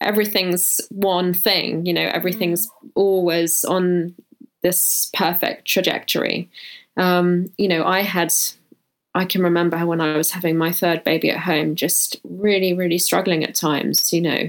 [0.00, 2.90] everything's one thing you know everything's mm.
[2.94, 4.14] always on
[4.62, 6.50] this perfect trajectory.
[6.96, 8.32] Um, you know i had
[9.16, 12.98] i can remember when i was having my third baby at home just really really
[12.98, 14.48] struggling at times you know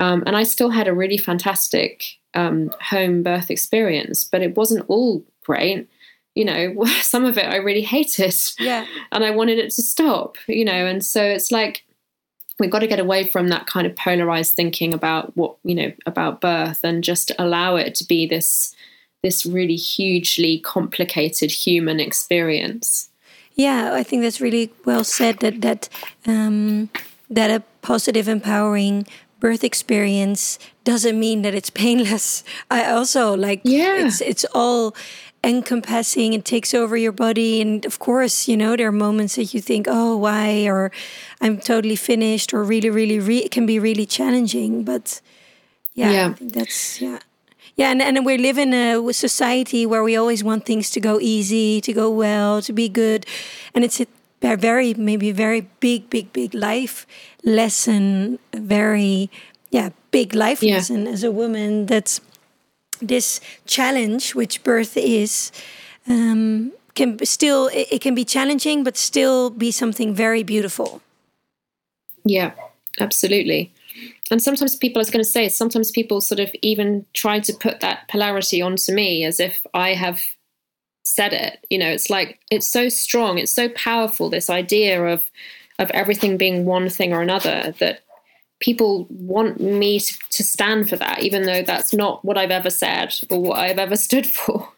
[0.00, 4.84] um, and i still had a really fantastic um, home birth experience, but it wasn't
[4.88, 5.88] all great.
[6.34, 8.34] You know, some of it I really hated.
[8.58, 8.86] Yeah.
[9.12, 11.84] And I wanted it to stop, you know, and so it's like
[12.58, 15.92] we've got to get away from that kind of polarized thinking about what, you know,
[16.06, 18.74] about birth and just allow it to be this
[19.22, 23.10] this really hugely complicated human experience.
[23.54, 25.88] Yeah, I think that's really well said that that
[26.26, 26.88] um
[27.28, 29.06] that a positive empowering
[29.40, 32.44] birth experience doesn't mean that it's painless.
[32.70, 34.06] I also like yeah.
[34.06, 34.94] it's it's all
[35.42, 39.54] encompassing it takes over your body and of course you know there are moments that
[39.54, 40.92] you think oh why or
[41.40, 45.22] i'm totally finished or really really re it can be really challenging but
[45.94, 46.34] yeah, yeah.
[46.42, 47.18] that's yeah
[47.76, 51.18] yeah and, and we live in a society where we always want things to go
[51.20, 53.24] easy to go well to be good
[53.74, 54.06] and it's a
[54.40, 57.06] very maybe very big big big life
[57.44, 59.30] lesson very
[59.70, 60.76] yeah big life yeah.
[60.76, 62.20] lesson as a woman that's
[63.00, 65.52] this challenge which birth is
[66.08, 71.00] um, can still it, it can be challenging but still be something very beautiful
[72.24, 72.52] yeah
[72.98, 73.72] absolutely
[74.30, 77.52] and sometimes people i was going to say sometimes people sort of even try to
[77.52, 80.20] put that polarity onto me as if i have
[81.14, 85.30] said it you know it's like it's so strong it's so powerful this idea of
[85.78, 88.02] of everything being one thing or another that
[88.60, 93.14] people want me to, stand for that, even though that's not what I've ever said
[93.30, 94.68] or what I've ever stood for.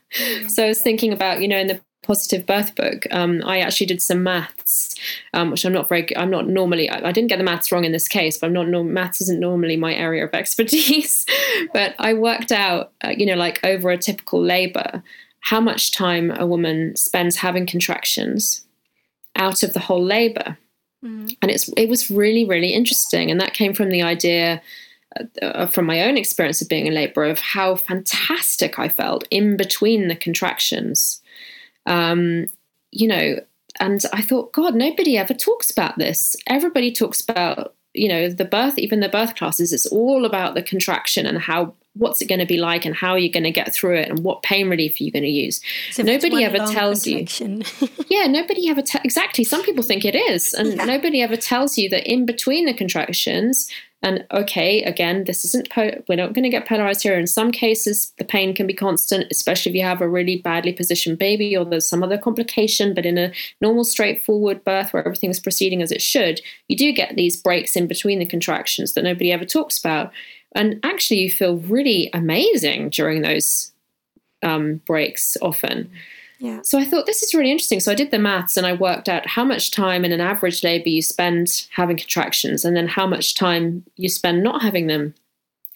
[0.48, 3.86] So I was thinking about, you know, in the positive birth book, um, I actually
[3.86, 4.94] did some maths,
[5.34, 6.16] um, which I'm not very.
[6.16, 6.90] I'm not normally.
[6.90, 8.68] I, I, didn't get the maths wrong in this case, but I'm not.
[8.68, 11.24] No, maths isn't normally my area of expertise.
[11.72, 15.02] but I worked out, uh, you know, like over a typical labour,
[15.42, 18.64] how much time a woman spends having contractions
[19.36, 20.58] out of the whole labour,
[21.04, 21.28] mm-hmm.
[21.40, 24.60] and it's it was really really interesting, and that came from the idea.
[25.42, 29.58] Uh, from my own experience of being in labour, of how fantastic I felt in
[29.58, 31.20] between the contractions
[31.86, 32.46] um,
[32.90, 33.36] you know,
[33.80, 36.36] and I thought, God, nobody ever talks about this.
[36.46, 40.62] Everybody talks about, you know, the birth, even the birth classes, it's all about the
[40.62, 43.74] contraction and how what's it going to be like and how you're going to get
[43.74, 45.60] through it and what pain relief are you're going to use.
[45.90, 47.26] So nobody ever tells you.
[48.08, 49.44] yeah, nobody ever te- exactly.
[49.44, 50.84] Some people think it is, and yeah.
[50.84, 53.70] nobody ever tells you that in between the contractions,
[54.02, 57.16] and okay, again, this isn't, po- we're not going to get polarized here.
[57.16, 60.72] In some cases, the pain can be constant, especially if you have a really badly
[60.72, 62.94] positioned baby or there's some other complication.
[62.94, 67.14] But in a normal, straightforward birth where everything's proceeding as it should, you do get
[67.14, 70.12] these breaks in between the contractions that nobody ever talks about.
[70.54, 73.72] And actually, you feel really amazing during those
[74.42, 75.84] um, breaks often.
[75.84, 75.96] Mm-hmm
[76.42, 76.58] yeah.
[76.64, 77.78] So I thought this is really interesting.
[77.78, 80.64] So I did the maths and I worked out how much time in an average
[80.64, 85.14] labor you spend having contractions and then how much time you spend not having them.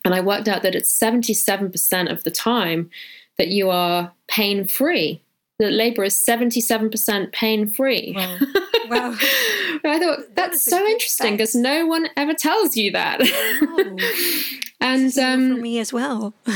[0.05, 2.91] And I worked out that it's 77% of the time
[3.39, 5.23] that you are pain free.
[5.61, 8.13] That labor is 77% pain free.
[8.17, 8.39] Wow.
[8.91, 9.15] wow.
[9.85, 13.21] I thought that's that so interesting because no one ever tells you that.
[14.81, 16.35] and um, for me as well.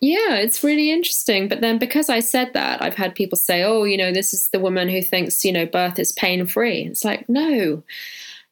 [0.00, 1.48] yeah, it's really interesting.
[1.48, 4.48] But then because I said that, I've had people say, "Oh, you know, this is
[4.48, 7.82] the woman who thinks you know birth is pain free." It's like, no,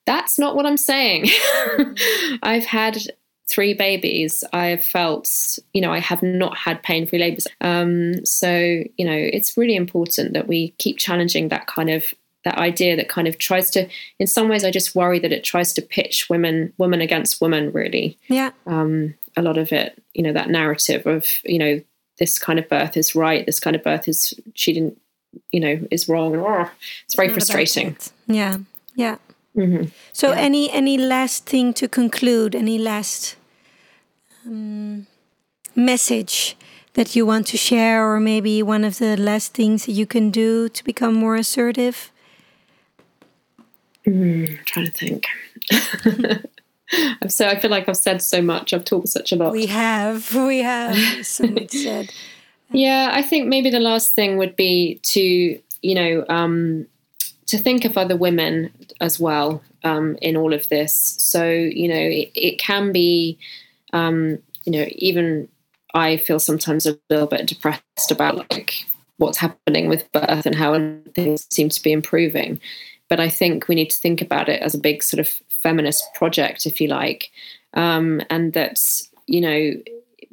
[0.07, 1.29] that's not what I'm saying.
[2.43, 2.99] I've had
[3.49, 5.29] three babies, I have felt,
[5.73, 7.47] you know, I have not had pain free labors.
[7.61, 8.51] Um, so,
[8.97, 12.13] you know, it's really important that we keep challenging that kind of
[12.47, 13.89] that idea that kind of tries to
[14.21, 17.73] in some ways i just worry that it tries to pitch women women against women
[17.73, 18.17] really.
[18.29, 18.51] Yeah.
[18.67, 21.83] Um, a lot of it you know that narrative of you know
[22.21, 24.97] this kind of birth is right this kind of birth is she didn't
[25.51, 26.37] you know is wrong.
[26.37, 26.71] Oh,
[27.05, 27.89] it's very frustrating.
[27.89, 28.13] it.
[28.27, 28.57] yeah.
[28.95, 29.17] Yeah.
[29.57, 29.85] Mm-hmm.
[30.13, 30.47] so yeah.
[30.49, 32.55] any any last thing to conclude?
[32.55, 33.37] Any last
[34.47, 35.07] um,
[35.75, 36.57] message
[36.93, 40.31] that you want to share or maybe one of the last things that you can
[40.31, 42.11] do to become more assertive
[44.07, 45.27] Mm, I'm trying to think.
[47.23, 48.73] I'm so I feel like I've said so much.
[48.73, 49.53] I've talked such a lot.
[49.53, 50.97] We have, we have
[51.27, 52.13] so much said.
[52.71, 56.87] Yeah, I think maybe the last thing would be to you know um,
[57.47, 61.15] to think of other women as well um, in all of this.
[61.19, 63.39] So you know it, it can be
[63.93, 65.49] um, you know even
[65.95, 68.75] I feel sometimes a little bit depressed about like
[69.19, 70.75] what's happening with birth and how
[71.15, 72.61] things seem to be improving.
[73.09, 76.05] But I think we need to think about it as a big sort of feminist
[76.15, 77.31] project, if you like,
[77.75, 78.79] um, and that
[79.27, 79.73] you know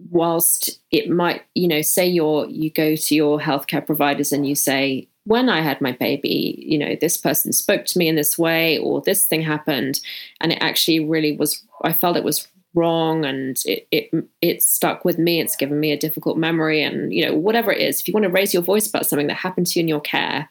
[0.10, 4.56] whilst it might you know say you're you go to your healthcare providers and you
[4.56, 8.38] say when I had my baby, you know, this person spoke to me in this
[8.38, 10.00] way, or this thing happened,
[10.42, 11.64] and it actually really was.
[11.84, 15.40] I felt it was wrong, and it it it stuck with me.
[15.40, 18.02] It's given me a difficult memory, and you know, whatever it is.
[18.02, 20.02] If you want to raise your voice about something that happened to you in your
[20.02, 20.50] care,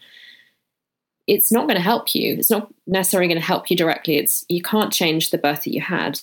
[1.26, 2.34] it's not going to help you.
[2.34, 4.16] It's not necessarily going to help you directly.
[4.16, 6.20] It's you can't change the birth that you had,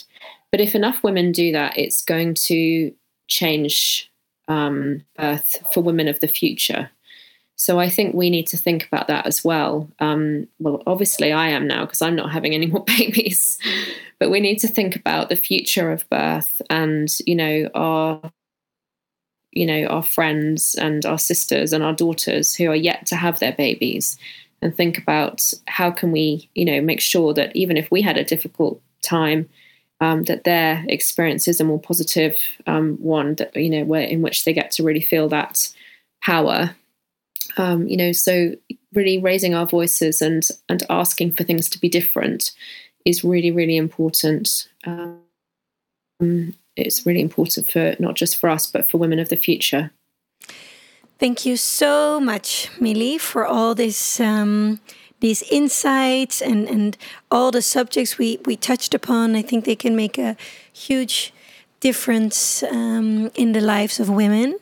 [0.51, 2.93] but if enough women do that, it's going to
[3.27, 4.11] change
[4.47, 6.89] um, birth for women of the future.
[7.55, 9.89] So I think we need to think about that as well.
[9.99, 13.57] Um, well, obviously I am now because I'm not having any more babies,
[14.17, 18.31] but we need to think about the future of birth and you know our
[19.51, 23.39] you know our friends and our sisters and our daughters who are yet to have
[23.39, 24.17] their babies
[24.61, 28.17] and think about how can we, you know, make sure that even if we had
[28.17, 29.49] a difficult time,
[30.01, 34.21] um, that their experience is a more positive um, one, that you know, where in
[34.21, 35.67] which they get to really feel that
[36.23, 36.75] power.
[37.57, 38.55] Um, you know, so
[38.93, 42.51] really raising our voices and and asking for things to be different
[43.05, 44.67] is really really important.
[44.85, 45.19] Um,
[46.75, 49.91] it's really important for not just for us but for women of the future.
[51.19, 54.79] Thank you so much, Milli, for all this um,
[55.19, 56.97] these insights and and
[57.29, 59.35] all the subjects we we touched upon.
[59.35, 60.37] I think they can make a
[60.71, 61.33] huge
[61.81, 64.59] difference um, in the lives of women.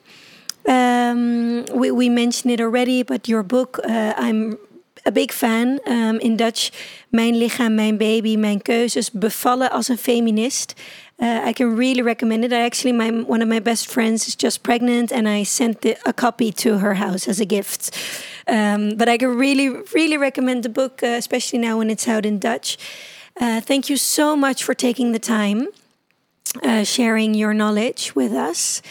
[0.68, 4.58] Um, we, we mentioned it already, but your book, uh, I'm
[5.06, 5.80] a big fan.
[5.86, 6.72] Um, in Dutch,
[7.10, 9.12] Mijn lichaam, mijn baby, mijn keuzes.
[9.12, 10.74] Bevallen als een feminist.
[11.20, 12.54] Uh, I can really recommend it.
[12.54, 15.98] I actually, my one of my best friends is just pregnant, and I sent the,
[16.06, 17.98] a copy to her house as a gift.
[18.48, 22.26] Um, but I can really, really recommend the book, uh, especially now when it's out
[22.26, 22.78] in Dutch.
[23.40, 25.68] Uh, thank you so much for taking the time,
[26.64, 28.82] uh, sharing your knowledge with us.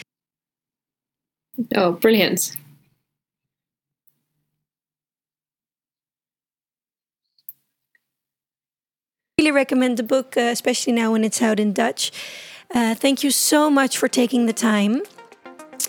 [1.75, 2.55] Oh, brilliant.
[9.39, 12.11] Really recommend the book, uh, especially now when it's out in Dutch.
[12.73, 15.03] Uh, thank you so much for taking the time,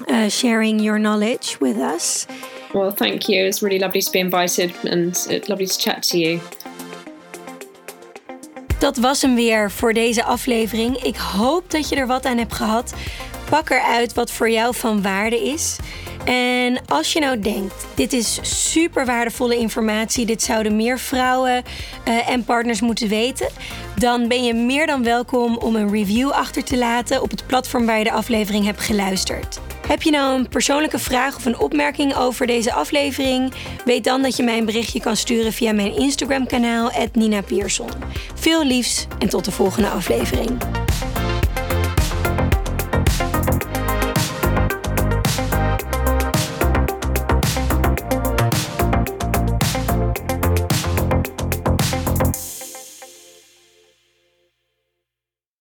[0.07, 2.27] uh, sharing your knowledge with us.
[2.75, 3.47] Well, thank you.
[3.47, 5.17] It's really lovely to be invited and
[5.49, 6.41] lovely to chat to you.
[8.79, 10.97] Dat was hem weer voor deze aflevering.
[11.03, 12.95] Ik hoop dat je er wat aan hebt gehad.
[13.51, 15.77] Pak eruit wat voor jou van waarde is.
[16.29, 21.63] En als je nou denkt, dit is super waardevolle informatie, dit zouden meer vrouwen
[22.09, 23.49] uh, en partners moeten weten,
[23.97, 27.87] dan ben je meer dan welkom om een review achter te laten op het platform
[27.87, 29.61] waar je de aflevering hebt geluisterd.
[29.87, 33.53] Heb je nou een persoonlijke vraag of een opmerking over deze aflevering?
[33.85, 37.91] Weet dan dat je mij een berichtje kan sturen via mijn Instagram-kanaal, Nina Pierson.
[38.35, 40.59] Veel liefs en tot de volgende aflevering.